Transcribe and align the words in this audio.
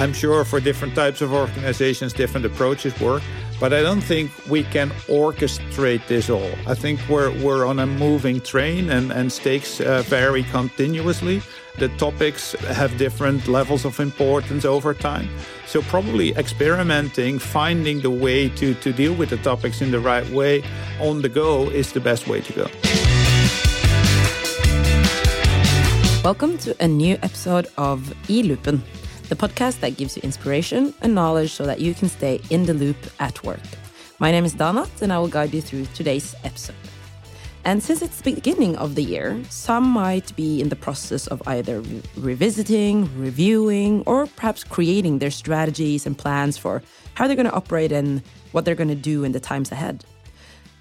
I'm 0.00 0.14
sure 0.14 0.46
for 0.46 0.60
different 0.60 0.94
types 0.94 1.20
of 1.20 1.30
organizations, 1.34 2.14
different 2.14 2.46
approaches 2.46 2.98
work, 3.02 3.22
but 3.60 3.74
I 3.74 3.82
don't 3.82 4.00
think 4.00 4.30
we 4.48 4.62
can 4.62 4.88
orchestrate 5.08 6.06
this 6.06 6.30
all. 6.30 6.50
I 6.66 6.74
think 6.74 7.06
we're, 7.06 7.30
we're 7.44 7.66
on 7.66 7.78
a 7.78 7.86
moving 7.86 8.40
train 8.40 8.88
and, 8.88 9.12
and 9.12 9.30
stakes 9.30 9.78
uh, 9.78 10.02
vary 10.06 10.44
continuously. 10.44 11.42
The 11.76 11.88
topics 11.98 12.52
have 12.52 12.96
different 12.96 13.46
levels 13.46 13.84
of 13.84 14.00
importance 14.00 14.64
over 14.64 14.94
time. 14.94 15.28
So, 15.66 15.82
probably 15.82 16.30
experimenting, 16.30 17.38
finding 17.38 18.00
the 18.00 18.08
way 18.08 18.48
to, 18.48 18.72
to 18.72 18.92
deal 18.94 19.12
with 19.12 19.28
the 19.28 19.36
topics 19.36 19.82
in 19.82 19.90
the 19.90 20.00
right 20.00 20.26
way 20.30 20.64
on 20.98 21.20
the 21.20 21.28
go 21.28 21.68
is 21.68 21.92
the 21.92 22.00
best 22.00 22.26
way 22.26 22.40
to 22.40 22.52
go. 22.54 22.70
Welcome 26.24 26.56
to 26.58 26.74
a 26.82 26.88
new 26.88 27.18
episode 27.22 27.66
of 27.76 28.14
E-Loopen 28.30 28.82
the 29.30 29.36
podcast 29.36 29.78
that 29.78 29.96
gives 29.96 30.16
you 30.16 30.22
inspiration 30.24 30.92
and 31.02 31.14
knowledge 31.14 31.52
so 31.52 31.64
that 31.64 31.80
you 31.80 31.94
can 31.94 32.08
stay 32.08 32.40
in 32.50 32.66
the 32.66 32.74
loop 32.74 32.96
at 33.20 33.42
work. 33.44 33.62
My 34.18 34.32
name 34.32 34.44
is 34.44 34.54
Danat, 34.54 35.00
and 35.02 35.12
I 35.12 35.20
will 35.20 35.28
guide 35.28 35.54
you 35.54 35.62
through 35.62 35.86
today's 35.94 36.34
episode. 36.42 36.74
And 37.64 37.80
since 37.80 38.02
it's 38.02 38.20
the 38.20 38.34
beginning 38.34 38.74
of 38.76 38.96
the 38.96 39.04
year, 39.04 39.40
some 39.48 39.84
might 39.84 40.34
be 40.34 40.60
in 40.60 40.68
the 40.68 40.74
process 40.74 41.28
of 41.28 41.40
either 41.46 41.80
re 41.80 42.02
revisiting, 42.16 43.08
reviewing, 43.20 44.02
or 44.04 44.26
perhaps 44.26 44.64
creating 44.64 45.20
their 45.20 45.30
strategies 45.30 46.06
and 46.06 46.18
plans 46.18 46.58
for 46.58 46.82
how 47.14 47.28
they're 47.28 47.36
going 47.36 47.50
to 47.50 47.54
operate 47.54 47.92
and 47.92 48.22
what 48.50 48.64
they're 48.64 48.74
going 48.74 48.88
to 48.88 49.08
do 49.12 49.22
in 49.22 49.30
the 49.30 49.40
times 49.40 49.70
ahead. 49.70 50.04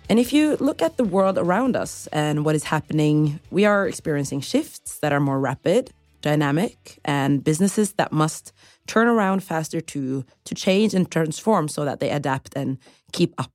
And 0.10 0.18
if 0.18 0.34
you 0.34 0.58
look 0.60 0.82
at 0.82 0.98
the 0.98 1.04
world 1.04 1.38
around 1.38 1.76
us 1.76 2.08
and 2.12 2.44
what 2.44 2.56
is 2.56 2.64
happening, 2.64 3.40
we 3.52 3.66
are 3.66 3.88
experiencing 3.88 4.42
shifts 4.42 4.98
that 5.00 5.14
are 5.14 5.20
more 5.20 5.40
rapid, 5.40 5.92
dynamic 6.22 7.00
and 7.06 7.44
businesses 7.44 7.94
that 7.94 8.12
must 8.12 8.54
turn 8.88 9.08
around 9.08 9.44
faster 9.44 9.82
to 9.82 10.26
to 10.46 10.56
change 10.56 10.94
and 10.94 11.10
transform 11.12 11.68
so 11.68 11.86
that 11.86 12.00
they 12.00 12.10
adapt 12.10 12.56
and 12.56 12.78
keep 13.12 13.34
up. 13.38 13.54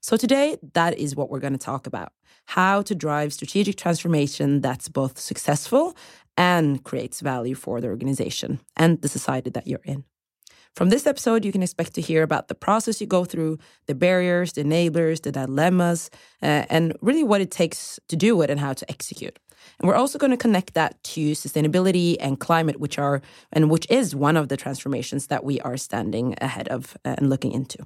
So 0.00 0.16
today 0.16 0.56
that 0.74 0.98
is 0.98 1.14
what 1.16 1.30
we're 1.30 1.40
going 1.40 1.52
to 1.52 1.58
talk 1.58 1.86
about. 1.86 2.12
How 2.46 2.82
to 2.82 2.94
drive 2.94 3.32
strategic 3.32 3.76
transformation 3.76 4.60
that's 4.60 4.88
both 4.88 5.18
successful 5.18 5.96
and 6.36 6.82
creates 6.82 7.20
value 7.20 7.54
for 7.54 7.80
the 7.80 7.88
organization 7.88 8.60
and 8.76 9.00
the 9.00 9.08
society 9.08 9.50
that 9.50 9.66
you're 9.66 9.80
in. 9.84 10.04
From 10.74 10.88
this 10.88 11.06
episode, 11.06 11.44
you 11.44 11.52
can 11.52 11.62
expect 11.62 11.92
to 11.94 12.00
hear 12.00 12.22
about 12.22 12.48
the 12.48 12.54
process 12.54 12.98
you 12.98 13.06
go 13.06 13.26
through, 13.26 13.58
the 13.86 13.94
barriers, 13.94 14.54
the 14.54 14.64
enablers, 14.64 15.20
the 15.20 15.30
dilemmas, 15.30 16.08
uh, 16.42 16.64
and 16.70 16.96
really 17.02 17.22
what 17.22 17.42
it 17.42 17.50
takes 17.50 18.00
to 18.08 18.16
do 18.16 18.40
it 18.40 18.48
and 18.48 18.58
how 18.58 18.72
to 18.72 18.90
execute. 18.90 19.38
And 19.78 19.86
we're 19.86 19.94
also 19.94 20.18
going 20.18 20.30
to 20.30 20.36
connect 20.36 20.72
that 20.72 21.02
to 21.04 21.32
sustainability 21.32 22.16
and 22.20 22.40
climate, 22.40 22.80
which 22.80 22.98
are 22.98 23.20
and 23.52 23.70
which 23.70 23.86
is 23.90 24.16
one 24.16 24.36
of 24.36 24.48
the 24.48 24.56
transformations 24.56 25.26
that 25.26 25.44
we 25.44 25.60
are 25.60 25.76
standing 25.76 26.36
ahead 26.40 26.68
of 26.68 26.96
uh, 27.04 27.16
and 27.18 27.28
looking 27.28 27.52
into. 27.52 27.78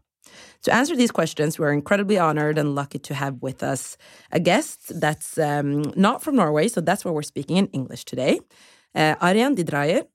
To 0.63 0.75
answer 0.75 0.95
these 0.95 1.11
questions, 1.11 1.59
we're 1.59 1.73
incredibly 1.73 2.19
honored 2.19 2.57
and 2.57 2.75
lucky 2.75 2.99
to 3.01 3.15
have 3.15 3.43
with 3.43 3.63
us 3.63 3.97
a 4.31 4.41
guest 4.41 5.01
that's 5.01 5.39
um, 5.39 5.83
not 5.97 6.23
from 6.23 6.37
Norway, 6.37 6.69
so 6.69 6.81
that's 6.81 7.05
why 7.05 7.11
we're 7.11 7.23
speaking 7.23 7.57
in 7.57 7.67
English 7.69 8.05
today. 8.05 8.41
Uh, 8.97 9.15
Arjan 9.17 9.55
de 9.55 9.63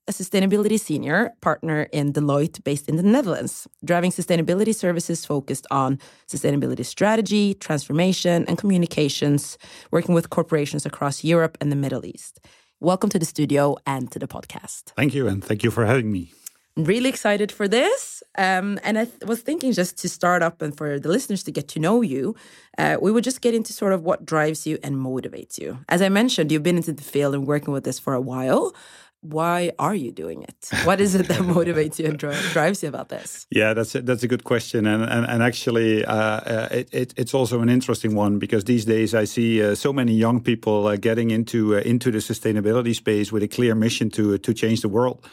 a 0.08 0.12
sustainability 0.12 0.80
senior 0.80 1.32
partner 1.42 1.84
in 1.94 2.14
Deloitte 2.14 2.64
based 2.64 2.90
in 2.90 2.96
the 2.96 3.04
Netherlands, 3.04 3.68
driving 3.86 4.10
sustainability 4.10 4.74
services 4.74 5.24
focused 5.24 5.68
on 5.70 6.00
sustainability 6.28 6.84
strategy, 6.84 7.54
transformation, 7.54 8.44
and 8.48 8.58
communications, 8.58 9.60
working 9.92 10.16
with 10.16 10.32
corporations 10.32 10.84
across 10.84 11.24
Europe 11.24 11.60
and 11.62 11.72
the 11.72 11.76
Middle 11.76 12.04
East. 12.08 12.40
Welcome 12.80 13.12
to 13.12 13.20
the 13.20 13.26
studio 13.26 13.78
and 13.86 14.12
to 14.14 14.18
the 14.18 14.28
podcast. 14.28 14.94
Thank 14.96 15.14
you, 15.14 15.28
and 15.28 15.44
thank 15.44 15.64
you 15.64 15.70
for 15.70 15.86
having 15.86 16.12
me. 16.12 16.34
Really 16.78 17.10
excited 17.10 17.52
for 17.52 17.68
this. 17.68 18.24
Um, 18.38 18.80
and 18.84 18.98
I 18.98 19.06
th- 19.06 19.24
was 19.26 19.42
thinking 19.42 19.74
just 19.74 19.98
to 20.00 20.10
start 20.10 20.42
up 20.42 20.62
and 20.62 20.76
for 20.76 21.00
the 21.00 21.10
listeners 21.10 21.44
to 21.44 21.52
get 21.52 21.68
to 21.70 21.80
know 21.80 22.02
you, 22.02 22.36
uh, 22.78 22.98
we 23.02 23.12
would 23.12 23.26
just 23.26 23.42
get 23.42 23.54
into 23.54 23.74
sort 23.74 23.92
of 23.92 24.04
what 24.04 24.26
drives 24.26 24.66
you 24.66 24.78
and 24.82 24.96
motivates 24.96 25.60
you. 25.60 25.80
As 25.90 26.02
I 26.02 26.08
mentioned, 26.08 26.50
you've 26.50 26.64
been 26.64 26.78
into 26.78 26.94
the 26.94 27.04
field 27.04 27.36
and 27.36 27.46
working 27.46 27.74
with 27.74 27.84
this 27.84 28.00
for 28.00 28.14
a 28.14 28.22
while. 28.22 28.74
Why 29.20 29.72
are 29.78 29.94
you 29.94 30.12
doing 30.12 30.44
it? 30.44 30.70
What 30.84 31.00
is 31.00 31.14
it 31.14 31.28
that 31.28 31.42
motivates 31.42 32.00
you 32.00 32.08
and 32.08 32.18
dri- 32.18 32.36
drives 32.54 32.82
you 32.82 32.90
about 32.90 33.10
this? 33.10 33.46
Yeah, 33.52 33.76
that's 33.76 33.94
a, 33.94 34.02
that's 34.02 34.24
a 34.24 34.28
good 34.28 34.46
question, 34.46 34.88
and 34.88 35.04
and, 35.04 35.28
and 35.28 35.44
actually, 35.44 36.04
uh, 36.06 36.16
uh, 36.16 36.68
it, 36.72 36.90
it, 36.92 37.14
it's 37.18 37.34
also 37.36 37.62
an 37.62 37.70
interesting 37.70 38.16
one 38.16 38.40
because 38.40 38.64
these 38.64 38.84
days 38.84 39.14
I 39.14 39.26
see 39.26 39.62
uh, 39.62 39.76
so 39.76 39.94
many 39.94 40.14
young 40.14 40.42
people 40.42 40.88
uh, 40.88 40.96
getting 40.96 41.30
into 41.30 41.76
into 41.76 42.10
the 42.10 42.18
sustainability 42.18 42.96
space 42.96 43.32
with 43.32 43.44
a 43.44 43.48
clear 43.48 43.76
mission 43.76 44.10
to 44.12 44.40
to 44.40 44.54
change 44.56 44.82
the 44.82 44.90
world. 44.90 45.24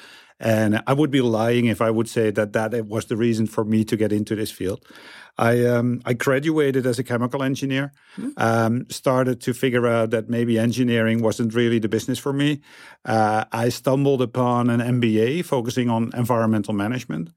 And 0.41 0.82
I 0.87 0.93
would 0.93 1.10
be 1.10 1.21
lying 1.21 1.66
if 1.66 1.81
I 1.81 1.91
would 1.91 2.09
say 2.09 2.31
that 2.31 2.53
that 2.53 2.87
was 2.87 3.06
the 3.06 3.16
reason 3.16 3.47
for 3.47 3.65
me 3.65 3.84
to 3.84 3.97
get 3.97 4.12
into 4.12 4.37
this 4.37 4.50
field. 4.50 4.84
I 5.38 5.65
um, 5.65 6.00
I 6.04 6.15
graduated 6.15 6.87
as 6.87 6.99
a 6.99 7.04
chemical 7.04 7.43
engineer. 7.43 7.93
Mm-hmm. 8.16 8.31
Um, 8.37 8.87
started 8.91 9.41
to 9.43 9.54
figure 9.54 9.87
out 9.87 10.10
that 10.10 10.28
maybe 10.28 10.59
engineering 10.59 11.22
wasn't 11.22 11.54
really 11.54 11.78
the 11.78 11.88
business 11.88 12.19
for 12.19 12.32
me. 12.32 12.60
Uh, 13.04 13.44
I 13.53 13.69
stumbled 13.69 14.22
upon 14.22 14.71
an 14.71 14.81
MBA 14.81 15.44
focusing 15.44 15.91
on 15.91 16.10
environmental 16.15 16.75
management, 16.75 17.31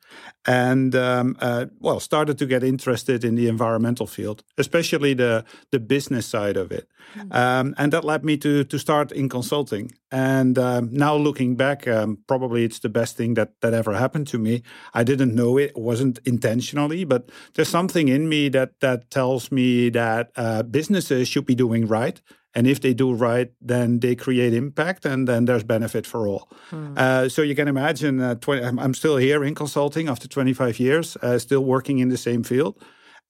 and 0.45 0.95
um, 0.95 1.37
uh, 1.39 1.65
well, 1.79 1.99
started 1.99 2.37
to 2.39 2.45
get 2.45 2.63
interested 2.63 3.23
in 3.23 3.35
the 3.35 3.47
environmental 3.47 4.07
field, 4.07 4.43
especially 4.57 5.13
the 5.13 5.43
the 5.71 5.79
business 5.79 6.25
side 6.25 6.57
of 6.57 6.71
it. 6.71 6.87
Mm-hmm. 7.17 7.73
and 7.77 7.91
that 7.91 8.05
led 8.05 8.23
me 8.23 8.37
to 8.37 8.63
to 8.63 8.79
start 8.79 9.11
in 9.11 9.27
consulting. 9.27 9.91
And 10.11 10.57
um, 10.57 10.89
now 10.91 11.15
looking 11.15 11.55
back, 11.55 11.87
um, 11.87 12.19
probably 12.27 12.63
it's 12.63 12.79
the 12.79 12.89
best 12.89 13.17
thing 13.17 13.33
that 13.35 13.59
that 13.61 13.73
ever 13.73 13.93
happened 13.93 14.27
to 14.27 14.37
me. 14.37 14.63
I 14.93 15.03
didn't 15.03 15.35
know 15.35 15.57
it, 15.57 15.71
it 15.71 15.77
wasn't 15.77 16.19
intentionally, 16.25 17.03
but 17.05 17.29
there's 17.53 17.69
something 17.69 17.90
something 17.91 18.07
in 18.07 18.29
me 18.29 18.49
that 18.49 18.79
that 18.79 19.09
tells 19.09 19.51
me 19.51 19.89
that 19.89 20.31
uh, 20.35 20.63
businesses 20.63 21.27
should 21.27 21.45
be 21.45 21.55
doing 21.55 21.87
right. 21.87 22.21
And 22.53 22.67
if 22.67 22.79
they 22.79 22.93
do 22.93 23.13
right, 23.13 23.49
then 23.61 23.99
they 23.99 24.15
create 24.15 24.53
impact, 24.53 25.05
and 25.05 25.25
then 25.27 25.45
there's 25.45 25.63
benefit 25.63 26.05
for 26.05 26.27
all. 26.27 26.49
Hmm. 26.69 26.93
Uh, 26.97 27.29
so 27.29 27.41
you 27.41 27.55
can 27.55 27.67
imagine, 27.67 28.19
uh, 28.19 28.35
20, 28.35 28.79
I'm 28.79 28.93
still 28.93 29.17
here 29.17 29.45
in 29.45 29.55
consulting 29.55 30.09
after 30.09 30.27
25 30.27 30.77
years, 30.79 31.17
uh, 31.21 31.39
still 31.39 31.63
working 31.63 31.99
in 31.99 32.09
the 32.09 32.17
same 32.17 32.43
field. 32.43 32.75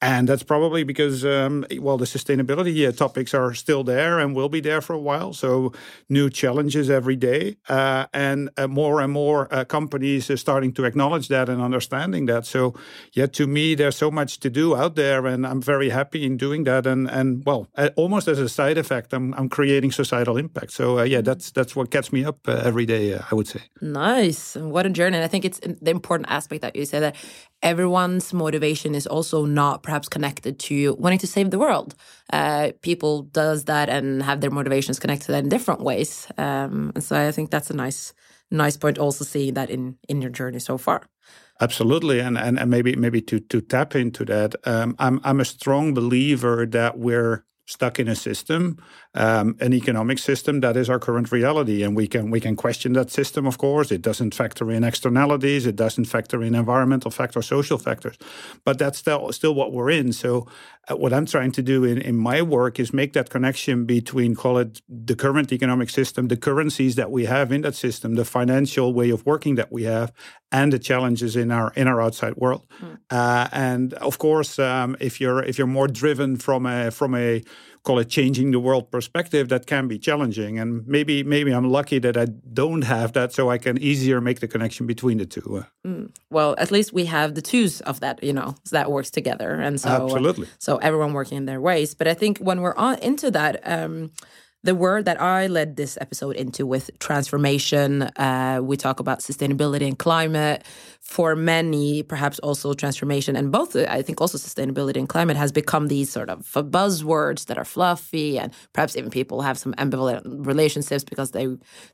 And 0.02 0.28
that's 0.28 0.42
probably 0.42 0.84
because, 0.84 1.24
um, 1.24 1.64
well, 1.78 1.98
the 1.98 2.06
sustainability 2.06 2.88
uh, 2.88 2.92
topics 2.92 3.36
are 3.36 3.54
still 3.54 3.84
there 3.84 4.18
and 4.18 4.36
will 4.36 4.50
be 4.50 4.60
there 4.60 4.82
for 4.82 4.94
a 4.94 5.00
while. 5.00 5.32
So, 5.32 5.74
new 6.10 6.28
challenges 6.32 6.90
every 6.90 7.16
day. 7.16 7.58
Uh, 7.70 8.08
and 8.12 8.50
uh, 8.58 8.68
more 8.68 9.00
and 9.00 9.14
more 9.14 9.48
uh, 9.54 9.64
companies 9.64 10.30
are 10.32 10.38
starting 10.38 10.74
to 10.74 10.86
acknowledge 10.86 11.28
that 11.28 11.50
and 11.50 11.62
understanding 11.62 12.26
that. 12.26 12.48
So, 12.48 12.74
yeah, 13.14 13.28
to 13.28 13.46
me, 13.46 13.76
there's 13.76 13.96
so 13.96 14.10
much 14.10 14.40
to 14.40 14.50
do 14.50 14.76
out 14.76 14.96
there. 14.96 15.28
And 15.28 15.46
I'm 15.46 15.62
very 15.62 15.90
happy 15.90 16.26
in 16.26 16.36
doing 16.36 16.64
that. 16.64 16.88
And, 16.88 17.08
and 17.08 17.44
well, 17.46 17.68
almost 17.96 18.28
as 18.28 18.40
a 18.40 18.50
side 18.50 18.80
effect, 18.80 19.14
I'm, 19.14 19.36
I'm 19.36 19.50
creating 19.50 19.92
societal 19.92 20.36
impact. 20.36 20.72
So, 20.72 20.98
uh, 20.98 21.04
yeah, 21.04 21.18
mm-hmm. 21.18 21.26
that's 21.26 21.52
that's 21.52 21.76
what 21.76 21.92
gets 21.92 22.12
me 22.12 22.26
up 22.26 22.48
uh, 22.48 22.62
every 22.64 22.88
day, 22.88 23.20
I 23.20 23.36
would 23.36 23.48
say. 23.48 23.62
Nice. 23.82 24.56
What 24.56 24.88
a 24.88 24.90
journey. 24.90 25.18
And 25.18 25.24
I 25.24 25.28
think 25.28 25.46
it's 25.46 25.60
the 25.60 25.92
important 25.92 26.30
aspect 26.32 26.64
that 26.64 26.76
you 26.76 26.86
say 26.86 27.00
that 27.00 27.16
everyone's 27.62 28.34
motivation 28.34 28.96
is 28.96 29.08
also 29.08 29.46
not 29.46 29.84
perhaps 29.84 30.10
connected 30.10 30.60
to 30.60 30.96
wanting 30.96 31.20
to 31.20 31.28
save 31.28 31.52
the 31.52 31.60
world. 31.60 31.96
Uh, 32.34 32.72
people 32.82 33.24
does 33.24 33.66
that 33.66 33.90
and 33.90 34.24
have 34.24 34.42
their 34.42 34.52
motivations 34.52 35.00
connected 35.00 35.36
in 35.36 35.50
different 35.50 35.82
ways. 35.82 36.28
Um, 36.38 36.92
and 36.96 37.04
so 37.04 37.16
I 37.28 37.32
think 37.32 37.52
that's 37.52 37.70
a 37.70 37.76
nice, 37.76 38.14
nice 38.50 38.78
point. 38.78 38.98
Also 38.98 39.26
seeing 39.26 39.54
that 39.54 39.70
in 39.70 39.98
in 40.08 40.22
your 40.22 40.32
journey 40.32 40.60
so 40.60 40.78
far. 40.78 41.04
Absolutely, 41.60 42.20
and 42.20 42.38
and, 42.38 42.60
and 42.60 42.72
maybe 42.72 42.96
maybe 42.96 43.22
to 43.22 43.40
to 43.40 43.62
tap 43.62 43.96
into 43.96 44.26
that, 44.26 44.56
um, 44.66 44.96
I'm 44.98 45.20
I'm 45.24 45.40
a 45.40 45.46
strong 45.46 45.94
believer 45.94 46.66
that 46.66 46.98
we're 46.98 47.44
stuck 47.66 48.00
in 48.00 48.08
a 48.08 48.16
system, 48.16 48.78
um, 49.14 49.56
an 49.60 49.74
economic 49.74 50.20
system 50.20 50.60
that 50.62 50.76
is 50.76 50.90
our 50.90 51.00
current 51.00 51.32
reality, 51.32 51.84
and 51.84 51.96
we 51.96 52.08
can 52.08 52.32
we 52.32 52.40
can 52.40 52.56
question 52.56 52.94
that 52.94 53.10
system. 53.10 53.46
Of 53.46 53.58
course, 53.58 53.92
it 53.92 54.02
doesn't 54.02 54.34
factor 54.34 54.72
in 54.72 54.84
externalities, 54.84 55.66
it 55.66 55.76
doesn't 55.76 56.06
factor 56.06 56.44
in 56.44 56.56
environmental 56.56 57.12
factors, 57.12 57.48
social 57.48 57.78
factors, 57.78 58.18
but 58.66 58.78
that's 58.78 58.98
still 58.98 59.32
still 59.32 59.54
what 59.54 59.72
we're 59.72 59.92
in. 59.92 60.12
So, 60.12 60.48
uh, 60.90 60.96
what 60.96 61.14
I'm 61.14 61.26
trying 61.26 61.52
to 61.54 61.62
do 61.62 61.84
in, 61.84 61.98
in 62.00 62.16
my 62.16 62.42
work 62.42 62.80
is 62.80 62.94
make 62.94 63.14
that 63.14 63.30
connection 63.30 63.86
between 63.86 64.36
call 64.36 64.58
it 64.58 64.82
the 64.90 65.16
current 65.16 65.52
economic 65.54 65.90
system, 65.90 66.28
the 66.28 66.38
currencies 66.38 66.96
that 66.96 67.12
we 67.12 67.26
have 67.26 67.52
in 67.52 67.62
that 67.62 67.76
system, 67.76 68.16
the 68.16 68.26
financial 68.26 68.94
way 68.94 69.10
of 69.12 69.26
working 69.26 69.56
that 69.56 69.72
we 69.72 69.84
have, 69.84 70.12
and 70.52 70.74
the 70.74 70.80
challenges 70.80 71.36
in 71.36 71.52
our 71.52 71.72
in 71.76 71.88
our 71.88 72.02
outside 72.02 72.36
world. 72.36 72.66
Mm. 72.82 72.98
Uh, 73.10 73.48
and 73.52 73.94
of 73.96 74.18
course, 74.18 74.60
um, 74.60 74.98
if 75.00 75.22
you're 75.22 75.44
if 75.44 75.58
you're 75.58 75.68
more 75.68 75.88
driven 75.88 76.38
from 76.38 76.66
a 76.66 76.92
from 76.92 77.16
a 77.16 77.44
call 77.84 77.98
it 77.98 78.10
changing 78.10 78.52
the 78.52 78.60
world 78.60 78.92
perspective, 78.92 79.50
that 79.50 79.66
can 79.66 79.88
be 79.88 79.98
challenging. 79.98 80.60
And 80.60 80.86
maybe 80.88 81.24
maybe 81.24 81.52
I'm 81.52 81.70
lucky 81.70 82.00
that 82.00 82.18
I 82.18 82.26
don't 82.26 82.84
have 82.84 83.14
that, 83.14 83.34
so 83.34 83.50
I 83.50 83.58
can 83.58 83.78
easier 83.82 84.22
make 84.22 84.40
the 84.40 84.48
connection 84.48 84.86
between 84.86 85.18
the 85.18 85.26
two. 85.26 85.66
Mm. 85.86 86.12
Well, 86.30 86.56
at 86.58 86.72
least 86.72 86.94
we 86.94 87.06
have 87.06 87.36
the 87.36 87.42
twos 87.42 87.82
of 87.82 88.00
that, 88.02 88.24
you 88.24 88.34
know, 88.34 88.56
so 88.66 88.76
that 88.76 88.92
works 88.92 89.10
together, 89.10 89.54
and 89.54 89.80
so 89.80 89.90
absolutely. 89.90 90.48
so 90.60 90.78
everyone 90.78 91.14
working 91.14 91.38
in 91.38 91.46
their 91.46 91.62
ways. 91.62 91.96
But 91.96 92.08
I 92.08 92.14
think 92.14 92.40
when 92.40 92.62
we're 92.62 92.76
on 92.76 93.00
into 93.00 93.32
that. 93.32 93.62
Um, 93.64 94.12
the 94.64 94.76
word 94.76 95.06
that 95.06 95.20
I 95.20 95.48
led 95.48 95.76
this 95.76 95.98
episode 96.00 96.36
into 96.36 96.66
with 96.66 96.92
transformation, 97.00 98.04
uh, 98.04 98.60
we 98.62 98.78
talk 98.78 99.00
about 99.00 99.20
sustainability 99.20 99.88
and 99.88 99.98
climate. 99.98 100.64
For 101.00 101.36
many, 101.36 102.04
perhaps 102.04 102.40
also 102.40 102.74
transformation 102.74 103.36
and 103.36 103.52
both, 103.52 103.76
I 103.76 104.02
think 104.02 104.22
also 104.22 104.38
sustainability 104.38 104.98
and 104.98 105.10
climate 105.10 105.36
has 105.36 105.52
become 105.52 105.88
these 105.88 106.10
sort 106.12 106.30
of 106.30 106.46
buzzwords 106.46 107.48
that 107.48 107.58
are 107.58 107.66
fluffy, 107.66 108.38
and 108.40 108.54
perhaps 108.72 108.96
even 108.96 109.10
people 109.10 109.42
have 109.42 109.58
some 109.58 109.74
ambivalent 109.74 110.22
relationships 110.46 111.04
because 111.04 111.32
they 111.32 111.48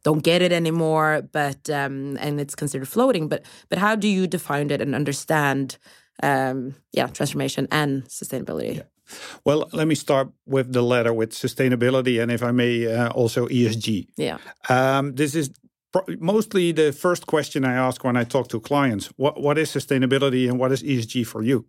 don't 0.03 0.23
get 0.23 0.41
it 0.41 0.51
anymore. 0.51 1.23
But 1.31 1.69
um, 1.69 2.17
and 2.19 2.39
it's 2.39 2.53
considered 2.53 2.87
floating. 2.89 3.27
But 3.27 3.45
but 3.69 3.79
how 3.79 3.95
do 3.95 4.07
you 4.07 4.27
define 4.27 4.69
it 4.69 4.81
and 4.81 4.93
understand? 4.93 5.77
Um, 6.21 6.75
yeah, 6.91 7.07
transformation 7.07 7.67
and 7.71 8.03
sustainability. 8.05 8.77
Yeah. 8.77 8.83
Well, 9.45 9.69
let 9.73 9.87
me 9.87 9.95
start 9.95 10.29
with 10.45 10.73
the 10.73 10.81
letter 10.81 11.13
with 11.13 11.31
sustainability, 11.31 12.21
and 12.21 12.31
if 12.31 12.43
I 12.43 12.51
may, 12.51 12.85
uh, 12.91 13.09
also 13.09 13.47
ESG. 13.47 14.07
Yeah. 14.17 14.37
Um, 14.69 15.15
this 15.15 15.35
is 15.35 15.51
mostly 16.19 16.71
the 16.71 16.91
first 16.91 17.27
question 17.27 17.65
I 17.65 17.73
ask 17.73 18.03
when 18.03 18.17
I 18.17 18.23
talk 18.23 18.49
to 18.49 18.59
clients. 18.59 19.07
What 19.17 19.41
what 19.41 19.57
is 19.57 19.71
sustainability 19.71 20.49
and 20.49 20.59
what 20.59 20.71
is 20.71 20.83
ESG 20.83 21.25
for 21.25 21.43
you? 21.43 21.65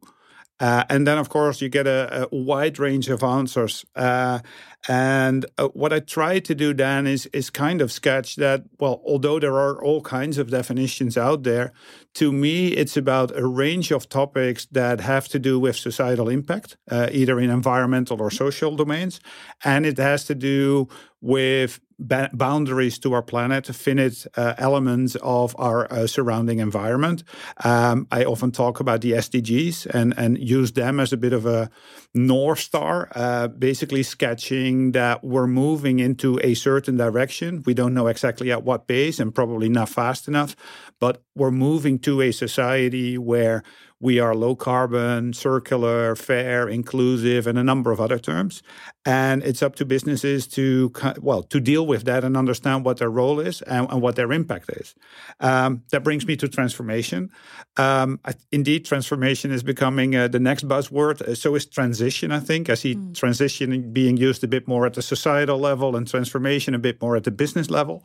Uh, 0.61 0.83
and 0.91 1.07
then, 1.07 1.19
of 1.19 1.29
course, 1.29 1.63
you 1.63 1.69
get 1.69 1.87
a, 1.87 2.27
a 2.33 2.37
wide 2.37 2.81
range 2.81 3.09
of 3.09 3.23
answers. 3.23 3.85
Uh, 3.95 4.41
and 4.89 5.47
uh, 5.57 5.69
what 5.69 5.93
I 5.93 6.01
try 6.01 6.41
to 6.41 6.55
do 6.55 6.75
then 6.75 7.07
is 7.07 7.27
is 7.27 7.51
kind 7.51 7.81
of 7.81 7.93
sketch 7.93 8.37
that. 8.37 8.65
Well, 8.81 9.01
although 9.05 9.39
there 9.39 9.55
are 9.55 9.83
all 9.83 10.01
kinds 10.01 10.37
of 10.37 10.51
definitions 10.51 11.17
out 11.17 11.45
there, 11.45 11.73
to 12.19 12.33
me, 12.33 12.69
it's 12.69 12.97
about 12.97 13.31
a 13.37 13.47
range 13.47 13.93
of 13.93 14.09
topics 14.09 14.67
that 14.73 15.01
have 15.01 15.29
to 15.29 15.39
do 15.39 15.61
with 15.61 15.77
societal 15.77 16.29
impact, 16.29 16.77
uh, 16.91 17.09
either 17.13 17.39
in 17.39 17.49
environmental 17.49 18.21
or 18.21 18.29
social 18.29 18.75
domains, 18.75 19.21
and 19.65 19.87
it 19.87 19.99
has 19.99 20.25
to 20.25 20.35
do 20.35 20.89
with 21.21 21.81
ba- 21.99 22.31
boundaries 22.33 22.99
to 23.01 23.13
our 23.13 23.23
planet, 23.23 23.67
finite 23.67 24.27
uh, 24.37 24.55
elements 24.59 25.17
of 25.23 25.55
our 25.59 25.93
uh, 25.93 26.07
surrounding 26.07 26.59
environment. 26.59 27.25
Um, 27.65 28.07
I 28.11 28.25
often 28.25 28.51
talk 28.51 28.81
about 28.81 29.01
the 29.01 29.13
SDGs 29.13 29.87
and, 29.87 30.15
and 30.17 30.39
use 30.39 30.73
them 30.73 31.01
as 31.01 31.13
a 31.13 31.17
bit 31.17 31.33
of 31.33 31.47
a 31.47 31.71
North 32.15 32.61
Star, 32.61 33.09
uh, 33.15 33.49
basically 33.49 34.03
sketching 34.03 34.93
that 34.93 35.25
we're 35.25 35.47
moving 35.47 35.99
into 35.99 36.41
a 36.43 36.55
certain 36.55 36.97
direction. 36.97 37.63
We 37.67 37.75
don't 37.75 37.95
know 37.95 38.07
exactly 38.07 38.51
at 38.53 38.63
what 38.63 38.87
pace 38.87 39.19
and 39.19 39.35
probably 39.35 39.69
not 39.69 39.89
fast 39.89 40.29
enough, 40.29 40.57
but 41.01 41.23
we're 41.35 41.51
moving 41.51 41.99
to 42.01 42.21
a 42.21 42.33
society 42.33 43.19
where 43.19 43.63
we 44.01 44.21
are 44.21 44.35
low 44.35 44.55
carbon, 44.55 45.33
circular, 45.33 46.15
fair, 46.15 46.69
inclusive, 46.69 47.47
and 47.47 47.59
a 47.59 47.65
number 47.65 47.91
of 47.91 48.01
other 48.01 48.19
terms. 48.19 48.63
And 49.05 49.43
it's 49.43 49.63
up 49.63 49.75
to 49.77 49.85
businesses 49.85 50.47
to 50.49 50.93
well 51.21 51.43
to 51.45 51.61
deal 51.61 51.87
with 51.87 52.05
that 52.05 52.25
and 52.25 52.37
understand 52.37 52.85
what 52.85 52.99
their 52.99 53.11
role 53.11 53.41
is 53.41 53.63
and, 53.63 53.91
and 53.91 54.01
what 54.01 54.17
their 54.17 54.33
impact 54.33 54.71
is. 54.71 54.95
Um, 55.41 55.83
that 55.91 56.05
brings 56.05 56.27
me 56.27 56.37
to 56.37 56.49
transformation. 56.49 57.31
Um, 57.77 58.21
indeed, 58.53 58.85
transformation 58.85 59.51
is 59.51 59.63
becoming 59.63 60.15
uh, 60.15 60.29
the 60.29 60.41
next 60.41 60.69
buzzword. 60.69 61.23
Uh, 61.23 61.35
so 61.35 61.55
is 61.55 61.67
transition. 61.67 62.31
I 62.31 62.41
think 62.41 62.71
I 62.71 62.75
see 62.75 62.95
mm. 62.95 63.15
transition 63.15 63.93
being 63.93 64.17
used 64.17 64.45
a 64.45 64.49
bit 64.49 64.69
more 64.69 64.87
at 64.87 64.95
the 64.95 65.03
societal 65.03 65.59
level 65.59 65.97
and 65.97 66.07
transformation 66.07 66.75
a 66.75 66.79
bit 66.79 67.01
more 67.01 67.17
at 67.17 67.25
the 67.25 67.31
business 67.31 67.71
level. 67.71 68.05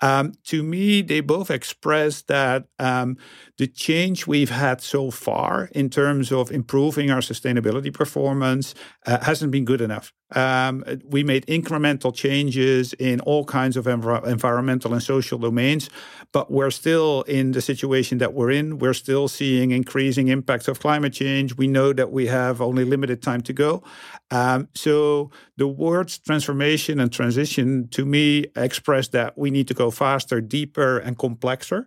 Um, 0.00 0.32
to 0.44 0.62
me, 0.62 1.02
they 1.02 1.20
both 1.20 1.50
express 1.50 2.22
that 2.22 2.66
um, 2.78 3.16
the 3.58 3.66
change 3.68 4.26
we've 4.26 4.50
had 4.50 4.80
so 4.80 5.10
far 5.10 5.68
in 5.72 5.88
terms 5.88 6.32
of 6.32 6.50
improving 6.50 7.10
our 7.10 7.20
sustainability 7.20 7.92
performance 7.92 8.74
uh, 9.06 9.22
hasn't 9.24 9.52
been 9.52 9.64
good 9.64 9.80
enough. 9.80 10.12
Um, 10.34 10.84
we 11.04 11.22
made 11.22 11.46
incremental 11.46 12.12
changes 12.12 12.92
in 12.94 13.20
all 13.20 13.44
kinds 13.44 13.76
of 13.76 13.84
env- 13.84 14.26
environmental 14.26 14.92
and 14.92 15.02
social 15.02 15.38
domains, 15.38 15.88
but 16.32 16.50
we're 16.50 16.72
still 16.72 17.22
in 17.22 17.52
the 17.52 17.62
situation 17.62 18.18
that 18.18 18.34
we're 18.34 18.50
in. 18.50 18.78
We're 18.78 18.94
still 18.94 19.28
seeing 19.28 19.70
increasing 19.70 20.28
impacts 20.28 20.66
of 20.66 20.80
climate 20.80 21.12
change. 21.12 21.56
We 21.56 21.68
know 21.68 21.92
that 21.92 22.10
we 22.10 22.26
have 22.26 22.60
only 22.60 22.84
limited 22.84 23.22
time 23.22 23.42
to 23.42 23.52
go. 23.52 23.84
Um, 24.32 24.68
so 24.74 25.30
the 25.56 25.68
words 25.68 26.18
transformation 26.18 26.98
and 26.98 27.12
transition 27.12 27.88
to 27.90 28.04
me 28.04 28.46
express 28.56 29.08
that 29.08 29.38
we 29.38 29.50
need 29.52 29.68
to 29.68 29.74
go 29.74 29.92
faster, 29.92 30.40
deeper, 30.40 30.98
and 30.98 31.16
complexer. 31.16 31.86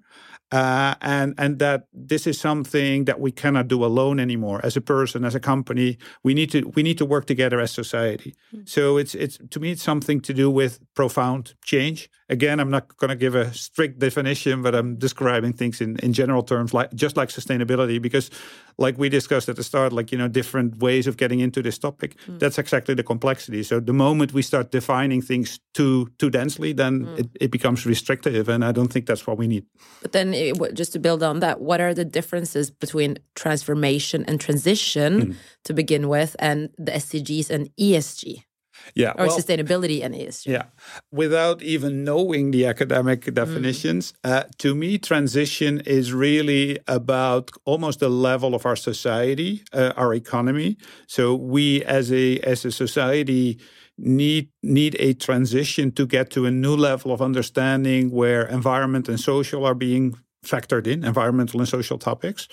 Uh, 0.49 0.95
and 1.01 1.33
and 1.37 1.59
that 1.59 1.87
this 1.91 2.25
is 2.25 2.39
something 2.39 3.03
that 3.03 3.19
we 3.19 3.31
cannot 3.31 3.67
do 3.67 3.83
alone 3.83 4.17
anymore 4.17 4.61
as 4.63 4.77
a 4.77 4.81
person 4.81 5.25
as 5.25 5.35
a 5.35 5.41
company 5.41 5.97
we 6.23 6.33
need 6.33 6.49
to 6.49 6.61
we 6.73 6.81
need 6.81 6.97
to 6.97 7.03
work 7.03 7.25
together 7.25 7.59
as 7.59 7.69
society 7.69 8.33
mm-hmm. 8.55 8.63
so 8.65 8.95
it's 8.95 9.13
it's 9.13 9.37
to 9.49 9.59
me 9.59 9.71
it's 9.71 9.83
something 9.83 10.21
to 10.21 10.33
do 10.33 10.49
with 10.49 10.79
profound 10.93 11.53
change 11.65 12.09
again 12.29 12.61
i'm 12.61 12.71
not 12.71 12.95
going 12.95 13.09
to 13.09 13.15
give 13.17 13.35
a 13.35 13.53
strict 13.53 13.99
definition 13.99 14.61
but 14.61 14.73
i'm 14.73 14.95
describing 14.95 15.51
things 15.51 15.81
in 15.81 15.97
in 15.99 16.13
general 16.13 16.43
terms 16.43 16.73
like 16.73 16.93
just 16.93 17.17
like 17.17 17.27
sustainability 17.27 18.01
because 18.01 18.31
like 18.77 18.97
we 18.97 19.09
discussed 19.09 19.49
at 19.49 19.55
the 19.55 19.63
start, 19.63 19.91
like, 19.91 20.11
you 20.11 20.17
know, 20.17 20.27
different 20.27 20.77
ways 20.77 21.07
of 21.07 21.17
getting 21.17 21.39
into 21.39 21.61
this 21.61 21.77
topic. 21.77 22.15
Mm. 22.27 22.39
That's 22.39 22.57
exactly 22.57 22.93
the 22.93 23.03
complexity. 23.03 23.63
So 23.63 23.79
the 23.79 23.93
moment 23.93 24.33
we 24.33 24.41
start 24.41 24.71
defining 24.71 25.21
things 25.21 25.59
too 25.73 26.09
too 26.19 26.29
densely, 26.29 26.73
then 26.73 27.05
mm. 27.05 27.19
it, 27.19 27.29
it 27.41 27.51
becomes 27.51 27.85
restrictive. 27.85 28.49
And 28.49 28.63
I 28.63 28.71
don't 28.71 28.91
think 28.91 29.07
that's 29.07 29.25
what 29.25 29.37
we 29.37 29.47
need. 29.47 29.65
But 30.01 30.11
then 30.11 30.33
it, 30.37 30.73
just 30.73 30.93
to 30.93 30.99
build 30.99 31.23
on 31.23 31.39
that, 31.39 31.61
what 31.61 31.81
are 31.81 31.93
the 31.93 32.05
differences 32.05 32.71
between 32.71 33.17
transformation 33.35 34.23
and 34.25 34.39
transition 34.39 35.11
mm. 35.21 35.35
to 35.63 35.73
begin 35.73 36.07
with 36.07 36.35
and 36.39 36.69
the 36.77 36.91
SDGs 36.91 37.49
and 37.49 37.69
ESG? 37.79 38.43
yeah 38.95 39.11
or 39.17 39.27
well, 39.27 39.37
sustainability 39.37 40.03
and 40.03 40.13
ESG. 40.15 40.47
Yeah, 40.47 40.63
without 41.11 41.61
even 41.61 42.03
knowing 42.03 42.51
the 42.51 42.65
academic 42.65 43.21
mm. 43.21 43.33
definitions, 43.33 44.13
mm. 44.23 44.31
uh, 44.31 44.43
to 44.59 44.75
me, 44.75 44.97
transition 44.97 45.81
is 45.81 46.13
really 46.13 46.79
about 46.87 47.51
almost 47.65 47.99
the 47.99 48.09
level 48.09 48.55
of 48.55 48.65
our 48.65 48.75
society, 48.75 49.63
uh, 49.73 49.93
our 49.95 50.13
economy. 50.13 50.77
So 51.07 51.35
we, 51.35 51.83
as 51.83 52.11
a 52.11 52.39
as 52.39 52.65
a 52.65 52.71
society, 52.71 53.59
need 53.97 54.49
need 54.61 54.95
a 54.99 55.13
transition 55.13 55.91
to 55.93 56.05
get 56.05 56.29
to 56.31 56.45
a 56.45 56.51
new 56.51 56.75
level 56.75 57.11
of 57.11 57.21
understanding 57.21 58.11
where 58.11 58.45
environment 58.47 59.09
and 59.09 59.19
social 59.19 59.65
are 59.65 59.75
being 59.75 60.15
factored 60.47 60.87
in 60.87 61.03
environmental 61.03 61.59
and 61.59 61.69
social 61.69 61.97
topics. 61.97 62.47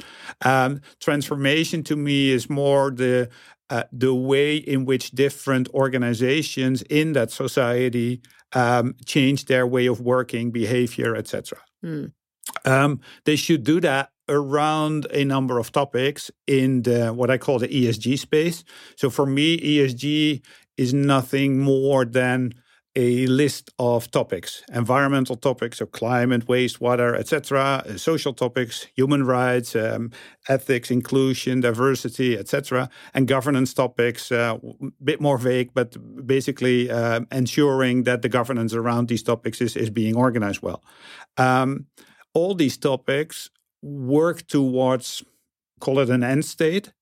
Um, 0.45 0.81
transformation 1.01 1.83
to 1.85 1.97
me 1.97 2.31
is 2.31 2.51
more 2.51 2.91
the 2.91 3.29
uh, 3.71 3.85
the 3.93 4.15
way 4.15 4.57
in 4.57 4.85
which 4.85 5.13
different 5.13 5.69
organizations 5.71 6.83
in 6.83 7.15
that 7.15 7.31
society 7.31 8.21
um, 8.53 8.95
change 9.07 9.47
their 9.47 9.67
way 9.67 9.87
of 9.87 10.01
working, 10.01 10.51
behavior, 10.51 11.17
etc. 11.17 11.59
Mm. 11.83 12.13
Um, 12.65 13.01
they 13.25 13.37
should 13.37 13.65
do 13.65 13.81
that 13.81 14.11
around 14.29 15.07
a 15.11 15.25
number 15.25 15.59
of 15.59 15.73
topics 15.73 16.31
in 16.47 16.83
the 16.83 17.13
what 17.13 17.31
I 17.31 17.39
call 17.39 17.59
the 17.59 17.69
ESG 17.69 18.19
space. 18.19 18.65
So 18.97 19.11
for 19.11 19.27
me, 19.27 19.59
ESG 19.59 20.43
is 20.77 20.95
nothing 20.95 21.59
more 21.59 22.05
than 22.05 22.55
a 22.97 23.27
list 23.27 23.71
of 23.79 24.11
topics 24.11 24.63
environmental 24.73 25.37
topics 25.37 25.79
so 25.79 25.87
climate 25.87 26.47
wastewater 26.47 27.19
etc 27.19 27.83
uh, 27.87 27.97
social 27.97 28.33
topics 28.33 28.87
human 28.95 29.25
rights 29.25 29.75
um, 29.75 30.11
ethics 30.49 30.91
inclusion 30.91 31.61
diversity 31.61 32.39
etc 32.39 32.89
and 33.15 33.27
governance 33.27 33.75
topics 33.75 34.31
uh, 34.31 34.57
a 34.63 34.91
bit 35.03 35.21
more 35.21 35.39
vague 35.39 35.71
but 35.75 35.97
basically 36.27 36.91
uh, 36.91 37.21
ensuring 37.33 38.05
that 38.05 38.23
the 38.23 38.29
governance 38.29 38.75
around 38.75 39.09
these 39.09 39.23
topics 39.23 39.61
is, 39.61 39.77
is 39.77 39.91
being 39.91 40.17
organized 40.17 40.63
well. 40.63 40.83
Um, 41.37 41.87
all 42.33 42.55
these 42.55 42.77
topics 42.77 43.51
work 43.83 44.47
towards 44.47 45.23
call 45.81 45.99
it 45.99 46.11
an 46.11 46.23
end 46.23 46.45
state 46.45 46.93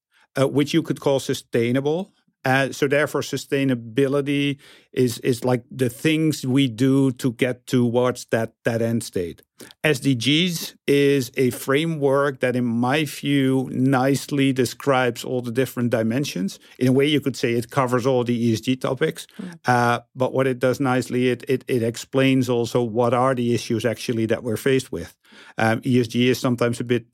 uh, 0.40 0.48
which 0.48 0.74
you 0.74 0.82
could 0.82 1.00
call 1.00 1.20
sustainable 1.20 2.12
uh, 2.44 2.72
so 2.72 2.88
therefore, 2.88 3.20
sustainability 3.20 4.58
is 4.92 5.18
is 5.18 5.44
like 5.44 5.62
the 5.70 5.88
things 5.88 6.44
we 6.44 6.66
do 6.66 7.12
to 7.12 7.32
get 7.32 7.66
towards 7.66 8.24
that 8.26 8.54
that 8.64 8.82
end 8.82 9.04
state. 9.04 9.42
SDGs 9.84 10.74
is 10.88 11.30
a 11.36 11.50
framework 11.50 12.40
that, 12.40 12.56
in 12.56 12.64
my 12.64 13.04
view, 13.04 13.68
nicely 13.70 14.52
describes 14.52 15.22
all 15.24 15.40
the 15.40 15.52
different 15.52 15.90
dimensions. 15.90 16.58
In 16.80 16.88
a 16.88 16.92
way, 16.92 17.06
you 17.06 17.20
could 17.20 17.36
say 17.36 17.52
it 17.52 17.70
covers 17.70 18.06
all 18.06 18.24
the 18.24 18.52
ESG 18.52 18.80
topics. 18.80 19.28
Mm. 19.40 19.58
Uh, 19.64 20.00
but 20.16 20.32
what 20.32 20.48
it 20.48 20.58
does 20.58 20.80
nicely, 20.80 21.28
it, 21.28 21.44
it 21.48 21.64
it 21.68 21.84
explains 21.84 22.48
also 22.48 22.82
what 22.82 23.14
are 23.14 23.36
the 23.36 23.54
issues 23.54 23.84
actually 23.84 24.26
that 24.26 24.42
we're 24.42 24.56
faced 24.56 24.90
with. 24.90 25.16
Um, 25.58 25.80
ESG 25.82 26.26
is 26.26 26.40
sometimes 26.40 26.80
a 26.80 26.84
bit 26.84 27.06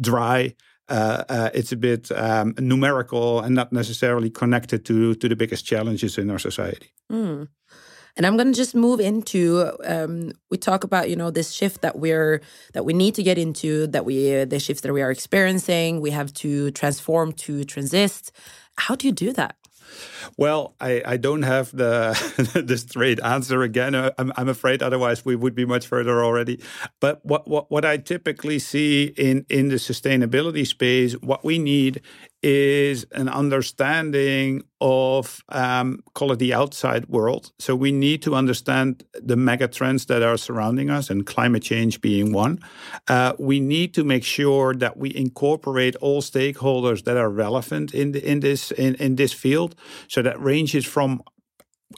dry 0.00 0.54
uh, 0.88 1.24
uh, 1.28 1.50
it's 1.54 1.72
a 1.72 1.76
bit 1.76 2.10
um, 2.12 2.54
numerical 2.58 3.40
and 3.40 3.54
not 3.54 3.72
necessarily 3.72 4.30
connected 4.30 4.84
to 4.84 5.14
to 5.14 5.28
the 5.28 5.36
biggest 5.36 5.66
challenges 5.66 6.18
in 6.18 6.30
our 6.30 6.38
society. 6.38 6.88
Mm. 7.10 7.48
And 8.16 8.24
I'm 8.24 8.36
going 8.36 8.50
to 8.50 8.56
just 8.56 8.74
move 8.74 8.98
into. 8.98 9.72
Um, 9.84 10.32
we 10.50 10.56
talk 10.56 10.84
about 10.84 11.10
you 11.10 11.16
know 11.16 11.30
this 11.30 11.52
shift 11.52 11.82
that 11.82 11.98
we're 11.98 12.40
that 12.72 12.84
we 12.84 12.92
need 12.92 13.14
to 13.16 13.22
get 13.22 13.36
into 13.36 13.86
that 13.88 14.04
we 14.04 14.40
uh, 14.40 14.44
the 14.44 14.58
shifts 14.58 14.82
that 14.82 14.92
we 14.92 15.02
are 15.02 15.10
experiencing. 15.10 16.00
We 16.00 16.10
have 16.12 16.32
to 16.34 16.70
transform 16.70 17.32
to 17.32 17.64
transist. 17.64 18.30
How 18.78 18.94
do 18.94 19.06
you 19.06 19.12
do 19.12 19.32
that? 19.32 19.56
Well, 20.36 20.74
I, 20.80 21.02
I 21.04 21.16
don't 21.16 21.42
have 21.42 21.70
the 21.76 22.14
the 22.66 22.76
straight 22.78 23.20
answer 23.22 23.62
again. 23.62 23.94
Uh, 23.94 24.10
I'm, 24.18 24.32
I'm 24.36 24.48
afraid 24.48 24.82
otherwise 24.82 25.24
we 25.24 25.36
would 25.36 25.54
be 25.54 25.64
much 25.64 25.86
further 25.86 26.24
already. 26.24 26.60
But 27.00 27.24
what, 27.24 27.48
what, 27.48 27.70
what 27.70 27.84
I 27.84 27.96
typically 27.98 28.58
see 28.58 29.14
in, 29.16 29.46
in 29.48 29.68
the 29.68 29.76
sustainability 29.76 30.66
space, 30.66 31.14
what 31.14 31.44
we 31.44 31.58
need 31.58 32.00
is 32.42 33.06
an 33.12 33.28
understanding 33.28 34.62
of 34.80 35.42
um, 35.48 36.02
call 36.14 36.32
it 36.32 36.38
the 36.38 36.52
outside 36.52 37.06
world. 37.08 37.50
So 37.58 37.74
we 37.74 37.92
need 37.92 38.22
to 38.22 38.34
understand 38.34 39.04
the 39.14 39.36
mega 39.36 39.68
trends 39.68 40.06
that 40.06 40.22
are 40.22 40.36
surrounding 40.36 40.90
us, 40.90 41.10
and 41.10 41.26
climate 41.26 41.62
change 41.62 42.00
being 42.00 42.32
one. 42.32 42.58
Uh, 43.08 43.32
we 43.38 43.58
need 43.58 43.94
to 43.94 44.04
make 44.04 44.24
sure 44.24 44.74
that 44.74 44.96
we 44.96 45.14
incorporate 45.14 45.96
all 45.96 46.22
stakeholders 46.22 47.04
that 47.04 47.16
are 47.16 47.30
relevant 47.30 47.94
in 47.94 48.12
the, 48.12 48.30
in 48.30 48.40
this 48.40 48.70
in, 48.70 48.94
in 48.96 49.16
this 49.16 49.32
field. 49.32 49.74
So 50.08 50.22
that 50.22 50.40
ranges 50.40 50.84
from 50.84 51.22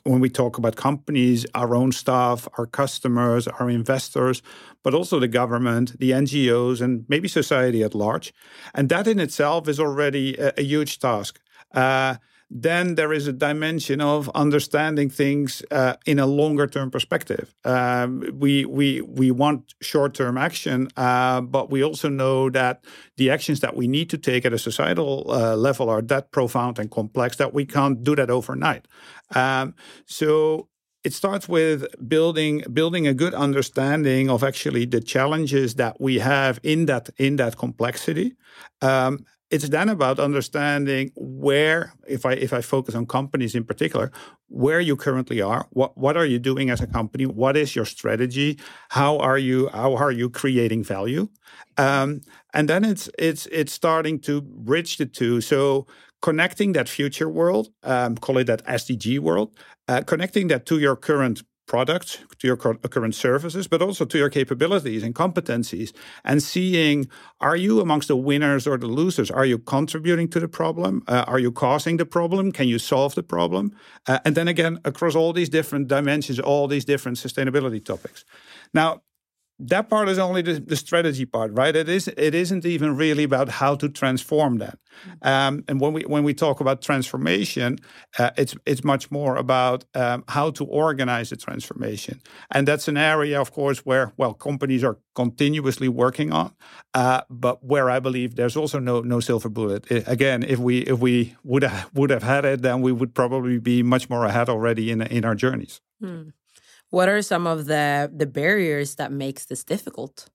when 0.04 0.20
we 0.20 0.28
talk 0.28 0.58
about 0.58 0.76
companies, 0.76 1.46
our 1.54 1.74
own 1.74 1.92
staff, 1.92 2.46
our 2.58 2.66
customers, 2.66 3.48
our 3.48 3.70
investors, 3.70 4.42
but 4.82 4.94
also 4.94 5.18
the 5.18 5.28
government, 5.28 5.98
the 5.98 6.10
NGOs, 6.10 6.80
and 6.80 7.04
maybe 7.08 7.28
society 7.28 7.82
at 7.82 7.94
large. 7.94 8.32
And 8.74 8.88
that 8.88 9.06
in 9.06 9.18
itself 9.18 9.68
is 9.68 9.80
already 9.80 10.36
a, 10.36 10.52
a 10.58 10.62
huge 10.62 10.98
task. 10.98 11.40
Uh, 11.74 12.16
then 12.50 12.94
there 12.94 13.12
is 13.12 13.26
a 13.26 13.32
dimension 13.32 14.00
of 14.00 14.30
understanding 14.30 15.10
things 15.10 15.62
uh, 15.70 15.96
in 16.06 16.18
a 16.18 16.26
longer 16.26 16.66
term 16.66 16.90
perspective. 16.90 17.54
Um, 17.64 18.24
we 18.32 18.64
we 18.64 19.02
we 19.02 19.30
want 19.30 19.74
short 19.82 20.14
term 20.14 20.38
action, 20.38 20.88
uh, 20.96 21.42
but 21.42 21.70
we 21.70 21.84
also 21.84 22.08
know 22.08 22.48
that 22.50 22.84
the 23.18 23.30
actions 23.30 23.60
that 23.60 23.76
we 23.76 23.86
need 23.86 24.08
to 24.10 24.18
take 24.18 24.46
at 24.46 24.54
a 24.54 24.58
societal 24.58 25.30
uh, 25.30 25.56
level 25.56 25.90
are 25.90 26.00
that 26.02 26.32
profound 26.32 26.78
and 26.78 26.90
complex 26.90 27.36
that 27.36 27.52
we 27.52 27.66
can't 27.66 28.02
do 28.02 28.16
that 28.16 28.30
overnight. 28.30 28.88
Um, 29.34 29.74
so 30.06 30.68
it 31.04 31.12
starts 31.12 31.48
with 31.48 31.86
building 32.08 32.62
building 32.72 33.06
a 33.06 33.14
good 33.14 33.34
understanding 33.34 34.28
of 34.30 34.42
actually 34.42 34.84
the 34.84 35.00
challenges 35.00 35.74
that 35.76 36.00
we 36.00 36.18
have 36.18 36.60
in 36.62 36.86
that 36.86 37.10
in 37.18 37.36
that 37.36 37.56
complexity. 37.56 38.36
Um, 38.82 39.24
it's 39.50 39.68
then 39.70 39.88
about 39.88 40.18
understanding 40.18 41.10
where 41.16 41.94
if 42.06 42.26
i 42.26 42.32
if 42.32 42.52
i 42.52 42.60
focus 42.60 42.94
on 42.94 43.06
companies 43.06 43.54
in 43.54 43.64
particular 43.64 44.12
where 44.48 44.78
you 44.78 44.94
currently 44.94 45.40
are 45.40 45.66
what 45.70 45.96
what 45.96 46.18
are 46.18 46.26
you 46.26 46.38
doing 46.38 46.68
as 46.68 46.82
a 46.82 46.86
company 46.86 47.24
what 47.24 47.56
is 47.56 47.74
your 47.74 47.86
strategy 47.86 48.58
how 48.90 49.16
are 49.18 49.38
you 49.38 49.68
how 49.68 49.94
are 49.94 50.12
you 50.12 50.28
creating 50.30 50.84
value? 50.84 51.28
Um, 51.76 52.22
and 52.54 52.68
then 52.68 52.84
it's 52.84 53.08
it's 53.18 53.46
it's 53.46 53.72
starting 53.72 54.18
to 54.20 54.40
bridge 54.42 54.96
the 54.96 55.06
two. 55.06 55.40
So 55.40 55.86
connecting 56.20 56.72
that 56.72 56.88
future 56.88 57.28
world 57.28 57.68
um, 57.82 58.16
call 58.16 58.38
it 58.38 58.44
that 58.44 58.64
sdg 58.66 59.18
world 59.18 59.56
uh, 59.88 60.02
connecting 60.02 60.48
that 60.48 60.66
to 60.66 60.78
your 60.78 60.96
current 60.96 61.42
products, 61.68 62.18
to 62.38 62.46
your 62.48 62.56
current 62.56 63.14
services, 63.14 63.68
but 63.68 63.80
also 63.80 64.04
to 64.04 64.18
your 64.18 64.30
capabilities 64.30 65.04
and 65.04 65.14
competencies, 65.14 65.92
and 66.24 66.42
seeing 66.42 67.06
are 67.40 67.56
you 67.56 67.80
amongst 67.80 68.08
the 68.08 68.16
winners 68.16 68.66
or 68.66 68.76
the 68.78 68.86
losers? 68.86 69.30
Are 69.30 69.44
you 69.44 69.58
contributing 69.58 70.28
to 70.30 70.40
the 70.40 70.48
problem? 70.48 71.04
Uh, 71.06 71.24
are 71.28 71.38
you 71.38 71.52
causing 71.52 71.98
the 71.98 72.06
problem? 72.06 72.50
Can 72.50 72.66
you 72.66 72.78
solve 72.78 73.14
the 73.14 73.22
problem? 73.22 73.70
Uh, 74.06 74.18
and 74.24 74.34
then 74.34 74.48
again, 74.48 74.80
across 74.84 75.14
all 75.14 75.32
these 75.32 75.50
different 75.50 75.86
dimensions, 75.86 76.40
all 76.40 76.66
these 76.66 76.84
different 76.84 77.18
sustainability 77.18 77.84
topics. 77.84 78.24
Now, 78.74 79.02
that 79.60 79.88
part 79.88 80.08
is 80.08 80.18
only 80.18 80.42
the, 80.42 80.60
the, 80.60 80.76
strategy 80.76 81.26
part, 81.26 81.52
right? 81.52 81.74
It 81.74 81.88
is. 81.88 82.06
It 82.08 82.34
isn't 82.34 82.64
even 82.64 82.96
really 82.96 83.24
about 83.24 83.48
how 83.48 83.74
to 83.76 83.88
transform 83.88 84.58
that. 84.58 84.78
Mm-hmm. 85.06 85.28
Um, 85.28 85.64
and 85.66 85.80
when 85.80 85.92
we 85.92 86.02
when 86.02 86.22
we 86.22 86.32
talk 86.32 86.60
about 86.60 86.80
transformation, 86.80 87.78
uh, 88.18 88.30
it's 88.36 88.54
it's 88.66 88.84
much 88.84 89.10
more 89.10 89.36
about 89.36 89.84
um, 89.94 90.22
how 90.28 90.50
to 90.50 90.64
organize 90.64 91.30
the 91.30 91.36
transformation, 91.36 92.20
and 92.52 92.68
that's 92.68 92.86
an 92.86 92.96
area, 92.96 93.40
of 93.40 93.52
course, 93.52 93.80
where 93.80 94.12
well 94.16 94.32
companies 94.32 94.84
are 94.84 94.98
continuously 95.14 95.88
working 95.88 96.32
on, 96.32 96.54
uh, 96.94 97.22
but 97.28 97.64
where 97.64 97.90
I 97.90 97.98
believe 97.98 98.36
there's 98.36 98.56
also 98.56 98.78
no 98.78 99.00
no 99.00 99.18
silver 99.18 99.48
bullet. 99.48 99.90
again, 99.90 100.44
if 100.44 100.60
we 100.60 100.78
if 100.80 101.00
we 101.00 101.34
would 101.42 101.64
have, 101.64 101.90
would 101.94 102.10
have 102.10 102.22
had 102.22 102.44
it, 102.44 102.62
then 102.62 102.80
we 102.80 102.92
would 102.92 103.12
probably 103.12 103.58
be 103.58 103.82
much 103.82 104.08
more 104.08 104.24
ahead 104.24 104.48
already 104.48 104.92
in 104.92 105.02
in 105.02 105.24
our 105.24 105.34
journeys. 105.34 105.80
Hmm. 106.00 106.30
What 106.90 107.08
are 107.08 107.22
some 107.22 107.46
of 107.46 107.66
the 107.66 108.10
the 108.14 108.26
barriers 108.26 108.94
that 108.96 109.12
makes 109.12 109.46
this 109.46 109.64
difficult? 109.64 110.28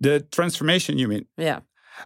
The 0.00 0.20
transformation, 0.20 0.98
you 0.98 1.08
mean? 1.08 1.26
Yeah. 1.36 1.60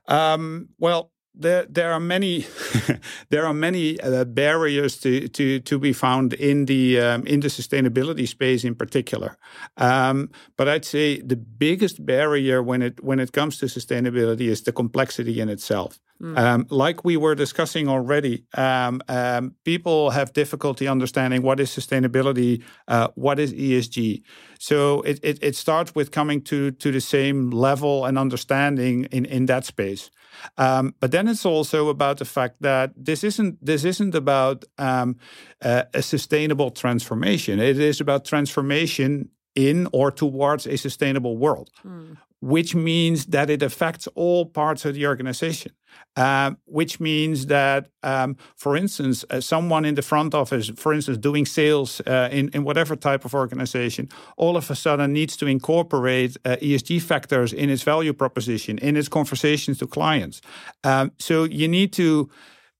Um, 0.09 0.71
well, 0.79 1.13
there 1.35 1.67
there 1.69 1.93
are 1.93 2.01
many 2.01 2.47
there 3.31 3.47
are 3.47 3.55
many 3.55 4.01
uh, 4.01 4.25
barriers 4.25 4.99
to, 4.99 5.29
to 5.29 5.61
to 5.61 5.79
be 5.79 5.93
found 5.93 6.33
in 6.35 6.67
the 6.67 7.01
um, 7.01 7.27
in 7.27 7.41
the 7.41 7.49
sustainability 7.49 8.27
space 8.29 8.65
in 8.65 8.75
particular. 8.75 9.37
Um, 9.77 10.31
but 10.57 10.69
I'd 10.69 10.85
say 10.85 11.21
the 11.21 11.37
biggest 11.37 12.05
barrier 12.05 12.63
when 12.63 12.83
it 12.83 13.03
when 13.03 13.21
it 13.21 13.33
comes 13.33 13.59
to 13.59 13.67
sustainability 13.67 14.49
is 14.49 14.63
the 14.63 14.73
complexity 14.73 15.41
in 15.41 15.49
itself. 15.49 15.99
Mm. 16.23 16.39
Um, 16.39 16.67
like 16.71 17.05
we 17.05 17.17
were 17.17 17.35
discussing 17.35 17.89
already, 17.89 18.45
um, 18.57 19.03
um, 19.09 19.57
people 19.65 20.11
have 20.11 20.33
difficulty 20.33 20.87
understanding 20.87 21.43
what 21.43 21.59
is 21.59 21.71
sustainability, 21.71 22.63
uh, 22.87 23.09
what 23.17 23.41
is 23.41 23.53
ESG. 23.53 24.23
So 24.61 25.03
it, 25.03 25.19
it, 25.25 25.39
it, 25.43 25.57
starts 25.57 25.93
with 25.95 26.13
coming 26.13 26.41
to, 26.43 26.71
to 26.71 26.93
the 26.93 27.01
same 27.01 27.51
level 27.51 28.05
and 28.05 28.17
understanding 28.17 29.05
in, 29.11 29.25
in 29.25 29.47
that 29.47 29.65
space. 29.65 30.09
Um, 30.57 30.95
but 31.01 31.11
then 31.11 31.29
it's 31.29 31.47
also 31.47 31.89
about 31.89 32.19
the 32.19 32.25
fact 32.25 32.57
that 32.61 32.93
this 32.97 33.25
isn't 33.25 33.65
this 33.65 33.85
isn't 33.85 34.15
about 34.15 34.65
um, 34.79 35.17
uh, 35.63 35.85
a 35.93 36.03
sustainable 36.03 36.71
transformation. 36.71 37.61
It 37.61 37.79
is 37.79 38.01
about 38.01 38.25
transformation 38.25 39.31
in 39.55 39.89
or 39.93 40.11
towards 40.11 40.67
a 40.67 40.77
sustainable 40.77 41.37
world, 41.37 41.71
mm. 41.85 42.17
Which 42.45 42.75
means 42.75 43.25
that 43.27 43.49
it 43.49 43.63
affects 43.63 44.07
all 44.15 44.45
parts 44.45 44.85
of 44.85 44.95
the 44.95 45.07
organization. 45.07 45.73
Um, 46.17 46.59
which 46.65 46.99
means 47.01 47.47
that, 47.47 47.89
um, 48.03 48.37
for 48.57 48.77
instance, 48.77 49.25
uh, 49.31 49.41
someone 49.41 49.85
in 49.85 49.95
the 49.95 50.03
front 50.03 50.35
office, 50.35 50.69
for 50.77 50.93
instance, 50.93 51.19
doing 51.19 51.47
sales 51.47 52.01
uh, 52.01 52.29
in, 52.33 52.51
in 52.53 52.65
whatever 52.65 52.97
type 52.97 53.25
of 53.25 53.33
organization, 53.33 54.09
all 54.37 54.57
of 54.57 54.69
a 54.71 54.75
sudden 54.75 55.13
needs 55.13 55.37
to 55.37 55.47
incorporate 55.47 56.37
uh, 56.45 56.57
ESG 56.61 57.01
factors 57.01 57.53
in 57.53 57.71
its 57.71 57.85
value 57.85 58.13
proposition, 58.13 58.79
in 58.79 58.97
its 58.97 59.09
conversations 59.09 59.79
to 59.79 59.87
clients. 59.87 60.41
Um, 60.83 61.13
so 61.19 61.45
you 61.45 61.69
need 61.69 61.93
to 61.93 62.29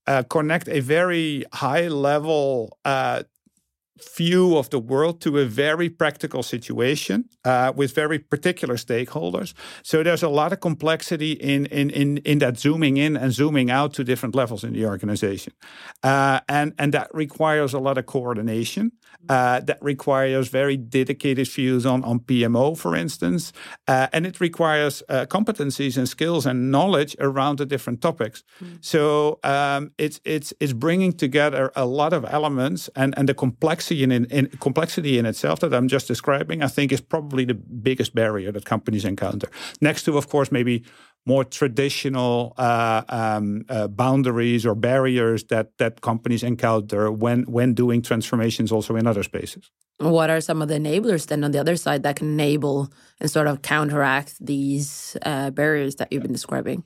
uh, 0.07 0.23
connect 0.23 0.67
a 0.67 0.81
very 0.81 1.45
high 1.53 1.87
level 1.87 2.77
uh, 2.83 3.23
view 4.17 4.57
of 4.57 4.69
the 4.69 4.79
world 4.79 5.21
to 5.21 5.37
a 5.37 5.45
very 5.45 5.89
practical 5.89 6.43
situation 6.43 7.29
uh, 7.45 7.71
with 7.75 7.95
very 7.95 8.19
particular 8.19 8.75
stakeholders. 8.75 9.53
So 9.83 10.03
there's 10.03 10.23
a 10.23 10.29
lot 10.29 10.51
of 10.51 10.59
complexity 10.59 11.31
in, 11.31 11.65
in, 11.67 11.89
in, 11.91 12.17
in 12.17 12.39
that 12.39 12.59
zooming 12.59 12.97
in 12.97 13.15
and 13.15 13.31
zooming 13.31 13.71
out 13.71 13.93
to 13.93 14.03
different 14.03 14.35
levels 14.35 14.63
in 14.63 14.73
the 14.73 14.85
organization. 14.85 15.53
Uh, 16.03 16.41
and, 16.49 16.73
and 16.77 16.93
that 16.93 17.09
requires 17.13 17.73
a 17.73 17.79
lot 17.79 17.97
of 17.97 18.05
coordination. 18.05 18.91
Uh, 19.29 19.59
that 19.61 19.79
requires 19.81 20.49
very 20.49 20.77
dedicated 20.77 21.47
views 21.47 21.85
on, 21.85 22.03
on 22.03 22.19
PMO, 22.19 22.77
for 22.77 22.95
instance. 22.95 23.53
Uh, 23.87 24.07
and 24.13 24.25
it 24.27 24.39
requires 24.39 25.01
uh, 25.09 25.25
competencies 25.25 25.97
and 25.97 26.07
skills 26.07 26.45
and 26.45 26.69
knowledge 26.69 27.15
around 27.19 27.57
the 27.57 27.65
different 27.65 28.01
topics. 28.01 28.43
Mm. 28.61 28.85
So 28.85 29.39
um, 29.43 29.91
it's, 29.97 30.19
it's, 30.25 30.53
it's 30.59 30.73
bringing 30.73 31.13
together 31.13 31.71
a 31.75 31.85
lot 31.85 32.13
of 32.13 32.25
elements 32.25 32.89
and, 32.95 33.17
and 33.17 33.27
the 33.27 33.33
complexity 33.33 33.84
complexity 33.85 34.03
in, 34.03 34.25
in, 34.25 34.47
complexity 34.59 35.17
in 35.17 35.25
itself 35.25 35.59
that 35.59 35.73
I'm 35.73 35.87
just 35.87 36.07
describing, 36.07 36.63
I 36.63 36.67
think 36.67 36.91
is 36.91 37.01
probably 37.01 37.45
the 37.45 37.53
biggest 37.53 38.13
barrier 38.13 38.51
that 38.51 38.65
companies 38.65 39.05
encounter. 39.05 39.49
Next 39.81 40.05
to, 40.05 40.17
of 40.17 40.27
course, 40.27 40.51
maybe 40.51 40.83
more 41.25 41.43
traditional 41.43 42.53
uh, 42.57 43.01
um, 43.09 43.65
uh, 43.69 43.87
boundaries 43.87 44.65
or 44.65 44.75
barriers 44.75 45.43
that 45.45 45.77
that 45.77 46.01
companies 46.01 46.43
encounter 46.43 47.11
when 47.11 47.43
when 47.43 47.73
doing 47.73 48.03
transformations 48.03 48.71
also 48.71 48.95
in 48.95 49.07
other 49.07 49.23
spaces. 49.23 49.71
What 49.97 50.29
are 50.29 50.41
some 50.41 50.61
of 50.61 50.67
the 50.67 50.75
enablers 50.75 51.27
then 51.27 51.43
on 51.43 51.51
the 51.51 51.59
other 51.59 51.77
side 51.77 52.03
that 52.03 52.17
can 52.17 52.27
enable 52.27 52.89
and 53.21 53.31
sort 53.31 53.47
of 53.47 53.61
counteract 53.61 54.35
these 54.45 55.17
uh, 55.25 55.51
barriers 55.51 55.95
that 55.95 56.11
you've 56.11 56.23
been 56.23 56.33
describing? 56.33 56.83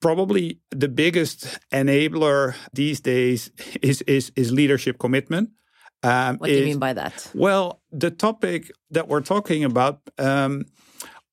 Probably 0.00 0.58
the 0.70 0.88
biggest 0.88 1.58
enabler 1.72 2.54
these 2.72 3.00
days 3.00 3.50
is 3.82 4.02
is, 4.06 4.32
is 4.36 4.52
leadership 4.52 4.98
commitment. 4.98 5.50
Um, 6.02 6.38
what 6.38 6.46
do 6.48 6.54
you 6.54 6.64
mean 6.64 6.78
by 6.78 6.92
that? 6.94 7.30
Well, 7.34 7.80
the 7.92 8.10
topic 8.10 8.70
that 8.90 9.08
we're 9.08 9.20
talking 9.20 9.64
about 9.64 10.00
um, 10.18 10.64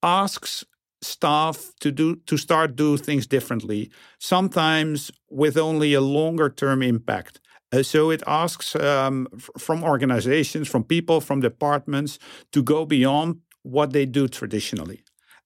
asks 0.04 0.66
staff 1.02 1.72
to 1.80 1.92
do 1.92 2.16
to 2.26 2.38
start 2.38 2.76
do 2.76 2.98
things 2.98 3.28
differently. 3.28 3.92
Sometimes 4.20 5.12
with 5.30 5.58
only 5.58 5.94
a 5.94 6.02
longer 6.02 6.50
term 6.50 6.82
impact. 6.82 7.40
Uh, 7.72 7.84
so 7.84 8.10
it 8.10 8.24
asks 8.26 8.76
um, 8.76 9.28
f- 9.36 9.50
from 9.58 9.84
organizations, 9.84 10.68
from 10.68 10.84
people, 10.84 11.20
from 11.20 11.42
departments 11.42 12.18
to 12.52 12.64
go 12.64 12.86
beyond 12.86 13.42
what 13.64 13.92
they 13.92 14.06
do 14.06 14.28
traditionally. 14.28 15.04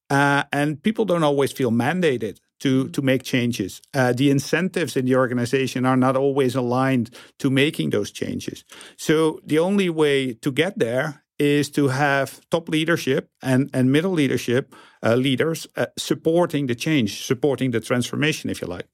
Uh, 0.09 0.43
and 0.51 0.83
people 0.83 1.05
don't 1.05 1.23
always 1.23 1.51
feel 1.51 1.71
mandated 1.71 2.37
to, 2.61 2.89
to 2.89 3.01
make 3.01 3.23
changes. 3.23 3.81
Uh, 3.93 4.13
the 4.13 4.29
incentives 4.29 4.95
in 4.95 5.05
the 5.05 5.15
organization 5.15 5.85
are 5.85 5.97
not 5.97 6.15
always 6.15 6.55
aligned 6.55 7.09
to 7.39 7.49
making 7.49 7.89
those 7.89 8.11
changes. 8.11 8.63
So 8.97 9.39
the 9.45 9.59
only 9.59 9.89
way 9.89 10.33
to 10.33 10.51
get 10.51 10.79
there 10.79 11.23
is 11.37 11.69
to 11.71 11.87
have 11.87 12.39
top 12.49 12.69
leadership 12.69 13.29
and, 13.41 13.69
and 13.73 13.91
middle 13.91 14.11
leadership 14.11 14.75
uh, 15.03 15.15
leaders 15.15 15.67
uh, 15.75 15.87
supporting 15.97 16.67
the 16.67 16.75
change, 16.75 17.25
supporting 17.25 17.71
the 17.71 17.79
transformation, 17.79 18.49
if 18.49 18.61
you 18.61 18.67
like. 18.67 18.87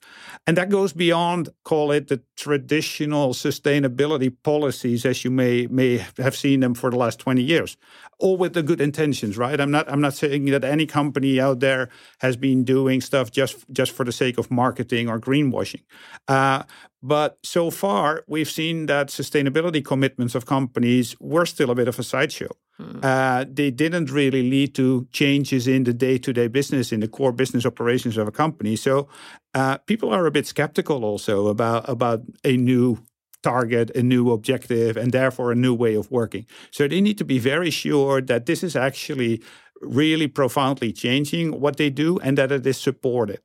And 0.45 0.57
that 0.57 0.69
goes 0.69 0.93
beyond, 0.93 1.49
call 1.63 1.91
it 1.91 2.07
the 2.07 2.21
traditional 2.35 3.33
sustainability 3.33 4.33
policies 4.43 5.05
as 5.05 5.23
you 5.23 5.31
may 5.31 5.67
may 5.67 6.05
have 6.17 6.35
seen 6.35 6.61
them 6.61 6.73
for 6.73 6.89
the 6.89 6.97
last 6.97 7.19
20 7.19 7.41
years. 7.41 7.77
All 8.19 8.37
with 8.37 8.53
the 8.53 8.63
good 8.63 8.81
intentions, 8.81 9.37
right? 9.37 9.59
I'm 9.59 9.71
not 9.71 9.91
I'm 9.91 10.01
not 10.01 10.13
saying 10.13 10.45
that 10.45 10.63
any 10.63 10.85
company 10.85 11.39
out 11.39 11.59
there 11.59 11.89
has 12.19 12.37
been 12.37 12.63
doing 12.63 13.01
stuff 13.01 13.31
just 13.31 13.65
just 13.71 13.91
for 13.91 14.05
the 14.05 14.11
sake 14.11 14.37
of 14.37 14.49
marketing 14.49 15.09
or 15.09 15.19
greenwashing. 15.19 15.83
Uh, 16.27 16.63
but 17.03 17.37
so 17.43 17.69
far, 17.69 18.23
we've 18.27 18.49
seen 18.49 18.87
that 18.87 19.07
sustainability 19.07 19.83
commitments 19.83 20.35
of 20.35 20.45
companies 20.45 21.15
were 21.19 21.45
still 21.45 21.69
a 21.69 21.75
bit 21.75 21.87
of 21.87 21.99
a 21.99 22.03
sideshow. 22.03 22.49
Hmm. 22.77 22.99
Uh, 23.01 23.45
they 23.49 23.71
didn't 23.71 24.11
really 24.11 24.49
lead 24.49 24.75
to 24.75 25.07
changes 25.11 25.67
in 25.67 25.83
the 25.83 25.93
day 25.93 26.17
to 26.19 26.31
day 26.31 26.47
business, 26.47 26.91
in 26.91 26.99
the 26.99 27.07
core 27.07 27.31
business 27.31 27.65
operations 27.65 28.17
of 28.17 28.27
a 28.27 28.31
company. 28.31 28.75
So 28.75 29.07
uh, 29.53 29.77
people 29.79 30.13
are 30.13 30.25
a 30.25 30.31
bit 30.31 30.45
skeptical 30.45 31.03
also 31.03 31.47
about, 31.47 31.89
about 31.89 32.21
a 32.43 32.55
new 32.55 32.99
target, 33.41 33.89
a 33.95 34.03
new 34.03 34.31
objective, 34.31 34.97
and 34.97 35.11
therefore 35.11 35.51
a 35.51 35.55
new 35.55 35.73
way 35.73 35.95
of 35.95 36.11
working. 36.11 36.45
So 36.71 36.87
they 36.87 37.01
need 37.01 37.17
to 37.17 37.25
be 37.25 37.39
very 37.39 37.71
sure 37.71 38.21
that 38.21 38.45
this 38.45 38.63
is 38.63 38.75
actually 38.75 39.41
really 39.81 40.27
profoundly 40.27 40.91
changing 40.91 41.59
what 41.59 41.77
they 41.77 41.89
do 41.89 42.19
and 42.19 42.37
that 42.37 42.51
it 42.51 42.65
is 42.65 42.77
supported. 42.77 43.39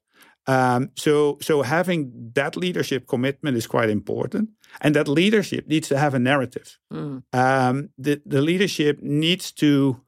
Um, 0.46 0.90
so, 0.96 1.38
so 1.40 1.62
having 1.62 2.32
that 2.34 2.56
leadership 2.56 3.06
commitment 3.06 3.56
is 3.56 3.66
quite 3.66 3.90
important, 3.90 4.50
and 4.80 4.94
that 4.96 5.08
leadership 5.08 5.68
needs 5.68 5.88
to 5.88 5.98
have 5.98 6.14
a 6.14 6.18
narrative. 6.18 6.78
Mm. 6.92 7.22
Um, 7.32 7.90
the 7.98 8.20
the 8.26 8.42
leadership 8.42 9.00
needs 9.00 9.52
to 9.52 10.00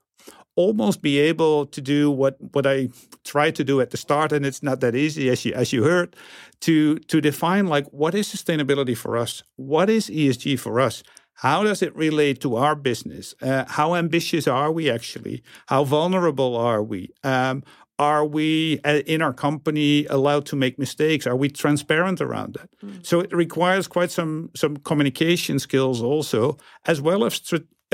almost 0.56 1.02
be 1.02 1.18
able 1.18 1.66
to 1.66 1.80
do 1.80 2.10
what 2.10 2.36
what 2.52 2.66
I 2.66 2.88
tried 3.24 3.54
to 3.56 3.64
do 3.64 3.80
at 3.80 3.90
the 3.90 3.96
start, 3.96 4.32
and 4.32 4.44
it's 4.46 4.62
not 4.62 4.80
that 4.80 4.94
easy 4.94 5.30
as 5.30 5.44
you 5.44 5.54
as 5.54 5.72
you 5.72 5.84
heard, 5.84 6.16
to 6.60 6.98
to 6.98 7.20
define 7.20 7.66
like 7.66 7.86
what 7.88 8.14
is 8.14 8.28
sustainability 8.28 8.96
for 8.96 9.16
us, 9.16 9.42
what 9.56 9.88
is 9.90 10.10
ESG 10.10 10.58
for 10.58 10.80
us. 10.80 11.02
How 11.38 11.64
does 11.64 11.82
it 11.82 11.94
relate 11.96 12.40
to 12.42 12.56
our 12.56 12.76
business? 12.76 13.34
Uh, 13.42 13.64
how 13.66 13.96
ambitious 13.96 14.46
are 14.46 14.70
we 14.70 14.88
actually? 14.88 15.42
How 15.66 15.82
vulnerable 15.82 16.56
are 16.56 16.82
we? 16.82 17.10
Um, 17.24 17.64
are 17.98 18.24
we 18.24 18.80
uh, 18.84 19.00
in 19.06 19.22
our 19.22 19.32
company 19.32 20.06
allowed 20.06 20.46
to 20.46 20.56
make 20.56 20.78
mistakes 20.78 21.26
are 21.26 21.36
we 21.36 21.48
transparent 21.48 22.20
around 22.20 22.54
that 22.54 22.68
mm. 22.80 23.06
so 23.06 23.20
it 23.20 23.32
requires 23.32 23.86
quite 23.86 24.10
some 24.10 24.50
some 24.54 24.76
communication 24.78 25.58
skills 25.58 26.02
also 26.02 26.56
as 26.86 27.00
well 27.00 27.24
as 27.24 27.40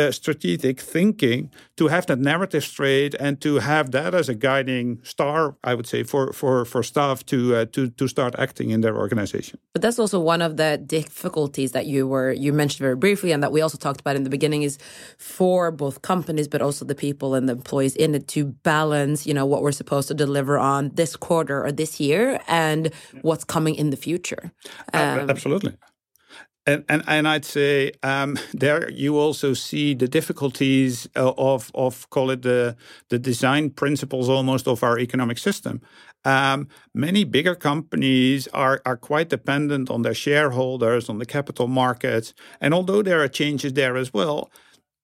uh, 0.01 0.13
strategic 0.13 0.81
thinking 0.81 1.51
to 1.77 1.89
have 1.89 2.07
that 2.07 2.19
narrative 2.19 2.65
straight 2.65 3.15
and 3.15 3.41
to 3.41 3.59
have 3.59 3.91
that 3.91 4.15
as 4.15 4.29
a 4.29 4.35
guiding 4.35 4.99
star, 5.03 5.57
I 5.65 5.75
would 5.75 5.87
say, 5.87 6.03
for 6.05 6.33
for 6.33 6.65
for 6.65 6.83
staff 6.83 7.25
to 7.27 7.57
uh, 7.57 7.65
to 7.73 7.91
to 7.91 8.09
start 8.09 8.35
acting 8.39 8.71
in 8.71 8.81
their 8.81 8.97
organization. 8.97 9.59
But 9.75 9.83
that's 9.83 9.99
also 9.99 10.19
one 10.19 10.43
of 10.43 10.57
the 10.57 10.79
difficulties 10.79 11.73
that 11.73 11.87
you 11.87 12.07
were 12.09 12.33
you 12.33 12.53
mentioned 12.53 12.81
very 12.81 12.97
briefly, 12.97 13.33
and 13.33 13.43
that 13.43 13.53
we 13.53 13.61
also 13.63 13.79
talked 13.79 14.01
about 14.01 14.17
in 14.17 14.25
the 14.25 14.31
beginning 14.31 14.63
is 14.63 14.79
for 15.19 15.71
both 15.71 16.03
companies, 16.03 16.49
but 16.49 16.63
also 16.63 16.85
the 16.85 16.95
people 16.95 17.35
and 17.35 17.49
the 17.49 17.53
employees 17.53 17.97
in 17.97 18.15
it 18.15 18.27
to 18.29 18.45
balance, 18.45 19.27
you 19.27 19.35
know, 19.35 19.47
what 19.47 19.63
we're 19.63 19.73
supposed 19.73 20.09
to 20.09 20.15
deliver 20.15 20.59
on 20.59 20.91
this 20.95 21.17
quarter 21.17 21.65
or 21.65 21.73
this 21.73 22.01
year 22.01 22.41
and 22.49 22.93
what's 23.23 23.45
coming 23.45 23.75
in 23.75 23.91
the 23.91 23.97
future. 23.97 24.53
Um, 24.93 25.31
Absolutely. 25.31 25.77
And, 26.71 26.85
and, 26.89 27.03
and 27.09 27.27
I'd 27.27 27.45
say 27.45 27.93
um, 28.05 28.39
there 28.53 28.89
you 28.91 29.19
also 29.19 29.55
see 29.55 29.93
the 29.95 30.07
difficulties 30.07 31.09
uh, 31.17 31.33
of 31.37 31.71
of 31.75 32.09
call 32.11 32.31
it 32.31 32.43
the 32.43 32.77
the 33.09 33.19
design 33.19 33.71
principles 33.71 34.29
almost 34.29 34.69
of 34.69 34.83
our 34.85 34.97
economic 34.99 35.39
system. 35.39 35.81
Um, 36.25 36.69
many 36.95 37.25
bigger 37.25 37.57
companies 37.57 38.49
are 38.53 38.81
are 38.85 38.97
quite 38.97 39.31
dependent 39.31 39.91
on 39.91 40.03
their 40.03 40.15
shareholders, 40.15 41.09
on 41.09 41.19
the 41.19 41.27
capital 41.27 41.67
markets, 41.67 42.35
and 42.61 42.73
although 42.73 43.03
there 43.03 43.21
are 43.21 43.29
changes 43.29 43.73
there 43.73 43.97
as 43.97 44.15
well, 44.15 44.49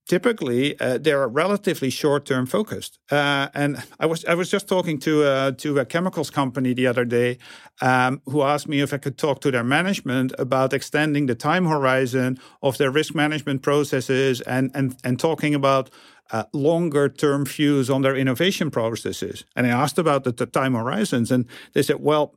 typically 0.06 0.78
uh, 0.80 0.98
they're 0.98 1.28
relatively 1.28 1.90
short-term 1.90 2.46
focused. 2.46 2.98
Uh, 3.10 3.48
and 3.54 3.82
I 4.00 4.06
was 4.06 4.24
I 4.24 4.34
was 4.34 4.50
just 4.50 4.68
talking 4.68 4.98
to 5.00 5.24
uh, 5.24 5.50
to 5.52 5.78
a 5.78 5.84
chemicals 5.84 6.30
company 6.30 6.74
the 6.74 6.86
other 6.86 7.04
day 7.04 7.38
um, 7.80 8.20
who 8.26 8.42
asked 8.42 8.68
me 8.68 8.80
if 8.80 8.92
I 8.92 8.98
could 8.98 9.18
talk 9.18 9.40
to 9.40 9.50
their 9.50 9.64
management 9.64 10.32
about 10.38 10.72
extending 10.72 11.26
the 11.26 11.34
time 11.34 11.66
horizon 11.66 12.38
of 12.62 12.78
their 12.78 12.90
risk 12.90 13.14
management 13.14 13.62
processes 13.62 14.40
and 14.42 14.70
and 14.74 14.96
and 15.04 15.18
talking 15.18 15.54
about. 15.54 15.90
Uh, 16.32 16.42
longer 16.52 17.08
term 17.08 17.44
views 17.44 17.88
on 17.88 18.02
their 18.02 18.16
innovation 18.16 18.68
processes. 18.68 19.44
And 19.54 19.64
I 19.64 19.70
asked 19.70 19.96
about 19.96 20.24
the, 20.24 20.32
the 20.32 20.46
time 20.46 20.74
horizons, 20.74 21.30
and 21.30 21.46
they 21.72 21.82
said, 21.84 21.98
well, 22.00 22.34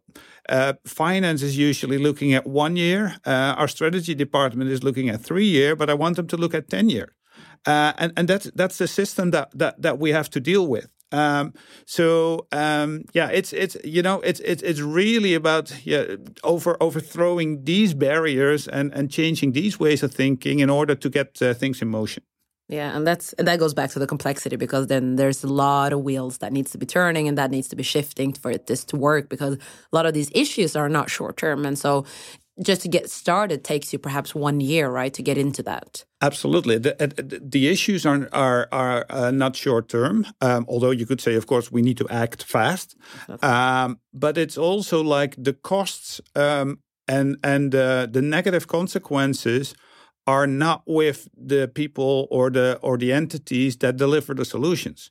uh, 0.47 0.73
finance 0.85 1.41
is 1.41 1.57
usually 1.57 1.97
looking 1.97 2.35
at 2.35 2.45
one 2.45 2.75
year. 2.75 3.15
Uh, 3.25 3.55
our 3.57 3.67
strategy 3.67 4.13
department 4.13 4.69
is 4.69 4.83
looking 4.83 5.09
at 5.09 5.21
three 5.21 5.47
year, 5.47 5.75
but 5.75 5.89
I 5.89 5.95
want 5.95 6.17
them 6.17 6.27
to 6.27 6.37
look 6.37 6.53
at 6.53 6.69
10 6.69 6.89
year. 6.91 7.15
Uh, 7.65 7.93
and 7.97 8.13
and 8.17 8.27
that's 8.27 8.49
that's 8.55 8.77
the 8.77 8.87
system 8.87 9.31
that 9.31 9.51
that 9.57 9.81
that 9.81 9.99
we 9.99 10.11
have 10.11 10.29
to 10.29 10.39
deal 10.39 10.67
with. 10.67 10.87
Um, 11.11 11.53
so 11.85 12.47
um, 12.51 13.05
yeah, 13.13 13.29
it's 13.29 13.51
it's 13.53 13.75
you 13.83 14.01
know 14.01 14.21
it's 14.21 14.39
it's 14.41 14.61
it's 14.61 14.79
really 14.79 15.33
about 15.33 15.73
yeah 15.85 16.15
over 16.43 16.77
overthrowing 16.79 17.63
these 17.63 17.93
barriers 17.93 18.67
and 18.67 18.93
and 18.93 19.09
changing 19.11 19.53
these 19.53 19.79
ways 19.79 20.03
of 20.03 20.13
thinking 20.13 20.59
in 20.59 20.69
order 20.69 20.95
to 20.95 21.09
get 21.09 21.41
uh, 21.41 21.53
things 21.53 21.81
in 21.81 21.89
motion. 21.89 22.23
Yeah, 22.69 22.95
and 22.95 23.05
that's 23.05 23.33
and 23.33 23.47
that 23.47 23.57
goes 23.57 23.73
back 23.73 23.89
to 23.91 23.99
the 23.99 24.05
complexity 24.05 24.55
because 24.55 24.87
then 24.87 25.15
there's 25.15 25.43
a 25.43 25.47
lot 25.47 25.91
of 25.91 26.01
wheels 26.01 26.37
that 26.37 26.53
needs 26.53 26.69
to 26.71 26.77
be 26.77 26.85
turning 26.85 27.27
and 27.27 27.35
that 27.35 27.49
needs 27.49 27.67
to 27.69 27.75
be 27.75 27.81
shifting 27.81 28.31
for 28.31 28.55
this 28.55 28.85
to 28.85 28.95
work 28.95 29.27
because 29.27 29.55
a 29.55 29.95
lot 29.95 30.05
of 30.05 30.13
these 30.13 30.29
issues 30.35 30.75
are 30.75 30.87
not 30.87 31.09
short 31.09 31.35
term 31.35 31.65
and 31.65 31.79
so 31.79 32.05
just 32.61 32.81
to 32.81 32.87
get 32.87 33.09
started 33.09 33.63
takes 33.63 33.93
you 33.93 33.99
perhaps 33.99 34.35
one 34.35 34.59
year, 34.59 34.89
right, 34.89 35.13
to 35.13 35.23
get 35.23 35.37
into 35.37 35.63
that. 35.63 36.05
Absolutely, 36.21 36.77
the, 36.77 36.95
the 37.41 37.67
issues 37.67 38.05
are 38.05 38.27
are 38.31 38.67
are 38.71 39.05
uh, 39.09 39.31
not 39.31 39.55
short 39.55 39.87
term. 39.87 40.25
Um, 40.41 40.65
although 40.67 40.91
you 40.91 41.05
could 41.05 41.21
say, 41.21 41.35
of 41.35 41.45
course, 41.45 41.71
we 41.71 41.81
need 41.81 41.97
to 41.97 42.07
act 42.09 42.43
fast. 42.43 42.95
Um, 43.41 43.99
but 44.13 44.37
it's 44.37 44.57
also 44.57 45.01
like 45.01 45.35
the 45.37 45.53
costs 45.53 46.21
um, 46.35 46.79
and 47.07 47.37
and 47.43 47.73
uh, 47.73 48.05
the 48.05 48.21
negative 48.21 48.67
consequences 48.67 49.73
are 50.27 50.47
not 50.47 50.83
with 50.85 51.27
the 51.35 51.67
people 51.67 52.27
or 52.29 52.51
the 52.51 52.79
or 52.81 52.97
the 52.97 53.13
entities 53.13 53.77
that 53.77 53.97
deliver 53.97 54.33
the 54.33 54.45
solutions. 54.45 55.09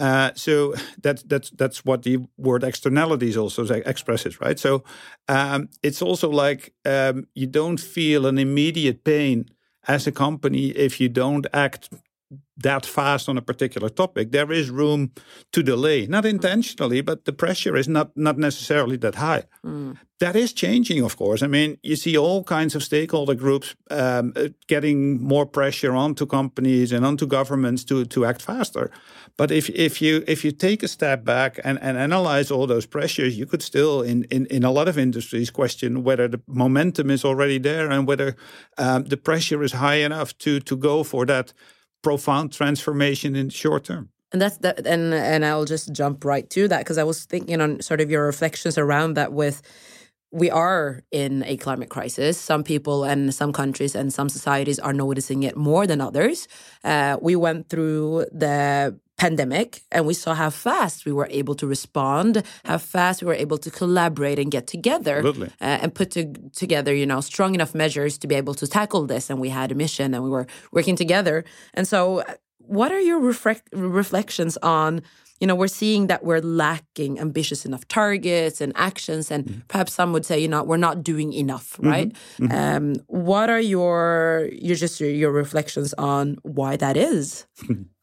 Uh, 0.00 0.32
so 0.34 0.74
that's 1.02 1.22
that's 1.24 1.50
that's 1.50 1.84
what 1.84 2.04
the 2.04 2.18
word 2.38 2.64
externalities 2.64 3.36
also 3.36 3.66
expresses, 3.66 4.40
right? 4.40 4.58
So 4.58 4.82
um, 5.28 5.68
it's 5.82 6.00
also 6.00 6.30
like 6.30 6.72
um, 6.86 7.26
you 7.34 7.46
don't 7.46 7.78
feel 7.78 8.26
an 8.26 8.38
immediate 8.38 9.04
pain 9.04 9.50
as 9.88 10.06
a 10.06 10.12
company 10.12 10.68
if 10.70 11.00
you 11.00 11.10
don't 11.10 11.46
act 11.52 11.90
that 12.62 12.86
fast 12.86 13.28
on 13.28 13.38
a 13.38 13.42
particular 13.42 13.88
topic. 13.88 14.32
There 14.32 14.52
is 14.52 14.70
room 14.70 15.12
to 15.52 15.62
delay, 15.62 16.06
not 16.06 16.24
intentionally, 16.26 17.00
but 17.00 17.24
the 17.24 17.32
pressure 17.32 17.76
is 17.76 17.88
not 17.88 18.16
not 18.16 18.38
necessarily 18.38 18.96
that 18.98 19.14
high. 19.16 19.44
Mm. 19.64 19.96
That 20.18 20.36
is 20.36 20.52
changing, 20.52 21.02
of 21.02 21.16
course. 21.16 21.42
I 21.42 21.46
mean, 21.46 21.78
you 21.82 21.96
see 21.96 22.18
all 22.18 22.44
kinds 22.44 22.74
of 22.74 22.82
stakeholder 22.82 23.34
groups 23.34 23.74
um, 23.90 24.34
uh, 24.36 24.48
getting 24.66 25.22
more 25.22 25.46
pressure 25.46 25.94
onto 25.94 26.26
companies 26.26 26.92
and 26.92 27.06
onto 27.06 27.26
governments 27.26 27.84
to 27.84 28.04
to 28.04 28.24
act 28.24 28.42
faster. 28.42 28.90
But 29.36 29.50
if 29.50 29.70
if 29.70 30.02
you 30.02 30.22
if 30.26 30.44
you 30.44 30.52
take 30.52 30.82
a 30.82 30.88
step 30.88 31.24
back 31.24 31.58
and, 31.64 31.78
and 31.80 31.96
analyze 31.96 32.50
all 32.50 32.66
those 32.66 32.86
pressures, 32.86 33.38
you 33.38 33.46
could 33.46 33.62
still 33.62 34.02
in, 34.02 34.24
in, 34.24 34.46
in 34.46 34.64
a 34.64 34.70
lot 34.70 34.88
of 34.88 34.98
industries 34.98 35.50
question 35.50 36.04
whether 36.04 36.28
the 36.28 36.40
momentum 36.46 37.10
is 37.10 37.24
already 37.24 37.58
there 37.58 37.90
and 37.90 38.06
whether 38.06 38.36
um, 38.76 39.04
the 39.04 39.16
pressure 39.16 39.62
is 39.62 39.72
high 39.72 40.04
enough 40.04 40.36
to 40.38 40.60
to 40.60 40.76
go 40.76 41.02
for 41.02 41.26
that 41.26 41.54
profound 42.02 42.52
transformation 42.52 43.36
in 43.36 43.48
the 43.48 43.52
short 43.52 43.84
term. 43.84 44.10
And 44.32 44.40
that's 44.40 44.58
that, 44.58 44.86
and 44.86 45.12
and 45.12 45.44
I'll 45.44 45.64
just 45.64 45.92
jump 45.92 46.24
right 46.24 46.48
to 46.50 46.68
that 46.68 46.78
because 46.78 46.98
I 46.98 47.04
was 47.04 47.24
thinking 47.24 47.60
on 47.60 47.80
sort 47.80 48.00
of 48.00 48.10
your 48.10 48.26
reflections 48.26 48.78
around 48.78 49.14
that 49.14 49.32
with 49.32 49.62
we 50.32 50.50
are 50.50 51.02
in 51.10 51.42
a 51.44 51.56
climate 51.56 51.88
crisis. 51.88 52.38
Some 52.38 52.62
people 52.62 53.02
and 53.04 53.34
some 53.34 53.52
countries 53.52 53.96
and 53.96 54.12
some 54.12 54.28
societies 54.28 54.78
are 54.78 54.92
noticing 54.92 55.42
it 55.42 55.56
more 55.56 55.86
than 55.86 56.00
others. 56.00 56.46
Uh, 56.84 57.16
we 57.20 57.34
went 57.34 57.68
through 57.68 58.26
the 58.30 58.96
pandemic 59.20 59.82
and 59.92 60.06
we 60.06 60.14
saw 60.14 60.32
how 60.32 60.48
fast 60.48 61.04
we 61.04 61.12
were 61.12 61.28
able 61.30 61.54
to 61.54 61.66
respond 61.66 62.42
how 62.64 62.78
fast 62.78 63.20
we 63.22 63.26
were 63.26 63.40
able 63.46 63.58
to 63.58 63.70
collaborate 63.70 64.38
and 64.38 64.50
get 64.50 64.66
together 64.66 65.16
uh, 65.60 65.82
and 65.82 65.94
put 65.94 66.10
to, 66.10 66.24
together 66.54 66.94
you 66.94 67.04
know 67.04 67.20
strong 67.20 67.54
enough 67.54 67.74
measures 67.74 68.16
to 68.16 68.26
be 68.26 68.34
able 68.34 68.54
to 68.54 68.66
tackle 68.66 69.04
this 69.06 69.28
and 69.28 69.38
we 69.38 69.50
had 69.50 69.70
a 69.70 69.74
mission 69.74 70.14
and 70.14 70.24
we 70.24 70.30
were 70.30 70.46
working 70.72 70.96
together 70.96 71.44
and 71.74 71.86
so 71.86 72.24
what 72.56 72.90
are 72.92 73.00
your 73.10 73.20
reflect, 73.20 73.68
reflections 73.72 74.56
on 74.62 75.02
you 75.40 75.46
know, 75.46 75.54
we're 75.54 75.68
seeing 75.68 76.08
that 76.08 76.22
we're 76.22 76.42
lacking 76.42 77.18
ambitious 77.18 77.64
enough 77.64 77.88
targets 77.88 78.60
and 78.60 78.74
actions, 78.76 79.30
and 79.30 79.46
mm-hmm. 79.46 79.60
perhaps 79.68 79.94
some 79.94 80.12
would 80.12 80.26
say, 80.26 80.38
you 80.38 80.48
know, 80.48 80.62
we're 80.62 80.76
not 80.76 81.02
doing 81.02 81.32
enough, 81.32 81.78
mm-hmm. 81.78 81.88
right? 81.88 82.12
Mm-hmm. 82.38 82.52
Um, 82.52 82.94
what 83.06 83.48
are 83.48 83.58
your 83.58 84.50
your 84.52 84.76
just 84.76 85.00
your, 85.00 85.08
your 85.08 85.32
reflections 85.32 85.94
on 85.94 86.36
why 86.42 86.76
that 86.76 86.98
is? 86.98 87.46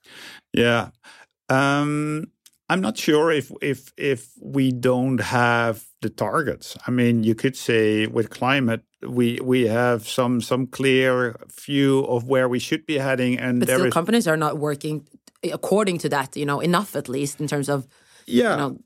yeah, 0.53 0.89
um, 1.49 2.31
I'm 2.69 2.81
not 2.81 2.97
sure 2.97 3.31
if 3.31 3.51
if 3.61 3.93
if 3.97 4.31
we 4.41 4.71
don't 4.71 5.19
have 5.19 5.85
the 6.01 6.09
targets. 6.09 6.77
I 6.85 6.91
mean, 6.91 7.23
you 7.23 7.35
could 7.35 7.55
say 7.55 8.07
with 8.07 8.29
climate, 8.29 8.81
we 9.07 9.39
we 9.41 9.67
have 9.67 10.07
some 10.07 10.41
some 10.41 10.67
clear 10.67 11.35
view 11.65 12.05
of 12.05 12.27
where 12.27 12.49
we 12.49 12.59
should 12.59 12.85
be 12.85 12.97
heading, 12.97 13.39
and 13.39 13.59
but 13.59 13.69
still, 13.69 13.91
companies 13.91 14.27
are 14.27 14.37
not 14.37 14.57
working 14.57 15.07
according 15.43 15.99
to 15.99 16.09
that, 16.09 16.35
you 16.35 16.45
know, 16.45 16.59
enough 16.59 16.95
at 16.95 17.07
least 17.07 17.39
in 17.39 17.47
terms 17.47 17.69
of 17.69 17.87
yeah. 18.25 18.51
You 18.51 18.57
know, 18.57 18.79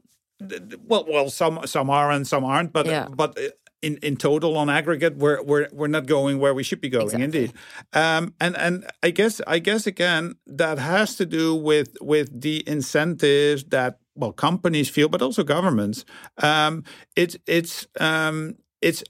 well, 0.87 1.05
well, 1.07 1.29
some 1.29 1.61
some 1.65 1.89
are 1.89 2.11
and 2.11 2.27
some 2.27 2.43
aren't, 2.43 2.73
but 2.73 2.85
yeah. 2.85 3.07
but 3.07 3.37
in, 3.81 3.97
in 3.97 4.15
total 4.15 4.57
on 4.57 4.69
aggregate 4.69 5.17
we're 5.17 5.41
we're 5.43 5.67
we're 5.71 5.87
not 5.87 6.05
going 6.05 6.39
where 6.39 6.53
we 6.53 6.63
should 6.63 6.81
be 6.81 6.89
going 6.89 7.05
exactly. 7.05 7.23
indeed 7.25 7.53
um, 7.93 8.33
and 8.39 8.55
and 8.57 8.85
I 9.03 9.11
guess 9.11 9.41
I 9.47 9.59
guess 9.59 9.87
again 9.87 10.35
that 10.47 10.79
has 10.79 11.15
to 11.15 11.25
do 11.25 11.55
with 11.55 11.95
with 12.01 12.41
the 12.41 12.63
incentives 12.67 13.63
that 13.65 13.99
well 14.15 14.33
companies 14.33 14.89
feel 14.89 15.09
but 15.09 15.21
also 15.21 15.43
governments 15.43 16.05
um, 16.37 16.83
it's 17.15 17.37
it's 17.47 17.87
um, 17.99 18.55
it's 18.81 19.03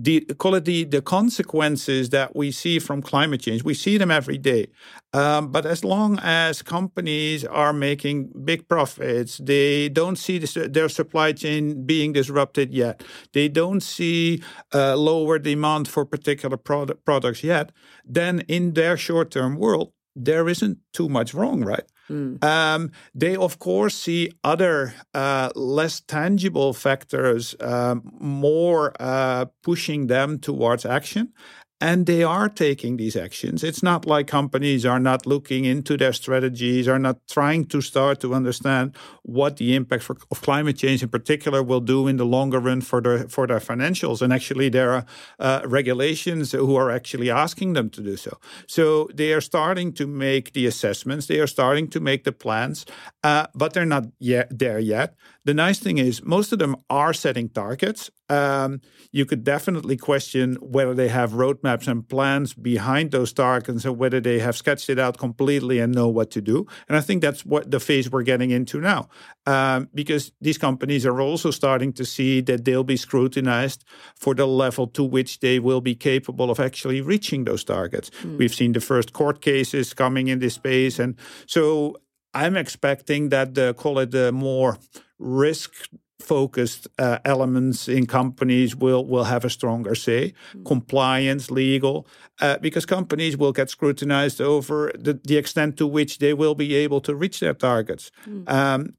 the 0.00 0.20
call 0.38 0.54
it 0.54 0.64
the, 0.64 0.84
the 0.84 1.02
consequences 1.02 2.10
that 2.10 2.36
we 2.36 2.52
see 2.52 2.78
from 2.78 3.02
climate 3.02 3.40
change. 3.40 3.64
We 3.64 3.74
see 3.74 3.98
them 3.98 4.10
every 4.10 4.38
day. 4.38 4.68
Um, 5.12 5.50
but 5.50 5.66
as 5.66 5.84
long 5.84 6.18
as 6.22 6.62
companies 6.62 7.44
are 7.44 7.72
making 7.72 8.30
big 8.44 8.68
profits, 8.68 9.38
they 9.38 9.88
don't 9.88 10.16
see 10.16 10.38
their 10.38 10.88
supply 10.88 11.32
chain 11.32 11.84
being 11.84 12.12
disrupted 12.12 12.72
yet. 12.72 13.02
They 13.32 13.48
don't 13.48 13.82
see 13.82 14.42
uh, 14.72 14.96
lower 14.96 15.38
demand 15.38 15.88
for 15.88 16.04
particular 16.04 16.56
product, 16.56 17.04
products 17.04 17.42
yet. 17.42 17.72
Then 18.04 18.40
in 18.48 18.74
their 18.74 18.96
short 18.96 19.30
term 19.30 19.56
world, 19.56 19.92
there 20.14 20.48
isn't 20.48 20.78
too 20.92 21.08
much 21.08 21.34
wrong, 21.34 21.64
right? 21.64 21.84
Mm. 22.10 22.42
Um, 22.42 22.90
they, 23.14 23.36
of 23.36 23.58
course, 23.58 23.94
see 23.94 24.32
other 24.42 24.94
uh, 25.14 25.50
less 25.54 26.00
tangible 26.00 26.72
factors 26.72 27.54
um, 27.60 28.02
more 28.20 28.92
uh, 29.00 29.46
pushing 29.62 30.06
them 30.06 30.38
towards 30.38 30.86
action. 30.86 31.32
And 31.80 32.06
they 32.06 32.24
are 32.24 32.48
taking 32.48 32.96
these 32.96 33.14
actions. 33.14 33.62
It's 33.62 33.84
not 33.84 34.04
like 34.04 34.26
companies 34.26 34.84
are 34.84 34.98
not 34.98 35.26
looking 35.26 35.64
into 35.64 35.96
their 35.96 36.12
strategies, 36.12 36.88
are 36.88 36.98
not 36.98 37.18
trying 37.28 37.66
to 37.66 37.80
start 37.80 38.20
to 38.20 38.34
understand 38.34 38.96
what 39.22 39.58
the 39.58 39.76
impact 39.76 40.02
for, 40.02 40.16
of 40.32 40.42
climate 40.42 40.76
change 40.76 41.04
in 41.04 41.08
particular 41.08 41.62
will 41.62 41.80
do 41.80 42.08
in 42.08 42.16
the 42.16 42.24
longer 42.24 42.58
run 42.58 42.80
for 42.80 43.00
their 43.00 43.28
for 43.28 43.46
their 43.46 43.60
financials. 43.60 44.20
And 44.22 44.32
actually, 44.32 44.70
there 44.70 44.92
are 44.92 45.06
uh, 45.38 45.60
regulations 45.66 46.50
who 46.50 46.74
are 46.74 46.90
actually 46.90 47.30
asking 47.30 47.74
them 47.74 47.90
to 47.90 48.02
do 48.02 48.16
so. 48.16 48.38
So 48.66 49.08
they 49.14 49.32
are 49.32 49.40
starting 49.40 49.92
to 49.94 50.06
make 50.08 50.54
the 50.54 50.66
assessments. 50.66 51.26
They 51.26 51.38
are 51.38 51.46
starting 51.46 51.86
to 51.90 52.00
make 52.00 52.24
the 52.24 52.32
plans, 52.32 52.86
uh, 53.22 53.46
but 53.54 53.72
they're 53.72 53.86
not 53.86 54.06
yet 54.18 54.48
there 54.50 54.80
yet. 54.80 55.14
The 55.48 55.54
nice 55.54 55.78
thing 55.78 55.96
is, 55.96 56.22
most 56.22 56.52
of 56.52 56.58
them 56.58 56.76
are 56.90 57.14
setting 57.14 57.48
targets. 57.48 58.10
Um, 58.28 58.82
you 59.12 59.24
could 59.24 59.44
definitely 59.44 59.96
question 59.96 60.56
whether 60.60 60.92
they 60.92 61.08
have 61.08 61.30
roadmaps 61.32 61.88
and 61.88 62.06
plans 62.06 62.52
behind 62.52 63.12
those 63.12 63.32
targets 63.32 63.86
and 63.86 63.96
whether 63.96 64.20
they 64.20 64.40
have 64.40 64.58
sketched 64.58 64.90
it 64.90 64.98
out 64.98 65.16
completely 65.16 65.78
and 65.78 65.94
know 65.94 66.06
what 66.06 66.30
to 66.32 66.42
do. 66.42 66.66
And 66.86 66.98
I 66.98 67.00
think 67.00 67.22
that's 67.22 67.46
what 67.46 67.70
the 67.70 67.80
phase 67.80 68.10
we're 68.10 68.24
getting 68.24 68.50
into 68.50 68.78
now, 68.78 69.08
um, 69.46 69.88
because 69.94 70.32
these 70.42 70.58
companies 70.58 71.06
are 71.06 71.18
also 71.18 71.50
starting 71.50 71.94
to 71.94 72.04
see 72.04 72.42
that 72.42 72.66
they'll 72.66 72.84
be 72.84 72.98
scrutinized 72.98 73.86
for 74.16 74.34
the 74.34 74.46
level 74.46 74.86
to 74.88 75.02
which 75.02 75.40
they 75.40 75.58
will 75.58 75.80
be 75.80 75.94
capable 75.94 76.50
of 76.50 76.60
actually 76.60 77.00
reaching 77.00 77.44
those 77.44 77.64
targets. 77.64 78.10
Mm. 78.22 78.36
We've 78.36 78.54
seen 78.54 78.72
the 78.72 78.82
first 78.82 79.14
court 79.14 79.40
cases 79.40 79.94
coming 79.94 80.28
in 80.28 80.40
this 80.40 80.56
space. 80.56 80.98
And 80.98 81.14
so 81.46 81.96
I'm 82.34 82.54
expecting 82.54 83.30
that 83.30 83.54
the, 83.54 83.72
call 83.72 83.98
it 83.98 84.10
the 84.10 84.30
more 84.30 84.76
risk 85.18 85.72
focused 86.20 86.88
uh, 86.98 87.18
elements 87.24 87.88
in 87.88 88.06
companies 88.06 88.74
will 88.74 89.04
will 89.06 89.24
have 89.24 89.44
a 89.44 89.50
stronger 89.50 89.94
say 89.94 90.34
mm. 90.52 90.64
compliance 90.64 91.50
legal 91.50 92.06
uh, 92.40 92.58
because 92.58 92.84
companies 92.84 93.36
will 93.36 93.52
get 93.52 93.70
scrutinized 93.70 94.40
over 94.40 94.92
the, 94.98 95.20
the 95.24 95.36
extent 95.36 95.76
to 95.76 95.86
which 95.86 96.18
they 96.18 96.34
will 96.34 96.54
be 96.54 96.74
able 96.74 97.00
to 97.00 97.14
reach 97.14 97.38
their 97.38 97.54
targets 97.54 98.10
mm. 98.26 98.48
um, 98.50 98.94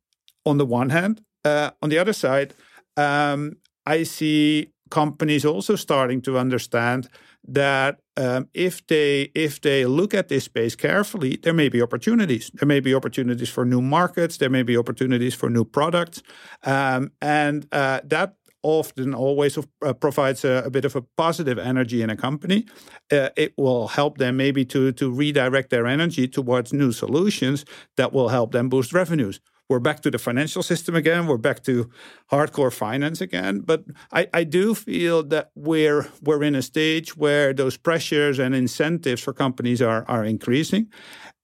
on 0.45 0.57
the 0.57 0.65
one 0.65 0.89
hand 0.89 1.21
uh, 1.43 1.71
on 1.81 1.89
the 1.89 1.97
other 1.97 2.13
side 2.13 2.53
um, 2.95 3.57
i 3.85 4.03
see 4.03 4.71
companies 4.89 5.45
also 5.45 5.75
starting 5.75 6.21
to 6.21 6.37
understand 6.37 7.09
that 7.47 7.99
um, 8.17 8.47
if 8.53 8.85
they 8.87 9.31
if 9.33 9.61
they 9.61 9.85
look 9.85 10.13
at 10.13 10.27
this 10.27 10.43
space 10.45 10.75
carefully, 10.75 11.37
there 11.41 11.53
may 11.53 11.69
be 11.69 11.81
opportunities. 11.81 12.51
There 12.53 12.67
may 12.67 12.79
be 12.79 12.93
opportunities 12.93 13.49
for 13.49 13.65
new 13.65 13.81
markets. 13.81 14.37
There 14.37 14.49
may 14.49 14.63
be 14.63 14.77
opportunities 14.77 15.33
for 15.33 15.49
new 15.49 15.65
products, 15.65 16.21
um, 16.63 17.11
and 17.21 17.65
uh, 17.71 18.01
that 18.05 18.35
often 18.61 19.13
always 19.13 19.57
uh, 19.57 19.93
provides 19.93 20.43
a, 20.43 20.63
a, 20.65 20.69
bit 20.69 20.83
of 20.83 20.93
a 20.93 21.01
positive 21.15 21.57
energy 21.57 22.01
in 22.01 22.09
a 22.09 22.17
company. 22.17 22.65
Uh, 23.09 23.29
it 23.37 23.53
will 23.57 23.87
help 23.87 24.17
them 24.17 24.35
maybe 24.35 24.65
to 24.65 24.91
to 24.91 25.09
redirect 25.09 25.69
their 25.69 25.87
energy 25.87 26.27
towards 26.27 26.73
new 26.73 26.91
solutions 26.91 27.63
that 27.95 28.11
will 28.11 28.29
help 28.29 28.51
them 28.51 28.67
boost 28.69 28.93
revenues 28.93 29.39
we're 29.69 29.79
back 29.79 30.01
to 30.01 30.11
the 30.11 30.17
financial 30.17 30.63
system 30.63 30.95
again. 30.95 31.27
We're 31.27 31.37
back 31.37 31.61
to 31.63 31.89
hardcore 32.31 32.73
finance 32.73 33.21
again. 33.21 33.59
But 33.59 33.85
I, 34.11 34.27
I 34.33 34.43
do 34.43 34.73
feel 34.73 35.23
that 35.23 35.51
we're 35.55 36.07
we're 36.21 36.43
in 36.43 36.55
a 36.55 36.61
stage 36.61 37.15
where 37.15 37.53
those 37.53 37.77
pressures 37.77 38.39
and 38.39 38.55
incentives 38.55 39.21
for 39.21 39.31
companies 39.31 39.81
are 39.81 40.03
are 40.07 40.25
increasing. 40.25 40.87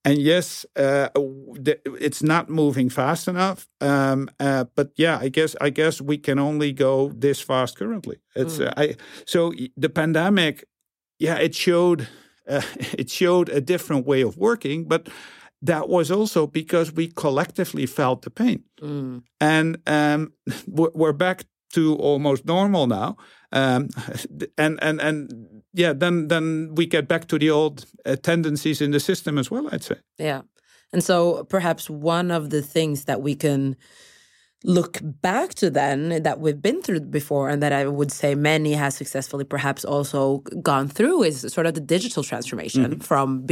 And 0.04 0.20
yes, 0.20 0.66
uh, 0.76 1.10
it's 2.00 2.22
not 2.22 2.50
moving 2.50 2.90
fast 2.90 3.28
enough. 3.28 3.68
Um, 3.82 4.30
uh, 4.40 4.66
but 4.76 4.92
yeah, 4.98 5.18
I 5.20 5.30
guess 5.30 5.56
I 5.62 5.70
guess 5.70 6.02
we 6.02 6.18
can 6.18 6.40
only 6.40 6.74
go 6.74 7.12
this 7.16 7.40
fast 7.42 7.78
currently. 7.78 8.18
It's 8.36 8.58
mm. 8.58 8.68
uh, 8.68 8.74
I 8.76 8.96
so 9.26 9.54
the 9.78 9.90
pandemic, 9.90 10.66
yeah, 11.20 11.38
it 11.38 11.54
showed 11.54 12.08
uh, 12.48 12.62
it 12.98 13.10
showed 13.10 13.50
a 13.50 13.62
different 13.62 14.08
way 14.08 14.22
of 14.22 14.36
working, 14.36 14.86
but 14.88 15.10
that 15.66 15.90
was 15.90 16.12
also 16.12 16.48
because 16.48 16.92
we 16.92 17.08
collectively 17.08 17.86
felt 17.86 18.22
the 18.22 18.30
pain. 18.30 18.64
Mm. 18.82 19.24
And 19.40 19.78
um, 19.88 20.34
we're 20.68 21.14
back 21.14 21.46
to 21.74 21.96
almost 21.96 22.46
normal 22.46 22.88
now. 22.88 23.18
Um, 23.52 23.90
and 24.58 24.80
and 24.82 25.02
and 25.02 25.64
yeah, 25.74 25.94
then 25.94 26.28
then 26.28 26.76
we 26.76 26.86
get 26.86 27.08
back 27.08 27.28
to 27.28 27.40
the 27.40 27.50
old 27.50 27.86
uh, 28.06 28.16
tendencies 28.16 28.82
in 28.82 28.92
the 28.92 29.00
system 29.00 29.38
as 29.38 29.52
well. 29.52 29.70
I'd 29.72 29.84
say. 29.84 29.96
Yeah, 30.18 30.42
and 30.92 31.04
so 31.04 31.44
perhaps 31.44 31.90
one 31.90 32.32
of 32.32 32.50
the 32.50 32.62
things 32.62 33.06
that 33.06 33.22
we 33.22 33.36
can 33.36 33.76
look 34.66 35.00
back 35.04 35.54
to 35.54 35.70
then 35.70 36.24
that 36.24 36.40
we've 36.40 36.62
been 36.62 36.82
through 36.82 37.00
before 37.00 37.50
and 37.50 37.62
that 37.62 37.72
I 37.72 37.86
would 37.86 38.12
say 38.12 38.34
many 38.34 38.74
has 38.74 38.96
successfully 38.96 39.44
perhaps 39.44 39.86
also 39.86 40.40
gone 40.62 40.88
through 40.88 41.24
is 41.24 41.42
sort 41.54 41.68
of 41.68 41.76
the 41.76 41.82
digital 41.82 42.24
transformation 42.24 42.86
mm-hmm. 42.86 43.00
from 43.00 43.46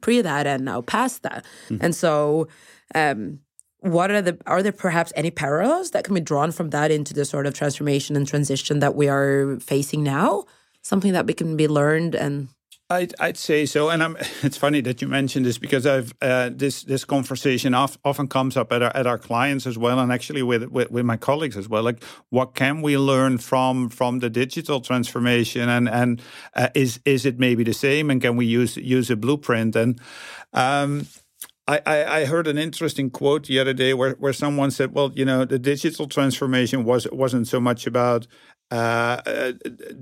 pre 0.00 0.20
that 0.20 0.46
and 0.46 0.64
now 0.64 0.80
past 0.82 1.24
that. 1.24 1.44
Mm-hmm. 1.68 1.78
And 1.84 1.94
so 1.96 2.46
um, 2.94 3.40
what 3.80 4.12
are 4.12 4.22
the 4.22 4.38
are 4.46 4.62
there 4.62 4.70
perhaps 4.70 5.12
any 5.16 5.32
parallels 5.32 5.90
that 5.90 6.04
can 6.04 6.14
be 6.14 6.20
drawn 6.20 6.52
from 6.52 6.70
that 6.70 6.92
into 6.92 7.12
the 7.12 7.24
sort 7.24 7.46
of 7.46 7.54
transformation 7.54 8.14
and 8.14 8.26
transition 8.26 8.78
that 8.78 8.94
we 8.94 9.08
are 9.08 9.58
facing 9.58 10.04
now? 10.04 10.44
Something 10.82 11.12
that 11.12 11.26
we 11.26 11.34
can 11.34 11.56
be 11.56 11.66
learned 11.66 12.14
and 12.14 12.48
I'd, 12.92 13.14
I'd 13.18 13.36
say 13.36 13.66
so, 13.66 13.88
and 13.88 14.02
I'm, 14.02 14.16
it's 14.42 14.56
funny 14.56 14.80
that 14.82 15.00
you 15.00 15.08
mentioned 15.08 15.46
this 15.46 15.58
because 15.58 15.86
I've 15.86 16.12
uh, 16.20 16.50
this 16.52 16.82
this 16.82 17.04
conversation 17.04 17.74
often 17.74 18.28
comes 18.28 18.56
up 18.56 18.72
at 18.72 18.82
our, 18.82 18.96
at 18.96 19.06
our 19.06 19.18
clients 19.18 19.66
as 19.66 19.78
well, 19.78 19.98
and 19.98 20.12
actually 20.12 20.42
with, 20.42 20.64
with, 20.64 20.90
with 20.90 21.04
my 21.04 21.16
colleagues 21.16 21.56
as 21.56 21.68
well. 21.68 21.82
Like, 21.82 22.04
what 22.30 22.54
can 22.54 22.82
we 22.82 22.98
learn 22.98 23.38
from 23.38 23.88
from 23.88 24.18
the 24.18 24.30
digital 24.30 24.80
transformation, 24.80 25.68
and 25.68 25.88
and 25.88 26.22
uh, 26.54 26.68
is 26.74 27.00
is 27.04 27.24
it 27.24 27.38
maybe 27.38 27.64
the 27.64 27.74
same, 27.74 28.10
and 28.10 28.20
can 28.20 28.36
we 28.36 28.46
use 28.46 28.76
use 28.76 29.10
a 29.10 29.16
blueprint? 29.16 29.74
And 29.74 30.00
um, 30.52 31.06
I, 31.68 31.80
I, 31.86 32.24
heard 32.24 32.48
an 32.48 32.58
interesting 32.58 33.08
quote 33.08 33.46
the 33.46 33.60
other 33.60 33.72
day 33.72 33.94
where, 33.94 34.14
where 34.14 34.32
someone 34.32 34.72
said, 34.72 34.92
"Well, 34.92 35.12
you 35.14 35.24
know, 35.24 35.44
the 35.44 35.60
digital 35.60 36.08
transformation 36.08 36.84
was 36.84 37.06
wasn't 37.12 37.46
so 37.46 37.60
much 37.60 37.86
about 37.86 38.26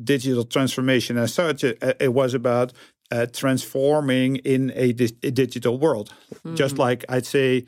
digital 0.04 0.44
transformation 0.44 1.16
as 1.18 1.34
such. 1.34 1.64
It, 1.64 1.82
it 2.00 2.12
was 2.12 2.34
about 2.34 2.72
uh, 3.10 3.26
transforming 3.32 4.36
in 4.36 4.72
a, 4.74 4.92
di- 4.92 5.16
a, 5.22 5.30
digital 5.30 5.78
world. 5.78 6.12
Mm-hmm. 6.34 6.54
Just 6.54 6.78
like 6.78 7.04
I'd 7.08 7.26
say 7.26 7.66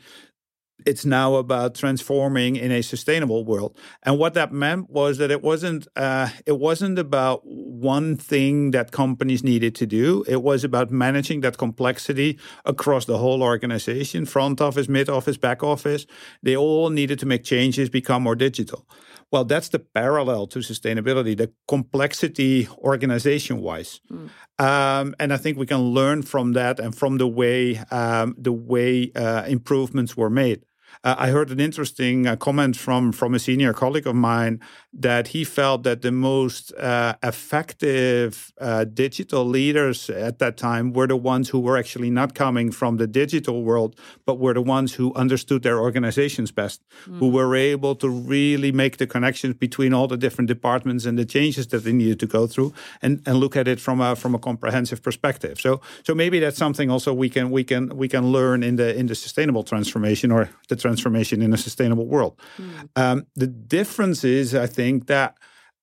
it's 0.85 1.05
now 1.05 1.35
about 1.35 1.75
transforming 1.75 2.55
in 2.55 2.71
a 2.71 2.81
sustainable 2.81 3.45
world. 3.45 3.77
And 4.03 4.17
what 4.17 4.33
that 4.33 4.51
meant 4.51 4.89
was 4.89 5.17
that 5.17 5.31
it 5.31 5.41
wasn't 5.41 5.87
uh, 5.95 6.29
it 6.45 6.59
wasn't 6.59 6.99
about 6.99 7.41
one 7.45 8.17
thing 8.17 8.71
that 8.71 8.91
companies 8.91 9.43
needed 9.43 9.75
to 9.75 9.85
do. 9.85 10.23
It 10.27 10.41
was 10.41 10.63
about 10.63 10.91
managing 10.91 11.41
that 11.41 11.57
complexity 11.57 12.39
across 12.65 13.05
the 13.05 13.17
whole 13.17 13.43
organization, 13.43 14.25
front 14.25 14.61
office, 14.61 14.87
mid 14.87 15.09
office, 15.09 15.37
back 15.37 15.63
office. 15.63 16.05
They 16.41 16.55
all 16.55 16.89
needed 16.89 17.19
to 17.19 17.25
make 17.25 17.43
changes, 17.43 17.89
become 17.89 18.23
more 18.23 18.35
digital. 18.35 18.85
Well, 19.33 19.45
that's 19.45 19.69
the 19.69 19.79
parallel 19.79 20.45
to 20.47 20.59
sustainability, 20.59 21.35
the 21.35 21.51
complexity 21.67 22.69
organization 22.77 23.61
wise. 23.61 23.99
Mm. 24.11 24.29
Um, 24.63 25.15
and 25.19 25.33
I 25.33 25.37
think 25.37 25.57
we 25.57 25.65
can 25.65 25.79
learn 25.79 26.21
from 26.21 26.53
that 26.53 26.79
and 26.79 26.95
from 26.95 27.17
the 27.17 27.27
way 27.27 27.77
um, 27.89 28.35
the 28.37 28.51
way 28.51 29.11
uh, 29.15 29.45
improvements 29.47 30.15
were 30.15 30.29
made. 30.29 30.65
Uh, 31.03 31.15
I 31.17 31.29
heard 31.31 31.49
an 31.49 31.59
interesting 31.59 32.27
uh, 32.27 32.37
comment 32.37 32.77
from 32.77 33.11
from 33.11 33.33
a 33.33 33.39
senior 33.39 33.73
colleague 33.73 34.07
of 34.07 34.15
mine 34.15 34.61
that 34.93 35.29
he 35.29 35.43
felt 35.43 35.83
that 35.83 36.01
the 36.01 36.11
most 36.11 36.71
uh, 36.75 37.15
effective 37.21 38.53
uh, 38.61 38.85
digital 38.85 39.43
leaders 39.43 40.09
at 40.09 40.39
that 40.39 40.55
time 40.55 40.93
were 40.93 41.07
the 41.07 41.17
ones 41.17 41.49
who 41.49 41.59
were 41.59 41.77
actually 41.77 42.09
not 42.09 42.35
coming 42.35 42.71
from 42.71 42.97
the 42.97 43.07
digital 43.07 43.63
world, 43.63 43.99
but 44.25 44.39
were 44.39 44.53
the 44.53 44.61
ones 44.61 44.93
who 44.93 45.13
understood 45.15 45.63
their 45.63 45.79
organizations 45.79 46.51
best, 46.51 46.81
mm. 47.05 47.17
who 47.17 47.27
were 47.27 47.53
able 47.55 47.95
to 47.95 48.07
really 48.07 48.71
make 48.71 48.97
the 48.97 49.07
connections 49.07 49.55
between 49.55 49.93
all 49.93 50.07
the 50.07 50.17
different 50.17 50.47
departments 50.47 51.05
and 51.05 51.17
the 51.17 51.25
changes 51.25 51.67
that 51.67 51.83
they 51.83 51.91
needed 51.91 52.19
to 52.19 52.27
go 52.27 52.47
through, 52.47 52.73
and, 53.01 53.21
and 53.25 53.37
look 53.37 53.57
at 53.57 53.67
it 53.67 53.79
from 53.81 53.99
a 53.99 54.15
from 54.15 54.35
a 54.35 54.39
comprehensive 54.39 55.01
perspective. 55.01 55.59
So 55.59 55.81
so 56.03 56.15
maybe 56.15 56.39
that's 56.39 56.57
something 56.57 56.89
also 56.89 57.13
we 57.13 57.29
can 57.29 57.51
we 57.51 57.65
can 57.65 57.89
we 57.97 58.07
can 58.07 58.31
learn 58.31 58.63
in 58.63 58.77
the 58.77 58.95
in 58.95 59.07
the 59.07 59.15
sustainable 59.15 59.63
transformation 59.63 60.31
or 60.31 60.49
the 60.69 60.75
transformation 60.75 60.92
in 61.41 61.53
a 61.53 61.57
sustainable 61.57 62.07
world. 62.07 62.39
Mm. 62.57 62.89
Um, 62.95 63.27
the 63.35 63.47
difference 63.47 64.23
is, 64.23 64.53
I 64.53 64.67
think 64.67 64.83
think 64.83 65.07
that 65.07 65.37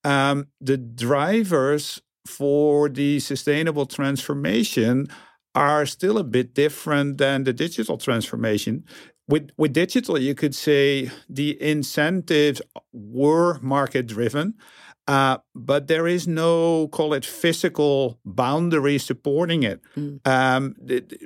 um, 0.05 0.49
the 0.61 0.77
drivers 0.77 2.01
for 2.27 2.89
the 2.89 3.21
sustainable 3.21 3.87
transformation 3.87 5.09
are 5.55 5.87
still 5.87 6.19
a 6.19 6.25
bit 6.25 6.55
different 6.55 7.19
than 7.19 7.45
the 7.45 7.53
digital 7.53 7.99
transformation. 7.99 8.85
With, 9.29 9.51
with 9.57 9.73
digital, 9.73 10.19
you 10.19 10.35
could 10.35 10.55
say 10.55 11.11
the 11.29 11.61
incentives 11.61 12.63
were 12.93 13.59
market 13.61 14.07
driven. 14.07 14.55
Uh, 15.11 15.39
but 15.57 15.89
there 15.89 16.07
is 16.07 16.29
no 16.29 16.87
call 16.89 17.13
it 17.13 17.25
physical 17.25 18.21
boundary 18.25 18.97
supporting 18.97 19.65
it. 19.65 19.81
Mm. 19.97 20.21
Um, 20.25 20.77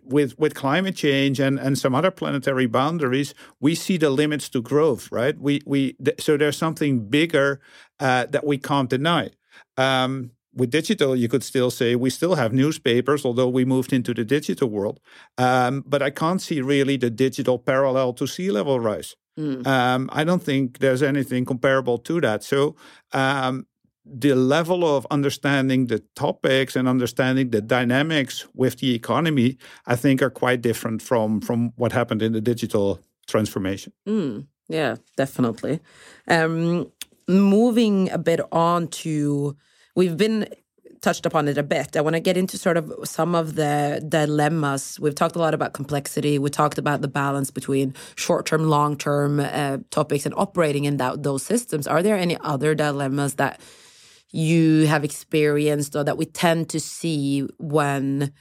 with 0.03 0.39
with 0.39 0.55
climate 0.55 0.97
change 0.97 1.39
and, 1.39 1.59
and 1.59 1.77
some 1.77 1.95
other 1.95 2.11
planetary 2.11 2.67
boundaries, 2.67 3.35
we 3.61 3.75
see 3.75 3.99
the 3.99 4.09
limits 4.09 4.49
to 4.49 4.63
growth. 4.63 5.13
Right? 5.13 5.39
We 5.39 5.61
we 5.67 5.93
th- 6.03 6.23
so 6.23 6.39
there's 6.39 6.57
something 6.57 7.11
bigger 7.11 7.61
uh, 8.01 8.25
that 8.31 8.47
we 8.47 8.57
can't 8.57 8.89
deny. 8.89 9.31
Um, 9.77 10.31
with 10.55 10.71
digital, 10.71 11.15
you 11.15 11.29
could 11.29 11.45
still 11.45 11.71
say 11.71 11.95
we 11.95 12.11
still 12.11 12.37
have 12.37 12.55
newspapers, 12.55 13.25
although 13.25 13.51
we 13.51 13.67
moved 13.67 13.93
into 13.93 14.15
the 14.15 14.25
digital 14.25 14.71
world. 14.71 14.99
Um, 15.37 15.85
but 15.87 16.01
I 16.01 16.11
can't 16.11 16.41
see 16.41 16.63
really 16.63 16.97
the 16.97 17.11
digital 17.11 17.59
parallel 17.59 18.15
to 18.15 18.27
sea 18.27 18.51
level 18.51 18.81
rise. 18.81 19.15
Mm. 19.39 19.67
Um, 19.67 20.09
I 20.13 20.25
don't 20.25 20.43
think 20.43 20.79
there's 20.79 21.03
anything 21.03 21.45
comparable 21.45 21.99
to 21.99 22.21
that. 22.21 22.45
So 22.45 22.77
um, 23.13 23.67
the 24.05 24.35
level 24.35 24.85
of 24.85 25.07
understanding 25.11 25.87
the 25.87 26.01
topics 26.15 26.77
and 26.77 26.87
understanding 26.89 27.51
the 27.51 27.61
dynamics 27.61 28.47
with 28.55 28.79
the 28.79 28.95
economy, 28.95 29.57
I 29.87 29.97
think, 29.97 30.23
are 30.23 30.31
quite 30.31 30.61
different 30.61 31.03
from 31.03 31.41
from 31.41 31.73
what 31.77 31.93
happened 31.93 32.23
in 32.23 32.33
the 32.33 32.41
digital 32.41 33.01
transformation. 33.27 33.93
Mm. 34.07 34.47
Yeah, 34.69 34.97
definitely. 35.17 35.81
Um, 36.29 36.91
moving 37.29 38.11
a 38.11 38.19
bit 38.19 38.41
on 38.51 38.89
to, 38.89 39.57
we've 39.95 40.17
been 40.17 40.49
touched 41.03 41.27
upon 41.27 41.49
it 41.49 41.59
a 41.59 41.63
bit. 41.63 41.97
I 41.97 42.01
want 42.01 42.15
to 42.15 42.21
get 42.21 42.37
into 42.37 42.57
sort 42.57 42.79
of 42.79 42.93
some 43.05 43.35
of 43.35 43.57
the 43.57 44.03
dilemmas. 44.09 44.99
We've 44.99 45.15
talked 45.15 45.37
a 45.37 45.39
lot 45.39 45.53
about 45.53 45.75
complexity. 45.75 46.39
We 46.39 46.49
talked 46.49 46.79
about 46.79 47.03
the 47.03 47.09
balance 47.09 47.51
between 47.51 47.95
short 48.17 48.47
term, 48.47 48.65
long 48.65 48.97
term 48.97 49.41
uh, 49.41 49.79
topics 49.91 50.25
and 50.25 50.35
operating 50.37 50.85
in 50.85 50.97
that, 50.97 51.23
those 51.23 51.43
systems. 51.43 51.87
Are 51.87 52.03
there 52.03 52.17
any 52.17 52.39
other 52.41 52.75
dilemmas 52.75 53.35
that 53.35 53.61
you 54.35 54.87
have 54.87 55.05
experienced 55.05 55.95
or 55.95 56.03
that 56.03 56.19
we 56.19 56.27
tend 56.27 56.69
to 56.71 56.81
see 56.81 57.47
when 57.59 58.33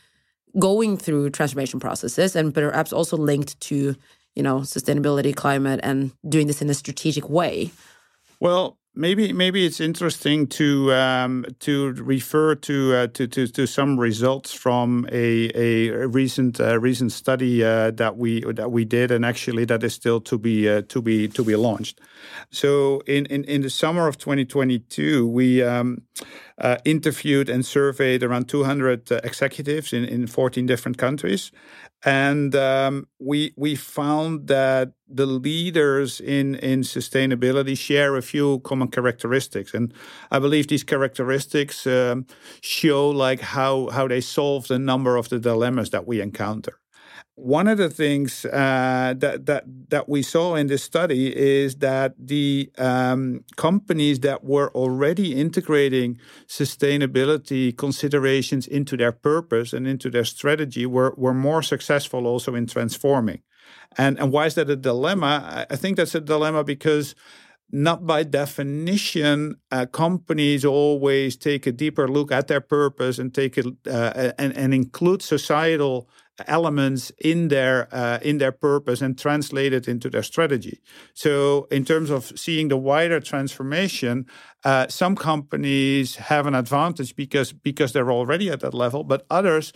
going 0.59 0.97
through 0.97 1.29
transformation 1.29 1.79
processes 1.79 2.35
and 2.35 2.53
perhaps 2.53 2.91
also 2.91 3.15
linked 3.15 3.59
to 3.59 3.95
you 4.35 4.43
know 4.43 4.59
sustainability 4.59 5.35
climate 5.35 5.79
and 5.83 6.11
doing 6.27 6.47
this 6.47 6.61
in 6.61 6.69
a 6.69 6.73
strategic 6.73 7.29
way? 7.29 7.71
Well 8.39 8.77
Maybe 8.95 9.33
maybe 9.33 9.65
it's 9.65 9.79
interesting 9.79 10.45
to 10.49 10.93
um, 10.93 11.45
to 11.61 11.93
refer 11.93 12.53
to, 12.53 12.95
uh, 12.95 13.07
to, 13.07 13.27
to 13.27 13.47
to 13.47 13.65
some 13.65 13.99
results 13.99 14.53
from 14.53 15.07
a 15.11 15.49
a 15.55 16.07
recent 16.07 16.59
uh, 16.59 16.79
recent 16.79 17.11
study 17.11 17.63
uh, 17.63 17.89
that 17.89 18.17
we 18.17 18.41
that 18.53 18.71
we 18.71 18.85
did, 18.85 19.09
and 19.09 19.25
actually 19.25 19.65
that 19.65 19.83
is 19.83 19.95
still 19.95 20.21
to 20.21 20.37
be 20.37 20.69
uh, 20.69 20.83
to 20.89 21.01
be 21.01 21.27
to 21.29 21.43
be 21.43 21.55
launched. 21.55 22.01
So 22.51 23.01
in 23.07 23.25
in, 23.25 23.43
in 23.45 23.61
the 23.63 23.71
summer 23.71 24.07
of 24.07 24.19
2022, 24.19 25.27
we. 25.27 25.63
Um, 25.63 26.03
uh, 26.57 26.77
interviewed 26.85 27.49
and 27.49 27.65
surveyed 27.65 28.23
around 28.23 28.47
200 28.47 29.11
uh, 29.11 29.19
executives 29.23 29.93
in, 29.93 30.05
in 30.05 30.27
14 30.27 30.65
different 30.65 30.97
countries. 30.97 31.51
And 32.05 32.53
um, 32.55 33.07
we 33.19 33.53
we 33.55 33.75
found 33.75 34.47
that 34.47 34.91
the 35.07 35.25
leaders 35.25 36.19
in 36.19 36.55
in 36.55 36.81
sustainability 36.81 37.77
share 37.77 38.17
a 38.17 38.21
few 38.21 38.59
common 38.59 38.89
characteristics, 38.89 39.73
and 39.73 39.93
I 40.29 40.39
believe 40.39 40.67
these 40.67 40.83
characteristics 40.83 41.87
um, 41.87 42.25
show 42.61 43.09
like 43.09 43.39
how 43.39 43.89
how 43.89 44.09
they 44.09 44.19
solve 44.19 44.69
a 44.69 44.77
number 44.77 45.15
of 45.15 45.29
the 45.29 45.39
dilemmas 45.39 45.91
that 45.91 46.05
we 46.05 46.19
encounter. 46.19 46.82
One 47.35 47.67
of 47.67 47.79
the 47.79 47.89
things 47.89 48.45
uh, 48.45 49.15
that 49.17 49.47
that 49.47 49.63
that 49.89 50.07
we 50.07 50.21
saw 50.21 50.53
in 50.53 50.67
this 50.67 50.83
study 50.83 51.35
is 51.35 51.77
that 51.77 52.13
the 52.19 52.69
um, 52.77 53.43
companies 53.55 54.19
that 54.19 54.43
were 54.43 54.69
already 54.75 55.33
integrating 55.33 56.19
sustainability 56.47 57.75
considerations 57.75 58.67
into 58.67 58.95
their 58.95 59.11
purpose 59.11 59.73
and 59.73 59.87
into 59.87 60.11
their 60.11 60.25
strategy 60.25 60.85
were 60.85 61.15
were 61.17 61.33
more 61.33 61.63
successful 61.63 62.27
also 62.27 62.53
in 62.53 62.67
transforming. 62.67 63.41
And 63.97 64.19
and 64.19 64.31
why 64.31 64.45
is 64.45 64.53
that 64.53 64.69
a 64.69 64.75
dilemma? 64.75 65.65
I 65.71 65.75
think 65.75 65.97
that's 65.97 66.13
a 66.13 66.21
dilemma 66.21 66.63
because 66.63 67.15
not 67.71 68.05
by 68.05 68.21
definition, 68.21 69.55
uh, 69.71 69.87
companies 69.87 70.63
always 70.63 71.35
take 71.35 71.65
a 71.65 71.71
deeper 71.71 72.07
look 72.07 72.31
at 72.31 72.47
their 72.47 72.61
purpose 72.61 73.17
and 73.17 73.33
take 73.33 73.57
it 73.57 73.65
uh, 73.87 74.31
and, 74.37 74.55
and 74.55 74.75
include 74.75 75.23
societal 75.23 76.07
elements 76.47 77.11
in 77.19 77.47
their 77.49 77.87
uh, 77.91 78.19
in 78.21 78.37
their 78.37 78.51
purpose 78.51 79.01
and 79.01 79.17
translate 79.17 79.73
it 79.73 79.87
into 79.87 80.09
their 80.09 80.23
strategy. 80.23 80.81
So, 81.13 81.67
in 81.69 81.85
terms 81.85 82.09
of 82.09 82.37
seeing 82.37 82.69
the 82.69 82.77
wider 82.77 83.19
transformation, 83.19 84.25
uh, 84.63 84.87
some 84.87 85.15
companies 85.15 86.15
have 86.15 86.47
an 86.47 86.55
advantage 86.55 87.15
because 87.15 87.53
because 87.53 87.93
they're 87.93 88.11
already 88.11 88.49
at 88.49 88.61
that 88.61 88.73
level, 88.73 89.03
but 89.03 89.25
others 89.29 89.73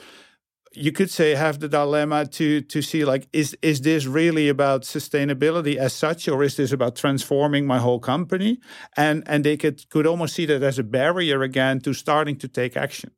you 0.73 0.91
could 0.91 1.09
say 1.09 1.33
have 1.35 1.59
the 1.59 1.67
dilemma 1.67 2.25
to 2.25 2.61
to 2.61 2.81
see 2.81 3.05
like 3.05 3.27
is 3.33 3.57
is 3.61 3.81
this 3.81 4.05
really 4.05 4.49
about 4.49 4.83
sustainability 4.83 5.75
as 5.75 5.93
such 5.93 6.27
or 6.27 6.43
is 6.43 6.55
this 6.55 6.71
about 6.71 6.95
transforming 6.95 7.65
my 7.65 7.79
whole 7.79 7.99
company 7.99 8.59
and 8.95 9.23
and 9.27 9.43
they 9.43 9.57
could 9.57 9.89
could 9.89 10.05
almost 10.05 10.35
see 10.35 10.45
that 10.45 10.61
as 10.61 10.77
a 10.77 10.83
barrier 10.83 11.41
again 11.41 11.79
to 11.79 11.93
starting 11.93 12.35
to 12.35 12.47
take 12.47 12.75
action 12.77 13.11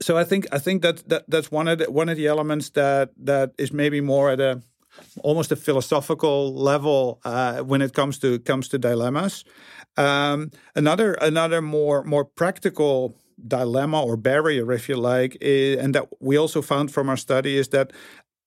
so 0.00 0.16
I 0.16 0.24
think 0.24 0.46
I 0.52 0.58
think 0.58 0.82
that, 0.82 1.08
that 1.08 1.24
that's 1.28 1.50
one 1.50 1.68
of 1.68 1.78
the 1.78 1.90
one 1.90 2.08
of 2.08 2.16
the 2.16 2.26
elements 2.26 2.70
that 2.70 3.10
that 3.24 3.52
is 3.58 3.72
maybe 3.72 4.00
more 4.00 4.30
at 4.30 4.40
a 4.40 4.62
almost 5.22 5.52
a 5.52 5.56
philosophical 5.56 6.54
level 6.54 7.20
uh, 7.24 7.58
when 7.58 7.82
it 7.82 7.92
comes 7.92 8.18
to 8.18 8.38
comes 8.40 8.68
to 8.68 8.78
dilemmas. 8.78 9.44
Um, 9.96 10.50
another 10.74 11.14
another 11.14 11.62
more 11.62 12.04
more 12.04 12.24
practical 12.24 13.16
dilemma 13.46 14.02
or 14.02 14.16
barrier, 14.16 14.72
if 14.72 14.88
you 14.88 14.96
like, 14.96 15.36
is, 15.40 15.78
and 15.78 15.94
that 15.94 16.08
we 16.20 16.36
also 16.36 16.62
found 16.62 16.92
from 16.92 17.08
our 17.08 17.16
study 17.16 17.56
is 17.56 17.68
that 17.68 17.92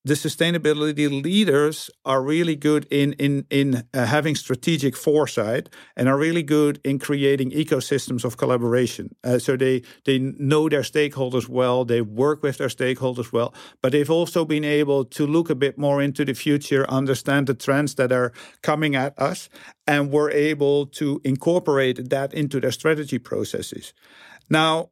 the 0.04 0.16
sustainability 0.16 1.08
leaders 1.24 1.90
are 2.06 2.24
really 2.24 2.56
good 2.56 2.88
in 2.90 3.14
in 3.14 3.46
in 3.50 3.84
uh, 3.94 4.06
having 4.06 4.36
strategic 4.36 4.98
foresight 4.98 5.70
and 5.96 6.10
are 6.10 6.18
really 6.18 6.42
good 6.42 6.80
in 6.84 6.98
creating 6.98 7.52
ecosystems 7.52 8.26
of 8.26 8.38
collaboration. 8.38 9.16
Uh, 9.24 9.38
so 9.38 9.56
they 9.56 9.84
they 10.06 10.18
know 10.20 10.68
their 10.70 10.82
stakeholders 10.82 11.48
well, 11.48 11.86
they 11.86 12.02
work 12.02 12.42
with 12.42 12.58
their 12.58 12.70
stakeholders 12.70 13.32
well, 13.32 13.54
but 13.82 13.92
they've 13.92 14.10
also 14.10 14.44
been 14.44 14.66
able 14.66 15.06
to 15.06 15.28
look 15.28 15.50
a 15.50 15.56
bit 15.56 15.78
more 15.78 16.02
into 16.02 16.26
the 16.26 16.34
future, 16.34 16.90
understand 16.90 17.46
the 17.46 17.54
trends 17.54 17.96
that 17.96 18.12
are 18.12 18.32
coming 18.64 18.96
at 18.96 19.14
us, 19.20 19.50
and 19.86 20.12
were 20.12 20.32
able 20.32 20.88
to 20.88 21.22
incorporate 21.24 22.10
that 22.10 22.34
into 22.34 22.60
their 22.60 22.72
strategy 22.72 23.20
processes. 23.20 23.94
Now, 24.50 24.90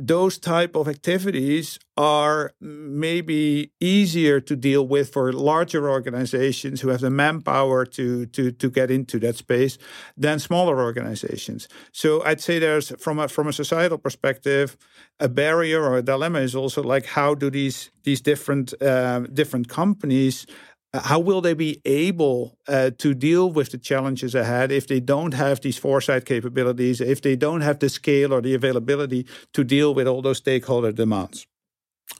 those 0.00 0.38
type 0.38 0.76
of 0.76 0.86
activities 0.86 1.80
are 1.96 2.52
maybe 2.60 3.72
easier 3.80 4.38
to 4.40 4.54
deal 4.54 4.86
with 4.86 5.12
for 5.12 5.32
larger 5.32 5.90
organizations 5.90 6.80
who 6.80 6.88
have 6.90 7.00
the 7.00 7.10
manpower 7.10 7.84
to 7.84 8.26
to 8.26 8.52
to 8.52 8.70
get 8.70 8.92
into 8.92 9.18
that 9.18 9.36
space 9.36 9.76
than 10.16 10.38
smaller 10.38 10.80
organizations. 10.80 11.66
So 11.92 12.22
I'd 12.24 12.40
say 12.40 12.60
there's 12.60 12.92
from 13.00 13.18
a 13.18 13.26
from 13.26 13.48
a 13.48 13.52
societal 13.52 13.98
perspective, 13.98 14.76
a 15.18 15.28
barrier 15.28 15.82
or 15.82 15.98
a 15.98 16.02
dilemma 16.02 16.38
is 16.38 16.54
also 16.54 16.80
like 16.80 17.06
how 17.06 17.34
do 17.34 17.50
these 17.50 17.90
these 18.04 18.20
different 18.20 18.80
uh, 18.80 19.20
different 19.34 19.68
companies 19.68 20.46
how 20.94 21.18
will 21.18 21.40
they 21.40 21.54
be 21.54 21.80
able 21.84 22.56
uh, 22.66 22.90
to 22.98 23.14
deal 23.14 23.50
with 23.50 23.70
the 23.70 23.78
challenges 23.78 24.34
ahead 24.34 24.72
if 24.72 24.86
they 24.86 25.00
don't 25.00 25.34
have 25.34 25.60
these 25.60 25.76
foresight 25.76 26.24
capabilities, 26.24 27.00
if 27.00 27.20
they 27.20 27.36
don't 27.36 27.60
have 27.60 27.78
the 27.78 27.88
scale 27.88 28.32
or 28.32 28.40
the 28.40 28.54
availability 28.54 29.26
to 29.52 29.64
deal 29.64 29.94
with 29.94 30.06
all 30.06 30.22
those 30.22 30.38
stakeholder 30.38 30.92
demands? 30.92 31.46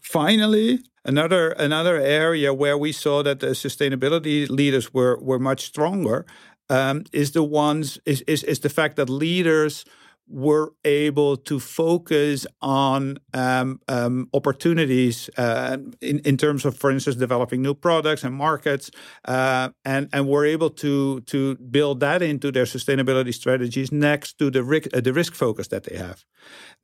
Finally, 0.03 0.81
another 1.05 1.51
another 1.53 1.97
area 1.97 2.53
where 2.53 2.77
we 2.77 2.93
saw 2.93 3.23
that 3.23 3.41
the 3.41 3.49
sustainability 3.49 4.49
leaders 4.51 4.93
were 4.93 5.19
were 5.21 5.39
much 5.39 5.65
stronger 5.65 6.27
um, 6.69 7.05
is 7.13 7.33
the 7.33 7.43
ones 7.43 7.99
is, 8.05 8.21
is 8.23 8.45
is 8.45 8.61
the 8.61 8.69
fact 8.69 8.97
that 8.97 9.09
leaders 9.09 9.87
were 10.29 10.73
able 10.85 11.37
to 11.37 11.59
focus 11.59 12.47
on 12.61 13.19
um, 13.35 13.81
um, 13.89 14.29
opportunities 14.35 15.31
uh, 15.37 15.79
in, 16.01 16.19
in 16.21 16.37
terms 16.37 16.65
of, 16.65 16.77
for 16.77 16.91
instance, 16.91 17.17
developing 17.17 17.63
new 17.63 17.75
products 17.75 18.25
and 18.25 18.35
markets, 18.35 18.91
uh, 19.25 19.71
and 19.85 20.09
and 20.13 20.29
were 20.29 20.45
able 20.45 20.71
to 20.71 21.21
to 21.23 21.57
build 21.57 22.01
that 22.01 22.23
into 22.23 22.53
their 22.53 22.67
sustainability 22.67 23.33
strategies 23.33 23.91
next 23.91 24.39
to 24.39 24.51
the 24.51 24.63
risk, 24.63 24.89
uh, 24.95 25.01
the 25.01 25.13
risk 25.13 25.35
focus 25.35 25.69
that 25.69 25.85
they 25.85 25.97
have. 25.97 26.25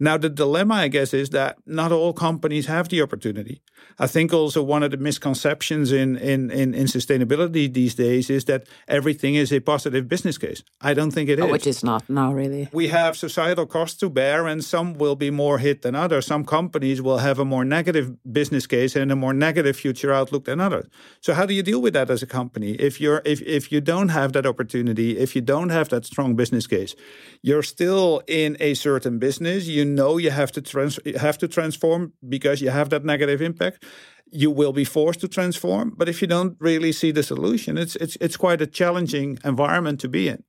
Now, 0.01 0.19
the 0.19 0.29
dilemma, 0.29 0.75
I 0.75 0.89
guess, 0.89 1.15
is 1.15 1.31
that 1.31 1.57
not 1.67 1.93
all 1.93 2.13
companies 2.13 2.67
have 2.67 2.89
the 2.89 3.01
opportunity. 3.01 3.63
I 3.99 4.09
think 4.09 4.33
also 4.33 4.63
one 4.63 4.83
of 4.83 4.91
the 4.91 4.97
misconceptions 4.97 5.93
in, 5.93 6.17
in, 6.17 6.51
in, 6.51 6.75
in 6.75 6.87
sustainability 6.87 7.73
these 7.73 7.95
days 7.95 8.29
is 8.29 8.45
that 8.47 8.67
everything 8.89 9.37
is 9.37 9.53
a 9.53 9.61
positive 9.61 10.09
business 10.09 10.37
case. 10.37 10.65
I 10.81 10.95
don't 10.95 11.13
think 11.13 11.29
it 11.29 11.39
oh, 11.39 11.47
is. 11.47 11.53
Which 11.53 11.67
is 11.67 11.85
not, 11.85 12.11
no, 12.11 12.33
really. 12.33 12.69
We 12.73 12.89
have 12.89 13.17
societal 13.35 13.67
costs 13.67 13.99
to 13.99 14.09
bear, 14.09 14.47
and 14.47 14.65
some 14.65 14.89
will 15.03 15.17
be 15.17 15.31
more 15.31 15.59
hit 15.59 15.83
than 15.83 15.95
others. 15.95 16.27
Some 16.27 16.45
companies 16.45 17.03
will 17.03 17.19
have 17.19 17.39
a 17.41 17.45
more 17.45 17.65
negative 17.65 18.07
business 18.39 18.67
case 18.67 18.95
and 19.01 19.11
a 19.11 19.17
more 19.17 19.35
negative 19.35 19.77
future 19.77 20.13
outlook 20.13 20.45
than 20.45 20.61
others. 20.61 20.87
So, 21.21 21.35
how 21.35 21.45
do 21.47 21.55
you 21.59 21.63
deal 21.63 21.83
with 21.83 21.95
that 21.95 22.11
as 22.11 22.23
a 22.23 22.27
company? 22.27 22.71
If 22.89 23.01
you're 23.01 23.23
if, 23.25 23.39
if 23.43 23.73
you 23.73 23.81
don't 23.81 24.11
have 24.11 24.31
that 24.33 24.47
opportunity, 24.47 25.09
if 25.19 25.35
you 25.37 25.43
don't 25.43 25.71
have 25.71 25.89
that 25.89 26.05
strong 26.07 26.37
business 26.37 26.67
case, 26.67 26.95
you're 27.43 27.67
still 27.77 28.23
in 28.43 28.57
a 28.61 28.75
certain 28.75 29.19
business. 29.19 29.67
You 29.67 29.85
know 29.85 30.13
you 30.25 30.31
have 30.31 30.53
to 30.53 30.61
trans- 30.63 31.01
have 31.27 31.39
to 31.39 31.49
transform 31.49 32.13
because 32.37 32.63
you 32.63 32.71
have 32.71 32.89
that 32.91 33.05
negative 33.05 33.43
impact. 33.43 33.85
You 34.31 34.51
will 34.61 34.73
be 34.73 34.85
forced 34.85 35.21
to 35.21 35.29
transform, 35.29 35.87
but 35.97 36.09
if 36.09 36.21
you 36.23 36.29
don't 36.29 36.57
really 36.61 36.93
see 36.93 37.13
the 37.13 37.23
solution, 37.23 37.79
it's 37.79 37.97
it's 37.97 38.17
it's 38.21 38.37
quite 38.37 38.61
a 38.63 38.67
challenging 38.67 39.39
environment 39.45 40.01
to 40.01 40.09
be 40.09 40.29
in. 40.29 40.43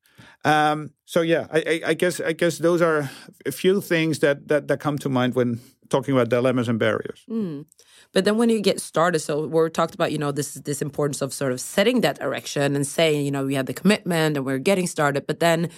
Um, 0.45 0.91
so 1.05 1.21
yeah, 1.21 1.47
I, 1.51 1.81
I, 1.87 1.93
guess 1.95 2.19
I 2.19 2.33
guess 2.33 2.59
those 2.59 2.81
are 2.81 3.09
a 3.45 3.51
few 3.51 3.81
things 3.81 4.19
that 4.19 4.47
that, 4.47 4.67
that 4.67 4.79
come 4.79 4.97
to 4.99 5.09
mind 5.09 5.33
when 5.33 5.59
talking 5.89 6.13
about 6.13 6.29
dilemmas 6.29 6.67
and 6.67 6.79
barriers. 6.79 7.25
Mm. 7.27 7.65
But 8.13 8.25
then 8.25 8.37
when 8.37 8.49
you 8.49 8.61
get 8.61 8.79
started, 8.79 9.19
so 9.19 9.47
we 9.47 9.69
talked 9.71 9.95
about 9.95 10.11
you 10.11 10.19
know 10.19 10.31
this 10.31 10.53
this 10.53 10.81
importance 10.81 11.21
of 11.21 11.33
sort 11.33 11.51
of 11.51 11.59
setting 11.59 12.01
that 12.01 12.19
direction 12.19 12.75
and 12.75 12.85
saying 12.85 13.25
you 13.25 13.31
know 13.31 13.45
we 13.45 13.55
have 13.55 13.65
the 13.65 13.73
commitment 13.73 14.37
and 14.37 14.45
we're 14.45 14.59
getting 14.59 14.87
started, 14.87 15.25
but 15.25 15.39
then 15.39 15.69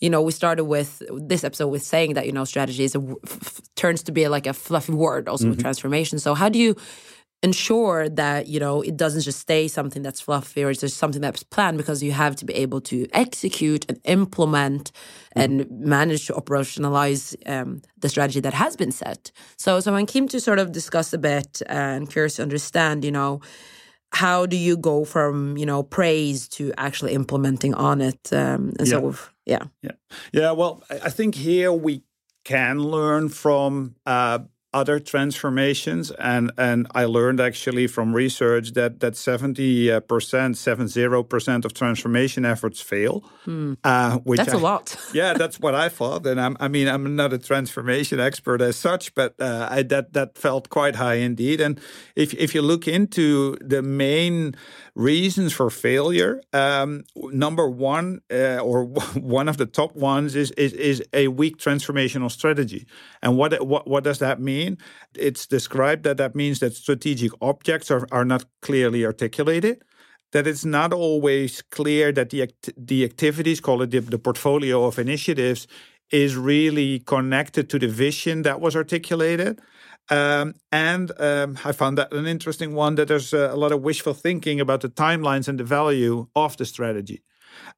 you 0.00 0.10
know, 0.10 0.20
we 0.20 0.32
started 0.32 0.64
with 0.64 1.02
this 1.16 1.44
episode 1.44 1.68
with 1.68 1.82
saying 1.82 2.14
that, 2.14 2.26
you 2.26 2.32
know, 2.32 2.44
strategy 2.44 2.84
is 2.84 2.94
a, 2.94 3.16
f- 3.24 3.60
turns 3.76 4.02
to 4.02 4.12
be 4.12 4.26
like 4.28 4.46
a 4.46 4.52
fluffy 4.52 4.92
word 4.92 5.28
also 5.28 5.44
mm-hmm. 5.44 5.50
with 5.50 5.60
transformation. 5.60 6.18
So 6.18 6.34
how 6.34 6.48
do 6.48 6.58
you 6.58 6.76
ensure 7.44 8.08
that, 8.08 8.46
you 8.48 8.58
know, 8.58 8.80
it 8.80 8.96
doesn't 8.96 9.20
just 9.20 9.38
stay 9.38 9.68
something 9.68 10.02
that's 10.02 10.20
fluffy 10.20 10.64
or 10.64 10.70
it's 10.70 10.80
just 10.80 10.96
something 10.96 11.20
that's 11.20 11.42
planned 11.42 11.76
because 11.76 12.02
you 12.02 12.10
have 12.10 12.34
to 12.36 12.44
be 12.46 12.54
able 12.54 12.80
to 12.80 13.06
execute 13.12 13.84
and 13.88 14.00
implement 14.04 14.84
mm-hmm. 14.92 15.40
and 15.42 15.70
manage 15.70 16.26
to 16.26 16.32
operationalize 16.32 17.36
um, 17.46 17.82
the 17.98 18.08
strategy 18.08 18.40
that 18.40 18.54
has 18.54 18.76
been 18.76 18.90
set. 18.90 19.30
So, 19.58 19.78
so 19.80 19.94
I'm 19.94 20.06
keen 20.06 20.26
to 20.28 20.40
sort 20.40 20.58
of 20.58 20.72
discuss 20.72 21.12
a 21.12 21.18
bit 21.18 21.60
and 21.66 22.10
curious 22.10 22.36
to 22.36 22.42
understand, 22.42 23.04
you 23.04 23.12
know, 23.12 23.42
how 24.14 24.46
do 24.46 24.56
you 24.56 24.76
go 24.76 25.04
from 25.04 25.56
you 25.56 25.66
know 25.66 25.82
praise 25.82 26.46
to 26.46 26.72
actually 26.78 27.12
implementing 27.12 27.74
on 27.74 28.00
it 28.00 28.32
um, 28.32 28.72
and 28.78 28.86
yeah. 28.86 29.00
so 29.00 29.14
yeah 29.44 29.64
yeah 29.82 29.90
yeah 30.32 30.52
well 30.52 30.84
i 30.88 31.10
think 31.10 31.34
here 31.34 31.72
we 31.72 32.04
can 32.44 32.78
learn 32.78 33.28
from 33.28 33.96
uh, 34.06 34.38
other 34.74 34.98
transformations 34.98 36.10
and 36.18 36.50
and 36.58 36.86
I 36.94 37.04
learned 37.04 37.40
actually 37.40 37.86
from 37.86 38.12
research 38.12 38.72
that 38.72 38.98
that 39.00 39.16
70 39.16 39.92
uh, 39.92 40.00
percent 40.00 40.58
70 40.58 41.22
percent 41.22 41.64
of 41.64 41.72
transformation 41.72 42.44
efforts 42.44 42.80
fail 42.80 43.20
hmm. 43.44 43.74
uh, 43.84 44.18
which 44.18 44.38
that's 44.38 44.52
I, 44.52 44.58
a 44.58 44.60
lot 44.60 44.96
yeah 45.14 45.32
that's 45.34 45.60
what 45.60 45.76
I 45.76 45.88
thought 45.88 46.26
and 46.26 46.40
I'm, 46.40 46.56
I 46.58 46.66
mean 46.66 46.88
I'm 46.88 47.14
not 47.14 47.32
a 47.32 47.38
transformation 47.38 48.18
expert 48.18 48.60
as 48.60 48.74
such 48.74 49.14
but 49.14 49.34
uh, 49.40 49.68
I, 49.70 49.82
that 49.84 50.12
that 50.12 50.36
felt 50.36 50.68
quite 50.70 50.96
high 50.96 51.18
indeed 51.30 51.60
and 51.60 51.80
if 52.16 52.34
if 52.34 52.52
you 52.54 52.60
look 52.60 52.88
into 52.88 53.56
the 53.60 53.80
main 53.80 54.56
reasons 54.96 55.52
for 55.52 55.70
failure 55.70 56.42
um, 56.52 57.04
number 57.14 57.68
one 57.68 58.22
uh, 58.32 58.58
or 58.58 58.84
one 59.38 59.48
of 59.48 59.56
the 59.56 59.66
top 59.66 59.94
ones 59.94 60.34
is, 60.34 60.50
is 60.52 60.72
is 60.72 61.02
a 61.12 61.28
weak 61.28 61.58
transformational 61.58 62.30
strategy 62.30 62.86
and 63.22 63.36
what 63.38 63.64
what 63.64 63.86
what 63.86 64.02
does 64.02 64.18
that 64.18 64.40
mean 64.40 64.63
mean. 64.64 64.78
It's 65.14 65.46
described 65.46 66.04
that 66.04 66.16
that 66.16 66.34
means 66.34 66.58
that 66.60 66.74
strategic 66.74 67.32
objects 67.40 67.90
are, 67.90 68.06
are 68.10 68.24
not 68.24 68.44
clearly 68.62 69.04
articulated, 69.04 69.82
that 70.32 70.46
it's 70.46 70.64
not 70.64 70.92
always 70.92 71.62
clear 71.70 72.12
that 72.12 72.30
the, 72.30 72.42
act- 72.42 72.72
the 72.76 73.04
activities, 73.04 73.60
call 73.60 73.82
it 73.82 73.90
the, 73.90 74.00
the 74.00 74.18
portfolio 74.18 74.84
of 74.84 74.98
initiatives, 74.98 75.66
is 76.10 76.36
really 76.36 77.00
connected 77.00 77.68
to 77.70 77.78
the 77.78 77.88
vision 77.88 78.42
that 78.42 78.60
was 78.60 78.76
articulated. 78.76 79.60
Um, 80.10 80.54
and 80.70 81.10
um, 81.18 81.58
I 81.64 81.72
found 81.72 81.96
that 81.96 82.12
an 82.12 82.26
interesting 82.26 82.74
one 82.74 82.96
that 82.96 83.08
there's 83.08 83.32
a 83.32 83.56
lot 83.56 83.72
of 83.72 83.80
wishful 83.80 84.12
thinking 84.12 84.60
about 84.60 84.82
the 84.82 84.90
timelines 84.90 85.48
and 85.48 85.58
the 85.58 85.64
value 85.64 86.26
of 86.36 86.56
the 86.58 86.66
strategy 86.66 87.22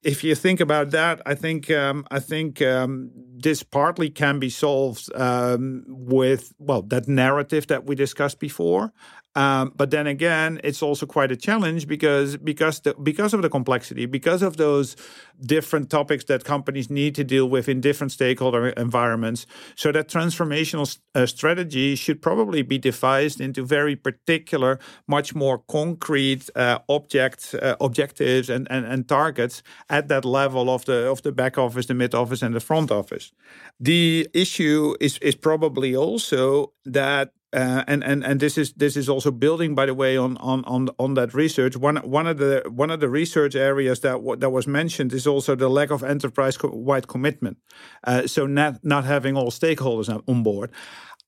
if 0.03 0.23
you 0.23 0.35
think 0.35 0.59
about 0.59 0.91
that, 0.91 1.21
I 1.25 1.35
think 1.35 1.69
um, 1.71 2.05
I 2.11 2.19
think 2.19 2.61
um, 2.61 3.11
this 3.37 3.63
partly 3.63 4.09
can 4.09 4.39
be 4.39 4.49
solved 4.49 5.09
um, 5.15 5.83
with 5.87 6.53
well 6.59 6.81
that 6.83 7.07
narrative 7.07 7.67
that 7.67 7.85
we 7.85 7.95
discussed 7.95 8.39
before. 8.39 8.93
Um, 9.37 9.71
but 9.75 9.91
then 9.91 10.07
again, 10.07 10.59
it's 10.63 10.81
also 10.81 11.05
quite 11.05 11.31
a 11.31 11.35
challenge 11.35 11.87
because 11.87 12.37
because 12.37 12.79
the, 12.79 12.95
because 12.95 13.35
of 13.35 13.43
the 13.43 13.49
complexity, 13.49 14.07
because 14.07 14.41
of 14.41 14.57
those 14.57 14.95
different 15.39 15.91
topics 15.91 16.23
that 16.25 16.43
companies 16.43 16.89
need 16.89 17.13
to 17.13 17.23
deal 17.23 17.47
with 17.47 17.69
in 17.69 17.79
different 17.79 18.11
stakeholder 18.11 18.69
environments. 18.69 19.45
So 19.75 19.91
that 19.91 20.07
transformational 20.07 20.97
uh, 21.13 21.27
strategy 21.27 21.95
should 21.95 22.19
probably 22.19 22.63
be 22.63 22.79
devised 22.79 23.39
into 23.39 23.63
very 23.63 23.95
particular, 23.95 24.79
much 25.07 25.35
more 25.35 25.59
concrete 25.69 26.49
uh, 26.55 26.79
uh, 26.89 27.75
objectives, 27.79 28.49
and, 28.49 28.67
and 28.71 28.85
and 28.87 29.07
targets 29.07 29.61
at 29.87 30.07
that 30.07 30.25
level 30.25 30.67
of 30.67 30.85
the 30.85 31.11
of 31.11 31.21
the 31.21 31.31
back 31.31 31.59
office, 31.59 31.85
the 31.85 31.93
mid 31.93 32.15
office, 32.15 32.41
and 32.41 32.55
the 32.55 32.59
front 32.59 32.89
office. 32.89 33.31
The 33.79 34.27
issue 34.33 34.95
is 34.99 35.19
is 35.19 35.35
probably 35.35 35.95
also 35.95 36.73
that 36.85 37.33
uh, 37.53 37.83
and 37.87 38.03
and 38.03 38.25
and 38.25 38.39
this 38.39 38.57
is 38.57 38.73
this 38.73 38.97
is 38.97 39.07
also 39.07 39.31
building, 39.31 39.73
by 39.73 39.85
the 39.85 39.93
way, 39.93 40.17
on 40.17 40.35
on 40.37 40.65
on 40.65 40.89
on 40.99 41.13
that 41.13 41.33
research. 41.33 41.77
One 41.77 41.97
one 41.97 42.27
of 42.27 42.37
the 42.37 42.63
one 42.69 42.91
of 42.91 42.99
the 42.99 43.07
research 43.07 43.55
areas 43.55 44.01
that 44.01 44.17
that 44.39 44.49
was 44.49 44.67
mentioned 44.67 45.13
is 45.13 45.25
also 45.25 45.55
the 45.55 45.69
lack 45.69 45.89
of 45.89 46.03
enterprise-wide 46.03 47.07
commitment. 47.07 47.57
Uh, 48.03 48.27
so 48.27 48.47
not 48.47 48.83
not 48.83 49.05
having 49.05 49.37
all 49.37 49.49
stakeholders 49.49 50.09
on 50.27 50.43
board. 50.43 50.71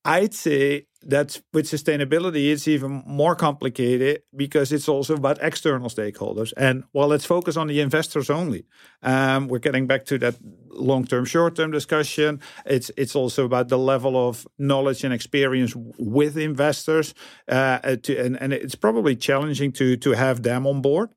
I'd 0.10 0.34
say 0.34 0.88
that 1.04 1.40
with 1.54 1.68
sustainability, 1.68 2.52
it's 2.52 2.68
even 2.68 3.04
more 3.06 3.36
complicated 3.36 4.24
because 4.36 4.72
it's 4.72 4.90
also 4.90 5.14
about 5.14 5.38
external 5.40 5.88
stakeholders. 5.88 6.52
And 6.58 6.84
well, 6.94 7.08
let's 7.08 7.26
focus 7.26 7.56
on 7.56 7.68
the 7.68 7.80
investors 7.80 8.32
only. 8.32 8.66
Um, 9.04 9.48
we're 9.48 9.60
getting 9.60 9.86
back 9.86 10.06
to 10.06 10.18
that 10.18 10.36
long-term, 10.72 11.26
short-term 11.26 11.70
discussion. 11.70 12.42
It's 12.66 12.90
it's 12.98 13.16
also 13.16 13.46
about 13.46 13.70
the 13.70 13.78
level 13.78 14.16
of 14.28 14.48
knowledge 14.58 15.04
and 15.04 15.14
experience 15.14 15.76
with 16.00 16.38
investors, 16.38 17.14
uh, 17.48 17.96
to, 18.04 18.18
and 18.18 18.42
and 18.42 18.52
it's 18.52 18.76
probably 18.76 19.16
challenging 19.16 19.72
to 19.74 19.96
to 19.98 20.12
have 20.14 20.42
them 20.42 20.66
on 20.66 20.82
board 20.82 21.10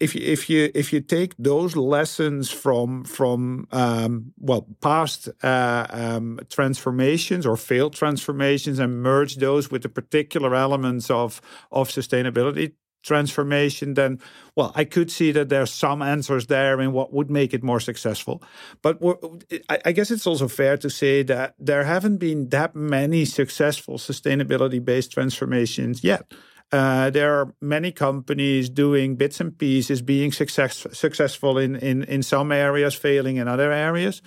if 0.00 0.14
you 0.14 0.20
if 0.24 0.50
you 0.50 0.70
if 0.74 0.92
you 0.92 1.00
take 1.00 1.34
those 1.38 1.76
lessons 1.76 2.50
from 2.50 3.04
from 3.04 3.66
um, 3.72 4.32
well 4.38 4.66
past 4.80 5.28
uh, 5.42 5.86
um, 5.90 6.40
transformations 6.50 7.46
or 7.46 7.56
failed 7.56 7.94
transformations 7.94 8.78
and 8.78 9.02
merge 9.02 9.36
those 9.36 9.70
with 9.70 9.82
the 9.82 9.88
particular 9.88 10.54
elements 10.54 11.10
of 11.10 11.40
of 11.70 11.88
sustainability 11.88 12.72
transformation, 13.04 13.94
then 13.94 14.18
well, 14.56 14.72
I 14.74 14.84
could 14.84 15.10
see 15.10 15.30
that 15.32 15.48
there's 15.48 15.70
some 15.70 16.02
answers 16.02 16.46
there 16.46 16.80
in 16.80 16.92
what 16.92 17.12
would 17.12 17.30
make 17.30 17.54
it 17.54 17.62
more 17.62 17.80
successful. 17.80 18.42
But 18.82 18.98
I 19.68 19.92
guess 19.92 20.10
it's 20.10 20.26
also 20.26 20.48
fair 20.48 20.76
to 20.78 20.90
say 20.90 21.22
that 21.24 21.54
there 21.58 21.84
haven't 21.84 22.16
been 22.16 22.48
that 22.48 22.74
many 22.74 23.24
successful 23.24 23.98
sustainability 23.98 24.84
based 24.84 25.12
transformations 25.12 26.02
yet. 26.02 26.32
Uh, 26.72 27.08
there 27.10 27.38
are 27.38 27.54
many 27.60 27.92
companies 27.92 28.68
doing 28.68 29.14
bits 29.14 29.40
and 29.40 29.56
pieces, 29.56 30.02
being 30.02 30.32
success, 30.32 30.86
successful 30.92 31.56
in, 31.56 31.76
in, 31.76 32.02
in 32.04 32.22
some 32.22 32.50
areas, 32.50 32.94
failing 32.94 33.36
in 33.36 33.46
other 33.46 33.70
areas. 33.70 34.22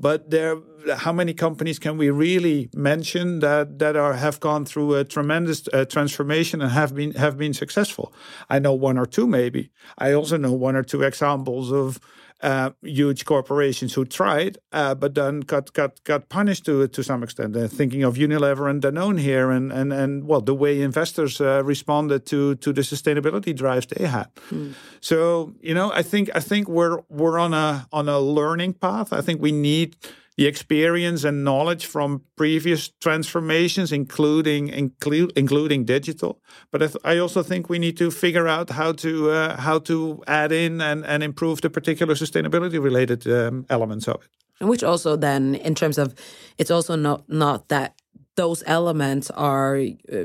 But 0.00 0.30
there, 0.30 0.56
how 0.96 1.12
many 1.12 1.32
companies 1.32 1.78
can 1.78 1.96
we 1.98 2.10
really 2.10 2.70
mention 2.74 3.38
that 3.38 3.78
that 3.78 3.94
are 3.96 4.14
have 4.14 4.40
gone 4.40 4.64
through 4.64 4.94
a 4.94 5.04
tremendous 5.04 5.68
uh, 5.72 5.84
transformation 5.84 6.60
and 6.60 6.72
have 6.72 6.94
been 6.94 7.12
have 7.12 7.38
been 7.38 7.54
successful? 7.54 8.12
I 8.50 8.58
know 8.58 8.72
one 8.72 8.98
or 8.98 9.06
two, 9.06 9.26
maybe. 9.26 9.70
I 9.96 10.12
also 10.12 10.36
know 10.36 10.52
one 10.52 10.74
or 10.74 10.82
two 10.82 11.02
examples 11.02 11.70
of 11.70 12.00
uh, 12.42 12.70
huge 12.82 13.24
corporations 13.24 13.94
who 13.94 14.04
tried, 14.04 14.58
uh, 14.72 14.94
but 14.94 15.14
then 15.14 15.40
got 15.40 15.72
got 15.72 16.02
got 16.04 16.28
punished 16.28 16.64
to 16.66 16.88
to 16.88 17.02
some 17.02 17.22
extent. 17.22 17.56
Uh, 17.56 17.68
thinking 17.68 18.02
of 18.02 18.16
Unilever 18.16 18.68
and 18.68 18.82
Danone 18.82 19.20
here, 19.20 19.50
and 19.50 19.72
and 19.72 19.92
and 19.92 20.26
well, 20.26 20.40
the 20.40 20.54
way 20.54 20.82
investors 20.82 21.40
uh, 21.40 21.62
responded 21.64 22.26
to 22.26 22.56
to 22.56 22.72
the 22.72 22.82
sustainability 22.82 23.54
drives 23.54 23.86
they 23.86 24.06
had. 24.06 24.28
Mm. 24.50 24.74
So 25.00 25.54
you 25.60 25.74
know, 25.74 25.92
I 25.92 26.02
think 26.02 26.30
I 26.34 26.40
think 26.40 26.68
we're 26.68 26.98
we're 27.08 27.38
on 27.38 27.54
a 27.54 27.86
on 27.92 28.08
a 28.08 28.18
learning 28.18 28.74
path. 28.74 29.12
I 29.12 29.20
think 29.20 29.40
we 29.40 29.52
need 29.52 29.96
the 30.36 30.46
experience 30.46 31.24
and 31.24 31.44
knowledge 31.44 31.86
from 31.86 32.22
previous 32.36 32.90
transformations, 33.00 33.92
including 33.92 34.68
include, 34.68 35.32
including 35.36 35.84
digital. 35.84 36.40
But 36.70 36.82
I, 36.82 36.86
th- 36.86 37.04
I, 37.04 37.18
also 37.18 37.42
think 37.42 37.68
we 37.68 37.78
need 37.78 37.96
to 37.98 38.10
figure 38.10 38.48
out 38.48 38.70
how 38.70 38.92
to 38.92 39.30
uh, 39.30 39.56
how 39.56 39.78
to 39.80 40.22
add 40.26 40.52
in 40.52 40.80
and, 40.80 41.04
and 41.04 41.22
improve 41.22 41.60
the 41.60 41.70
particular 41.70 42.14
sustainability 42.14 42.82
related 42.82 43.26
um, 43.26 43.66
elements 43.68 44.08
of 44.08 44.22
it. 44.22 44.30
And 44.60 44.68
which 44.70 44.82
also 44.82 45.16
then, 45.16 45.54
in 45.56 45.74
terms 45.74 45.98
of, 45.98 46.14
it's 46.56 46.70
also 46.70 46.96
not 46.96 47.28
not 47.28 47.68
that 47.68 47.94
those 48.36 48.62
elements 48.66 49.30
are. 49.30 49.80
Uh, 50.12 50.24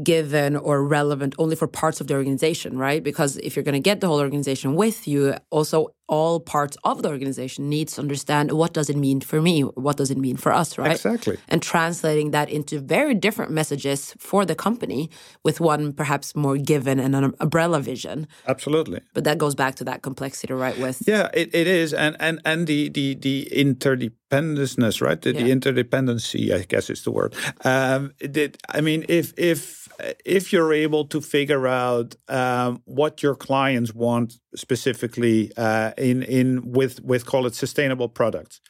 given 0.00 0.54
or 0.54 0.84
relevant 0.84 1.34
only 1.38 1.56
for 1.56 1.66
parts 1.66 2.00
of 2.00 2.06
the 2.06 2.14
organization, 2.14 2.78
right? 2.78 3.02
Because 3.02 3.36
if 3.38 3.56
you're 3.56 3.64
going 3.64 3.72
to 3.72 3.80
get 3.80 4.00
the 4.00 4.06
whole 4.06 4.20
organization 4.20 4.76
with 4.76 5.08
you, 5.08 5.34
also 5.50 5.88
all 6.08 6.40
parts 6.40 6.76
of 6.84 7.02
the 7.02 7.08
organization 7.08 7.68
needs 7.68 7.94
to 7.94 8.00
understand 8.00 8.50
what 8.52 8.72
does 8.72 8.88
it 8.88 8.96
mean 8.96 9.20
for 9.20 9.40
me 9.42 9.60
what 9.60 9.96
does 9.96 10.10
it 10.10 10.18
mean 10.18 10.36
for 10.36 10.52
us 10.52 10.78
right? 10.78 10.92
Exactly. 10.92 11.36
And 11.48 11.62
translating 11.62 12.30
that 12.32 12.48
into 12.48 12.80
very 12.80 13.14
different 13.14 13.52
messages 13.52 14.14
for 14.18 14.44
the 14.44 14.54
company 14.54 15.10
with 15.44 15.60
one 15.60 15.92
perhaps 15.92 16.34
more 16.34 16.56
given 16.56 16.98
and 16.98 17.14
an 17.14 17.34
umbrella 17.40 17.80
vision. 17.80 18.26
Absolutely. 18.46 19.00
But 19.12 19.24
that 19.24 19.38
goes 19.38 19.54
back 19.54 19.74
to 19.76 19.84
that 19.84 20.02
complexity 20.02 20.54
right 20.54 20.78
with 20.78 21.02
yeah 21.06 21.28
it, 21.34 21.54
it 21.54 21.66
is. 21.66 21.92
And 21.92 22.16
and 22.18 22.40
and 22.44 22.66
the 22.66 22.88
the 22.88 23.14
the 23.14 23.48
interdependence 23.52 25.00
right? 25.00 25.20
The, 25.20 25.34
yeah. 25.34 25.42
the 25.42 25.50
interdependency 25.50 26.54
i 26.54 26.64
guess 26.64 26.88
is 26.90 27.02
the 27.02 27.10
word. 27.10 27.34
Um 27.64 28.12
it, 28.20 28.56
i 28.68 28.80
mean 28.80 29.04
if 29.08 29.34
if 29.36 29.88
if 30.24 30.52
you're 30.52 30.72
able 30.72 31.04
to 31.06 31.20
figure 31.20 31.66
out 31.66 32.14
um, 32.28 32.82
what 32.84 33.22
your 33.22 33.34
clients 33.34 33.94
want 33.94 34.34
specifically 34.54 35.52
uh, 35.56 35.92
in 35.98 36.22
in 36.22 36.72
with 36.72 37.00
with 37.02 37.26
call 37.26 37.46
it 37.46 37.54
sustainable 37.54 38.08
products, 38.08 38.60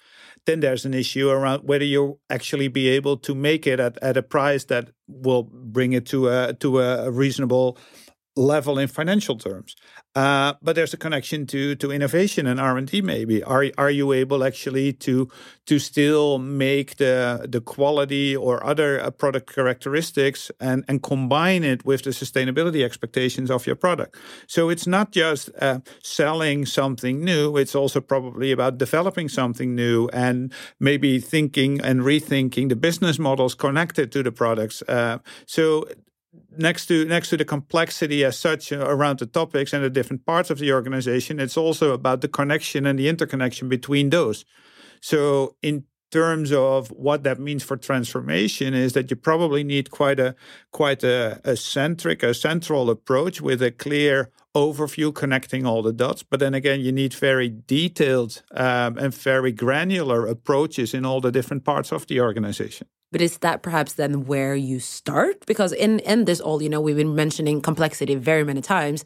then 0.47 0.61
there's 0.61 0.85
an 0.85 0.95
issue 0.95 1.29
around 1.31 1.65
whether 1.65 1.85
you'll 1.85 2.21
actually 2.31 2.69
be 2.69 2.89
able 2.89 3.17
to 3.19 3.35
make 3.35 3.67
it 3.67 3.81
at, 3.81 3.99
at 4.03 4.17
a 4.17 4.23
price 4.23 4.65
that 4.65 4.91
will 5.07 5.45
bring 5.45 5.93
it 5.93 6.07
to 6.07 6.29
a 6.29 6.55
to 6.55 6.81
a 6.81 7.11
reasonable 7.11 7.79
level 8.37 8.79
in 8.79 8.89
financial 8.89 9.37
terms. 9.37 9.75
Uh, 10.15 10.55
but 10.63 10.75
there's 10.75 10.95
a 10.95 10.97
connection 10.97 11.47
to 11.47 11.75
to 11.77 11.93
innovation 11.93 12.47
and 12.47 12.59
R 12.59 12.77
and 12.77 12.89
D. 12.89 13.03
Maybe 13.03 13.43
are 13.45 13.67
are 13.77 13.91
you 13.91 14.13
able 14.13 14.43
actually 14.43 14.93
to 14.95 15.29
to 15.67 15.79
still 15.79 16.39
make 16.39 16.97
the 16.97 17.47
the 17.49 17.61
quality 17.61 18.35
or 18.35 18.65
other 18.65 19.01
uh, 19.01 19.11
product 19.11 19.55
characteristics 19.55 20.51
and 20.61 20.85
and 20.89 21.03
combine 21.03 21.63
it 21.63 21.85
with 21.85 22.03
the 22.03 22.11
sustainability 22.11 22.83
expectations 22.85 23.51
of 23.51 23.67
your 23.67 23.77
product? 23.77 24.17
So 24.47 24.71
it's 24.71 24.87
not 24.87 25.13
just 25.13 25.51
uh, 25.61 25.81
selling 26.03 26.67
something 26.67 27.23
new. 27.23 27.57
It's 27.57 27.75
also 27.75 28.01
probably 28.01 28.51
about 28.51 28.79
developing 28.79 29.29
something 29.29 29.75
new 29.75 30.09
and 30.13 30.53
maybe 30.81 31.21
thinking 31.21 31.81
and 31.81 32.01
rethinking 32.01 32.71
the 32.71 32.77
business 32.77 33.19
models 33.19 33.55
connected 33.55 34.11
to 34.13 34.23
the 34.23 34.33
products. 34.33 34.83
Uh, 34.89 35.19
so 35.47 35.85
next 36.57 36.87
to 36.87 37.05
next 37.05 37.31
to 37.31 37.37
the 37.37 37.45
complexity 37.45 38.25
as 38.25 38.39
such 38.39 38.73
around 38.73 39.19
the 39.19 39.27
topics 39.27 39.73
and 39.73 39.85
the 39.85 39.91
different 39.91 40.25
parts 40.25 40.51
of 40.51 40.59
the 40.59 40.73
organization, 40.73 41.41
it's 41.41 41.57
also 41.57 41.93
about 41.93 42.21
the 42.21 42.29
connection 42.29 42.87
and 42.87 42.99
the 42.99 43.09
interconnection 43.09 43.69
between 43.69 44.11
those. 44.11 44.45
So 45.01 45.57
in 45.63 45.85
terms 46.11 46.53
of 46.53 46.89
what 46.89 47.23
that 47.23 47.39
means 47.39 47.63
for 47.63 47.77
transformation 47.77 48.75
is 48.75 48.93
that 48.95 49.11
you 49.11 49.17
probably 49.17 49.63
need 49.63 49.91
quite 49.91 50.19
a 50.19 50.35
quite 50.73 51.05
a, 51.05 51.41
a 51.45 51.57
centric, 51.57 52.23
a 52.23 52.35
central 52.35 52.91
approach 52.91 53.41
with 53.41 53.63
a 53.63 53.71
clear 53.71 54.31
overview 54.55 55.15
connecting 55.15 55.67
all 55.67 55.83
the 55.83 55.93
dots. 55.93 56.23
But 56.23 56.41
then 56.41 56.55
again, 56.55 56.81
you 56.81 56.93
need 56.93 57.15
very 57.15 57.49
detailed 57.49 58.43
um, 58.53 58.99
and 58.99 59.15
very 59.15 59.53
granular 59.53 60.27
approaches 60.27 60.95
in 60.95 61.05
all 61.05 61.21
the 61.21 61.31
different 61.31 61.65
parts 61.65 61.93
of 61.93 62.07
the 62.07 62.21
organization. 62.21 62.89
But 63.11 63.23
is 63.23 63.39
that 63.39 63.63
perhaps 63.63 63.95
then 63.95 64.27
where 64.27 64.55
you 64.55 64.81
start? 64.81 65.47
Because 65.47 65.73
in 65.73 66.01
in 66.01 66.25
this 66.27 66.41
all, 66.41 66.63
you 66.63 66.69
know, 66.69 66.81
we've 66.81 66.97
been 66.97 67.15
mentioning 67.15 67.63
complexity 67.63 68.15
very 68.15 68.45
many 68.45 68.61
times, 68.61 69.05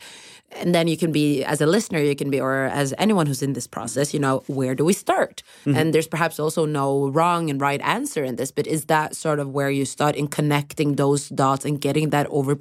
and 0.57 0.75
then 0.75 0.89
you 0.89 0.97
can 0.97 1.13
be 1.13 1.45
as 1.45 1.61
a 1.61 1.67
listener, 1.67 2.01
you 2.01 2.17
can 2.17 2.31
be, 2.31 2.41
or 2.41 2.65
as 2.65 2.93
anyone 2.99 3.27
who's 3.27 3.43
in 3.43 3.53
this 3.53 3.67
process, 3.67 4.13
you 4.13 4.21
know, 4.21 4.43
where 4.47 4.75
do 4.75 4.85
we 4.85 4.93
start? 4.93 5.43
Mm-hmm. 5.65 5.79
And 5.79 5.95
there's 5.95 6.09
perhaps 6.09 6.39
also 6.39 6.67
no 6.67 7.09
wrong 7.09 7.51
and 7.51 7.61
right 7.61 7.81
answer 7.83 8.25
in 8.25 8.37
this, 8.37 8.51
but 8.51 8.67
is 8.67 8.87
that 8.87 9.15
sort 9.17 9.39
of 9.39 9.51
where 9.51 9.71
you 9.71 9.85
start 9.85 10.17
in 10.17 10.29
connecting 10.29 10.97
those 10.97 11.29
dots 11.29 11.65
and 11.65 11.81
getting 11.81 12.11
that 12.11 12.27
over 12.31 12.55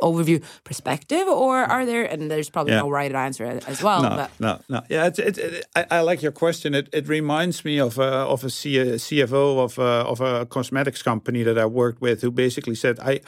overview 0.00 0.42
perspective, 0.64 1.26
or 1.28 1.64
mm. 1.64 1.68
are 1.68 1.86
there? 1.86 2.04
And 2.04 2.30
there's 2.30 2.50
probably 2.50 2.72
yeah. 2.72 2.80
no 2.80 2.90
right 2.90 3.12
answer 3.12 3.60
as 3.66 3.82
well. 3.82 4.02
No, 4.02 4.08
but. 4.10 4.30
no, 4.40 4.60
no. 4.68 4.82
Yeah, 4.88 5.06
it's, 5.06 5.18
it, 5.18 5.38
it, 5.38 5.66
I, 5.74 5.86
I, 5.90 6.00
like 6.00 6.22
your 6.22 6.32
question. 6.32 6.74
It, 6.74 6.88
it 6.92 7.08
reminds 7.08 7.64
me 7.64 7.78
of 7.78 7.98
a, 7.98 8.02
of 8.02 8.44
a 8.44 8.48
CFO 8.48 9.56
uh, 9.56 9.64
of 9.64 9.78
a, 9.78 9.82
of 9.82 10.20
a 10.20 10.46
cosmetics 10.46 11.02
company 11.02 11.42
that 11.42 11.58
I 11.58 11.66
worked 11.66 12.00
with, 12.00 12.22
who 12.22 12.30
basically 12.30 12.74
said, 12.74 12.98
"I." 13.00 13.20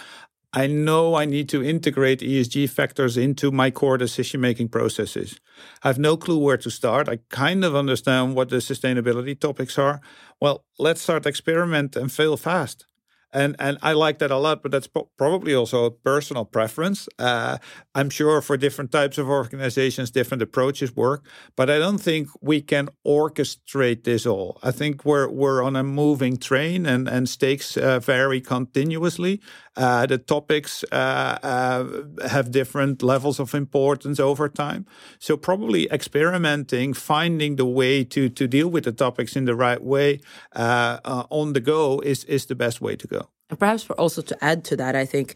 I 0.57 0.69
know 0.69 1.17
I 1.17 1.25
need 1.25 1.49
to 1.49 1.65
integrate 1.65 2.21
ESG 2.21 2.71
factors 2.71 3.17
into 3.17 3.51
my 3.51 3.73
core 3.73 3.99
decision 3.99 4.41
making 4.41 4.69
processes. 4.69 5.41
I 5.83 5.89
have 5.89 5.99
no 5.99 6.17
clue 6.17 6.39
where 6.39 6.57
to 6.59 6.71
start. 6.71 7.09
I 7.09 7.19
kind 7.29 7.65
of 7.65 7.75
understand 7.75 8.37
what 8.37 8.51
the 8.51 8.59
sustainability 8.59 9.37
topics 9.37 9.77
are. 9.81 10.01
Well, 10.41 10.65
let's 10.79 11.03
start 11.03 11.27
experiment 11.27 11.97
and 11.97 12.13
fail 12.13 12.37
fast 12.37 12.87
and 13.35 13.57
and 13.59 13.79
I 13.83 13.93
like 13.93 14.19
that 14.21 14.31
a 14.31 14.39
lot. 14.39 14.63
But 14.63 14.73
that's 14.73 14.89
probably 15.19 15.55
also 15.55 15.85
a 15.85 15.91
personal 15.91 16.45
preference. 16.45 17.09
Uh, 17.19 17.59
I'm 17.95 18.11
sure 18.11 18.41
for 18.41 18.57
different 18.57 18.93
types 18.93 19.19
of 19.19 19.29
organizations, 19.29 20.11
different 20.11 20.43
approaches 20.43 20.95
work. 20.97 21.27
But 21.57 21.69
I 21.69 21.79
don't 21.79 21.99
think 21.99 22.29
we 22.41 22.63
can 22.63 22.89
orchestrate 23.07 24.05
this 24.05 24.25
all. 24.25 24.59
I 24.63 24.71
think 24.71 25.05
we're 25.05 25.29
we're 25.29 25.63
on 25.63 25.77
a 25.77 25.83
moving 25.83 26.37
train, 26.37 26.87
and 26.87 27.09
and 27.09 27.29
stakes 27.29 27.77
uh, 27.77 27.99
vary 28.01 28.41
continuously. 28.41 29.41
Uh, 29.77 30.07
the 30.07 30.19
topics 30.19 30.85
uh, 30.93 31.39
uh, 31.43 31.85
have 32.29 32.51
different 32.51 33.03
levels 33.03 33.41
of 33.41 33.55
importance 33.55 34.21
over 34.21 34.49
time. 34.49 34.87
So 35.19 35.37
probably 35.37 35.91
experimenting, 35.91 36.95
finding 36.95 37.57
the 37.57 37.67
way 37.67 38.05
to 38.05 38.29
to 38.29 38.47
deal 38.47 38.69
with 38.69 38.85
the 38.85 38.93
topics 38.93 39.37
in 39.37 39.45
the 39.45 39.55
right 39.55 39.83
way 39.83 40.21
uh, 40.53 40.99
on 41.31 41.53
the 41.55 41.61
go 41.61 42.01
is 42.05 42.25
is 42.25 42.47
the 42.47 42.55
best 42.55 42.81
way 42.81 42.97
to 42.97 43.07
go. 43.07 43.29
And 43.51 43.59
perhaps 43.59 43.83
for 43.83 43.95
also 44.01 44.23
to 44.23 44.37
add 44.41 44.65
to 44.65 44.77
that, 44.77 44.95
I 44.95 45.07
think 45.07 45.35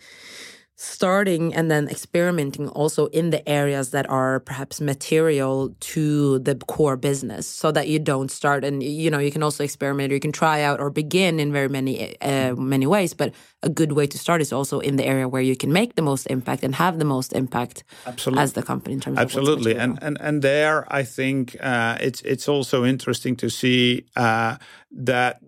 starting 0.80 1.52
and 1.54 1.72
then 1.72 1.88
experimenting 1.88 2.68
also 2.68 3.06
in 3.06 3.30
the 3.30 3.46
areas 3.48 3.90
that 3.90 4.08
are 4.08 4.38
perhaps 4.38 4.80
material 4.80 5.74
to 5.80 6.38
the 6.38 6.54
core 6.54 6.96
business 6.96 7.48
so 7.48 7.72
that 7.72 7.88
you 7.88 7.98
don't 7.98 8.30
start 8.30 8.64
and 8.64 8.80
you 8.80 9.10
know 9.10 9.18
you 9.18 9.32
can 9.32 9.42
also 9.42 9.64
experiment 9.64 10.12
or 10.12 10.14
you 10.14 10.20
can 10.20 10.30
try 10.30 10.62
out 10.62 10.78
or 10.78 10.88
begin 10.88 11.40
in 11.40 11.52
very 11.52 11.68
many 11.68 12.16
uh, 12.20 12.54
many 12.54 12.86
ways 12.86 13.12
but 13.12 13.34
a 13.64 13.68
good 13.68 13.90
way 13.90 14.06
to 14.06 14.16
start 14.16 14.40
is 14.40 14.52
also 14.52 14.78
in 14.78 14.94
the 14.94 15.04
area 15.04 15.28
where 15.28 15.42
you 15.42 15.56
can 15.56 15.72
make 15.72 15.96
the 15.96 16.02
most 16.02 16.26
impact 16.26 16.62
and 16.62 16.76
have 16.76 17.00
the 17.00 17.04
most 17.04 17.32
impact 17.32 17.82
absolutely. 18.06 18.44
as 18.44 18.52
the 18.52 18.62
company 18.62 18.94
in 18.94 19.00
terms 19.00 19.18
absolutely 19.18 19.74
and 19.74 19.98
and 20.00 20.16
and 20.20 20.42
there 20.42 20.86
i 20.94 21.02
think 21.02 21.56
uh, 21.60 21.98
it's 22.00 22.22
it's 22.22 22.48
also 22.48 22.84
interesting 22.84 23.34
to 23.34 23.50
see 23.50 24.06
uh, 24.14 24.56
that 24.92 25.40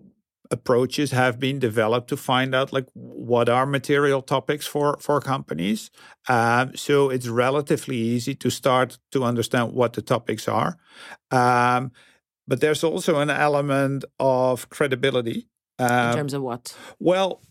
approaches 0.51 1.11
have 1.11 1.39
been 1.39 1.59
developed 1.59 2.07
to 2.09 2.17
find 2.17 2.53
out 2.53 2.73
like 2.73 2.87
what 2.93 3.49
are 3.49 3.65
material 3.65 4.21
topics 4.21 4.67
for 4.67 4.97
for 4.99 5.19
companies 5.21 5.89
um, 6.29 6.75
so 6.75 7.09
it's 7.09 7.27
relatively 7.27 7.97
easy 7.97 8.35
to 8.35 8.49
start 8.49 8.99
to 9.11 9.23
understand 9.23 9.73
what 9.73 9.93
the 9.93 10.01
topics 10.01 10.47
are 10.47 10.77
um, 11.31 11.91
but 12.47 12.59
there's 12.59 12.83
also 12.83 13.19
an 13.19 13.29
element 13.29 14.05
of 14.19 14.69
credibility 14.69 15.47
um, 15.79 16.09
in 16.09 16.15
terms 16.15 16.33
of 16.33 16.41
what 16.41 16.75
well 16.99 17.41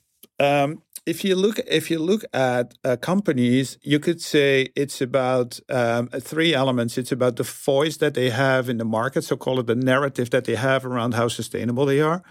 Um, 0.41 0.83
if 1.07 1.25
you 1.25 1.35
look 1.37 1.59
if 1.67 1.91
you 1.91 1.99
look 1.99 2.25
at 2.33 2.75
uh, 2.85 2.97
companies, 2.97 3.79
you 3.83 3.99
could 3.99 4.21
say 4.21 4.69
it's 4.77 5.01
about 5.01 5.61
um, 5.69 6.09
three 6.09 6.55
elements. 6.55 6.99
It's 6.99 7.13
about 7.13 7.37
the 7.37 7.43
voice 7.43 7.99
that 7.99 8.15
they 8.15 8.31
have 8.31 8.69
in 8.69 8.79
the 8.79 8.85
market, 8.85 9.25
so 9.25 9.37
call 9.37 9.61
it 9.61 9.67
the 9.67 9.75
narrative 9.75 10.31
that 10.31 10.45
they 10.45 10.57
have 10.57 10.87
around 10.87 11.15
how 11.15 11.29
sustainable 11.29 11.87
they 11.87 12.01
are. 12.01 12.23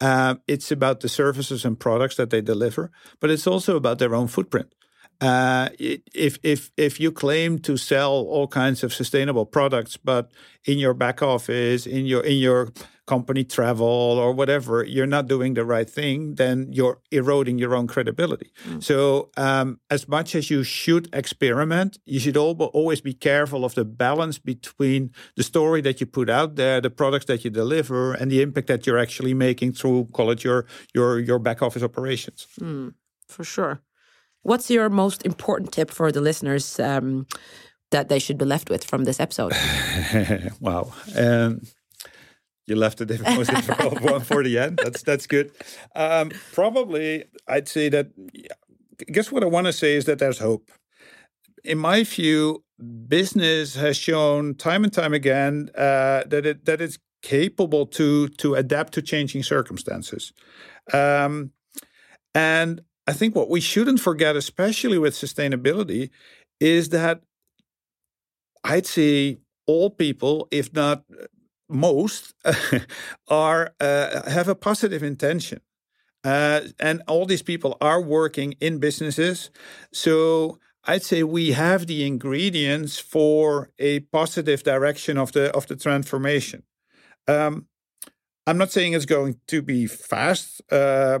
Um, 0.00 0.40
it's 0.46 0.70
about 0.70 1.00
the 1.00 1.08
services 1.08 1.64
and 1.64 1.78
products 1.78 2.16
that 2.16 2.30
they 2.30 2.40
deliver, 2.40 2.90
but 3.20 3.30
it's 3.30 3.46
also 3.46 3.76
about 3.76 3.98
their 3.98 4.14
own 4.14 4.28
footprint. 4.28 4.72
Uh, 5.20 5.68
if 5.78 6.38
if 6.42 6.70
if 6.76 7.00
you 7.00 7.12
claim 7.12 7.58
to 7.60 7.76
sell 7.76 8.12
all 8.12 8.48
kinds 8.48 8.82
of 8.82 8.92
sustainable 8.92 9.46
products, 9.46 9.96
but 9.96 10.30
in 10.64 10.78
your 10.78 10.94
back 10.94 11.22
office, 11.22 11.86
in 11.86 12.04
your 12.04 12.22
in 12.22 12.38
your 12.38 12.68
company 13.06 13.44
travel 13.44 13.86
or 13.86 14.32
whatever, 14.32 14.84
you're 14.84 15.06
not 15.06 15.28
doing 15.28 15.54
the 15.54 15.64
right 15.64 15.88
thing, 15.88 16.36
then 16.36 16.68
you're 16.72 17.00
eroding 17.10 17.58
your 17.58 17.74
own 17.74 17.86
credibility. 17.86 18.50
Mm. 18.66 18.82
So, 18.82 19.30
um, 19.36 19.80
as 19.90 20.08
much 20.08 20.34
as 20.34 20.50
you 20.50 20.62
should 20.62 21.08
experiment, 21.12 21.98
you 22.06 22.18
should 22.18 22.36
always 22.36 23.00
be 23.00 23.14
careful 23.14 23.64
of 23.64 23.74
the 23.74 23.84
balance 23.84 24.38
between 24.38 25.10
the 25.36 25.42
story 25.42 25.80
that 25.82 26.00
you 26.00 26.06
put 26.06 26.30
out 26.30 26.56
there, 26.56 26.80
the 26.80 26.90
products 26.90 27.26
that 27.26 27.44
you 27.44 27.50
deliver, 27.50 28.14
and 28.14 28.30
the 28.30 28.40
impact 28.40 28.68
that 28.68 28.86
you're 28.86 28.98
actually 28.98 29.34
making 29.34 29.72
through, 29.72 30.06
call 30.12 30.30
it 30.30 30.44
your 30.44 30.66
your 30.94 31.18
your 31.18 31.38
back 31.38 31.62
office 31.62 31.82
operations. 31.82 32.46
Mm, 32.60 32.94
for 33.28 33.44
sure. 33.44 33.80
What's 34.42 34.70
your 34.70 34.90
most 34.90 35.24
important 35.24 35.72
tip 35.72 35.90
for 35.90 36.12
the 36.12 36.20
listeners 36.20 36.78
um, 36.78 37.26
that 37.90 38.08
they 38.08 38.18
should 38.18 38.36
be 38.36 38.44
left 38.44 38.68
with 38.68 38.84
from 38.84 39.04
this 39.04 39.18
episode? 39.18 39.52
wow. 40.60 40.92
Um, 41.16 41.62
you 42.66 42.76
left 42.76 42.98
the 42.98 43.18
most 43.36 43.50
difficult 43.50 44.00
one 44.00 44.20
for 44.20 44.42
the 44.42 44.58
end. 44.58 44.80
That's 44.82 45.02
that's 45.02 45.26
good. 45.26 45.52
Um, 45.94 46.30
probably, 46.52 47.24
I'd 47.46 47.68
say 47.68 47.88
that. 47.90 48.08
I 49.00 49.10
guess 49.12 49.32
what 49.32 49.42
I 49.42 49.46
want 49.46 49.66
to 49.66 49.72
say 49.72 49.96
is 49.96 50.04
that 50.04 50.18
there's 50.18 50.38
hope. 50.38 50.70
In 51.64 51.78
my 51.78 52.04
view, 52.04 52.62
business 53.08 53.74
has 53.74 53.96
shown 53.96 54.54
time 54.54 54.84
and 54.84 54.92
time 54.92 55.12
again 55.12 55.70
uh, 55.76 56.24
that 56.26 56.46
it 56.46 56.64
that 56.64 56.80
it's 56.80 56.98
capable 57.22 57.86
to 57.86 58.28
to 58.28 58.54
adapt 58.54 58.92
to 58.94 59.02
changing 59.02 59.42
circumstances. 59.42 60.32
Um, 60.92 61.50
and 62.34 62.82
I 63.06 63.12
think 63.12 63.34
what 63.34 63.50
we 63.50 63.60
shouldn't 63.60 64.00
forget, 64.00 64.36
especially 64.36 64.98
with 64.98 65.14
sustainability, 65.14 66.10
is 66.60 66.90
that 66.90 67.22
I'd 68.62 68.86
say 68.86 69.38
all 69.66 69.90
people, 69.90 70.48
if 70.50 70.72
not 70.72 71.04
most, 71.74 72.34
are 73.28 73.74
uh, 73.80 74.30
have 74.30 74.48
a 74.48 74.54
positive 74.54 75.02
intention. 75.02 75.60
Uh, 76.24 76.62
and 76.80 77.02
all 77.06 77.26
these 77.26 77.42
people 77.42 77.76
are 77.82 78.00
working 78.00 78.54
in 78.60 78.78
businesses. 78.78 79.50
So 79.92 80.58
I'd 80.84 81.02
say 81.02 81.22
we 81.22 81.52
have 81.52 81.86
the 81.86 82.06
ingredients 82.06 82.98
for 82.98 83.70
a 83.78 84.00
positive 84.00 84.62
direction 84.62 85.18
of 85.18 85.32
the 85.32 85.54
of 85.54 85.66
the 85.66 85.76
transformation. 85.76 86.62
Um, 87.28 87.66
I'm 88.46 88.58
not 88.58 88.72
saying 88.72 88.92
it's 88.92 89.06
going 89.06 89.40
to 89.46 89.62
be 89.62 89.86
fast. 89.86 90.60
Uh, 90.70 91.20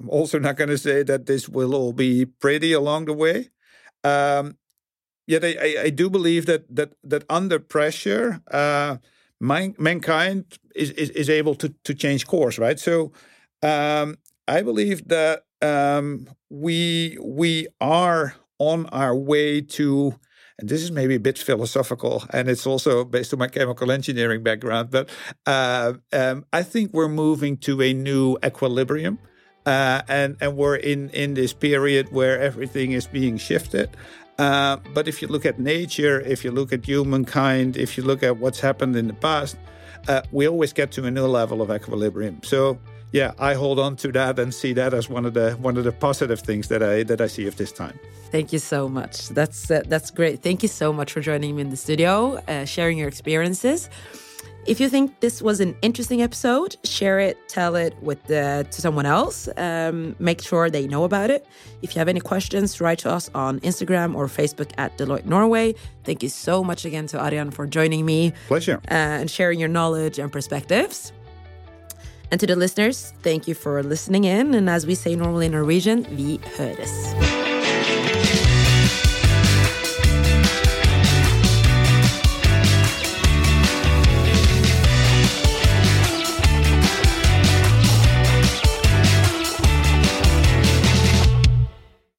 I'm 0.00 0.08
also 0.08 0.38
not 0.38 0.56
going 0.56 0.70
to 0.70 0.78
say 0.78 1.02
that 1.02 1.26
this 1.26 1.48
will 1.48 1.74
all 1.74 1.92
be 1.92 2.24
pretty 2.24 2.72
along 2.72 3.06
the 3.06 3.12
way. 3.12 3.50
Um, 4.04 4.56
yet 5.26 5.44
I, 5.44 5.56
I, 5.60 5.82
I, 5.84 5.90
do 5.90 6.08
believe 6.08 6.46
that 6.46 6.74
that 6.74 6.94
that 7.04 7.24
under 7.28 7.58
pressure, 7.58 8.40
uh, 8.50 8.96
man, 9.40 9.74
mankind 9.78 10.58
is, 10.74 10.90
is, 10.90 11.10
is 11.10 11.30
able 11.30 11.54
to 11.56 11.74
to 11.84 11.94
change 11.94 12.26
course, 12.26 12.58
right? 12.58 12.78
So 12.78 13.12
um, 13.62 14.16
I 14.46 14.62
believe 14.62 15.08
that 15.08 15.44
um, 15.62 16.28
we 16.48 17.18
we 17.20 17.68
are 17.80 18.34
on 18.58 18.86
our 18.86 19.16
way 19.16 19.60
to 19.60 20.14
and 20.60 20.68
this 20.68 20.82
is 20.82 20.92
maybe 20.92 21.14
a 21.14 21.20
bit 21.20 21.38
philosophical, 21.38 22.24
and 22.30 22.48
it's 22.48 22.66
also 22.66 23.04
based 23.04 23.32
on 23.32 23.38
my 23.38 23.48
chemical 23.48 23.90
engineering 23.90 24.42
background, 24.42 24.90
but 24.90 25.08
uh, 25.46 25.94
um, 26.12 26.44
I 26.52 26.62
think 26.62 26.92
we're 26.92 27.08
moving 27.08 27.56
to 27.58 27.80
a 27.82 27.94
new 27.94 28.36
equilibrium. 28.44 29.18
Uh, 29.66 30.00
and 30.08 30.38
and 30.40 30.56
we're 30.56 30.76
in 30.76 31.10
in 31.10 31.34
this 31.34 31.52
period 31.52 32.10
where 32.10 32.40
everything 32.40 32.92
is 32.92 33.06
being 33.06 33.36
shifted. 33.36 33.90
Uh, 34.40 34.78
but 34.94 35.06
if 35.06 35.20
you 35.20 35.28
look 35.28 35.44
at 35.44 35.58
nature, 35.58 36.20
if 36.22 36.44
you 36.44 36.50
look 36.50 36.72
at 36.72 36.86
humankind, 36.86 37.76
if 37.76 37.98
you 37.98 38.02
look 38.02 38.22
at 38.22 38.38
what's 38.38 38.58
happened 38.58 38.96
in 38.96 39.06
the 39.06 39.12
past, 39.12 39.58
uh, 40.08 40.22
we 40.32 40.48
always 40.48 40.72
get 40.72 40.90
to 40.92 41.04
a 41.04 41.10
new 41.10 41.26
level 41.26 41.60
of 41.60 41.70
equilibrium. 41.70 42.40
So 42.42 42.78
yeah, 43.12 43.32
I 43.38 43.52
hold 43.52 43.78
on 43.78 43.96
to 43.96 44.12
that 44.12 44.38
and 44.38 44.54
see 44.54 44.72
that 44.72 44.94
as 44.94 45.10
one 45.10 45.26
of 45.26 45.34
the 45.34 45.52
one 45.60 45.76
of 45.76 45.84
the 45.84 45.92
positive 45.92 46.40
things 46.40 46.68
that 46.68 46.82
I 46.82 47.02
that 47.02 47.20
I 47.20 47.26
see 47.26 47.46
of 47.46 47.56
this 47.56 47.70
time. 47.70 47.98
Thank 48.30 48.50
you 48.52 48.60
so 48.60 48.88
much. 48.88 49.28
That's 49.28 49.70
uh, 49.70 49.82
that's 49.86 50.10
great. 50.10 50.42
Thank 50.42 50.62
you 50.62 50.68
so 50.68 50.90
much 50.90 51.12
for 51.12 51.20
joining 51.20 51.56
me 51.56 51.60
in 51.60 51.70
the 51.70 51.76
studio, 51.76 52.40
uh, 52.48 52.64
sharing 52.64 52.96
your 52.96 53.08
experiences. 53.08 53.90
If 54.66 54.78
you 54.78 54.88
think 54.90 55.20
this 55.20 55.40
was 55.40 55.60
an 55.60 55.74
interesting 55.80 56.20
episode, 56.20 56.76
share 56.84 57.18
it, 57.18 57.48
tell 57.48 57.76
it 57.76 57.94
with 58.02 58.22
the, 58.24 58.66
to 58.70 58.80
someone 58.80 59.06
else. 59.06 59.48
Um, 59.56 60.14
make 60.18 60.42
sure 60.42 60.68
they 60.68 60.86
know 60.86 61.04
about 61.04 61.30
it. 61.30 61.46
If 61.82 61.94
you 61.94 61.98
have 61.98 62.08
any 62.08 62.20
questions, 62.20 62.78
write 62.80 62.98
to 63.00 63.10
us 63.10 63.30
on 63.34 63.60
Instagram 63.60 64.14
or 64.14 64.26
Facebook 64.26 64.70
at 64.76 64.96
Deloitte 64.98 65.24
Norway. 65.24 65.74
Thank 66.04 66.22
you 66.22 66.28
so 66.28 66.62
much 66.62 66.84
again 66.84 67.06
to 67.08 67.16
Arjan 67.16 67.52
for 67.52 67.66
joining 67.66 68.04
me. 68.04 68.34
Pleasure. 68.48 68.80
Uh, 68.90 69.20
and 69.20 69.30
sharing 69.30 69.58
your 69.58 69.68
knowledge 69.68 70.18
and 70.18 70.30
perspectives. 70.30 71.12
And 72.30 72.38
to 72.38 72.46
the 72.46 72.54
listeners, 72.54 73.12
thank 73.22 73.48
you 73.48 73.54
for 73.54 73.82
listening 73.82 74.24
in. 74.24 74.54
And 74.54 74.68
as 74.68 74.86
we 74.86 74.94
say 74.94 75.16
normally 75.16 75.46
in 75.46 75.52
Norwegian, 75.52 76.04
vi 76.04 76.38
høres. 76.56 77.39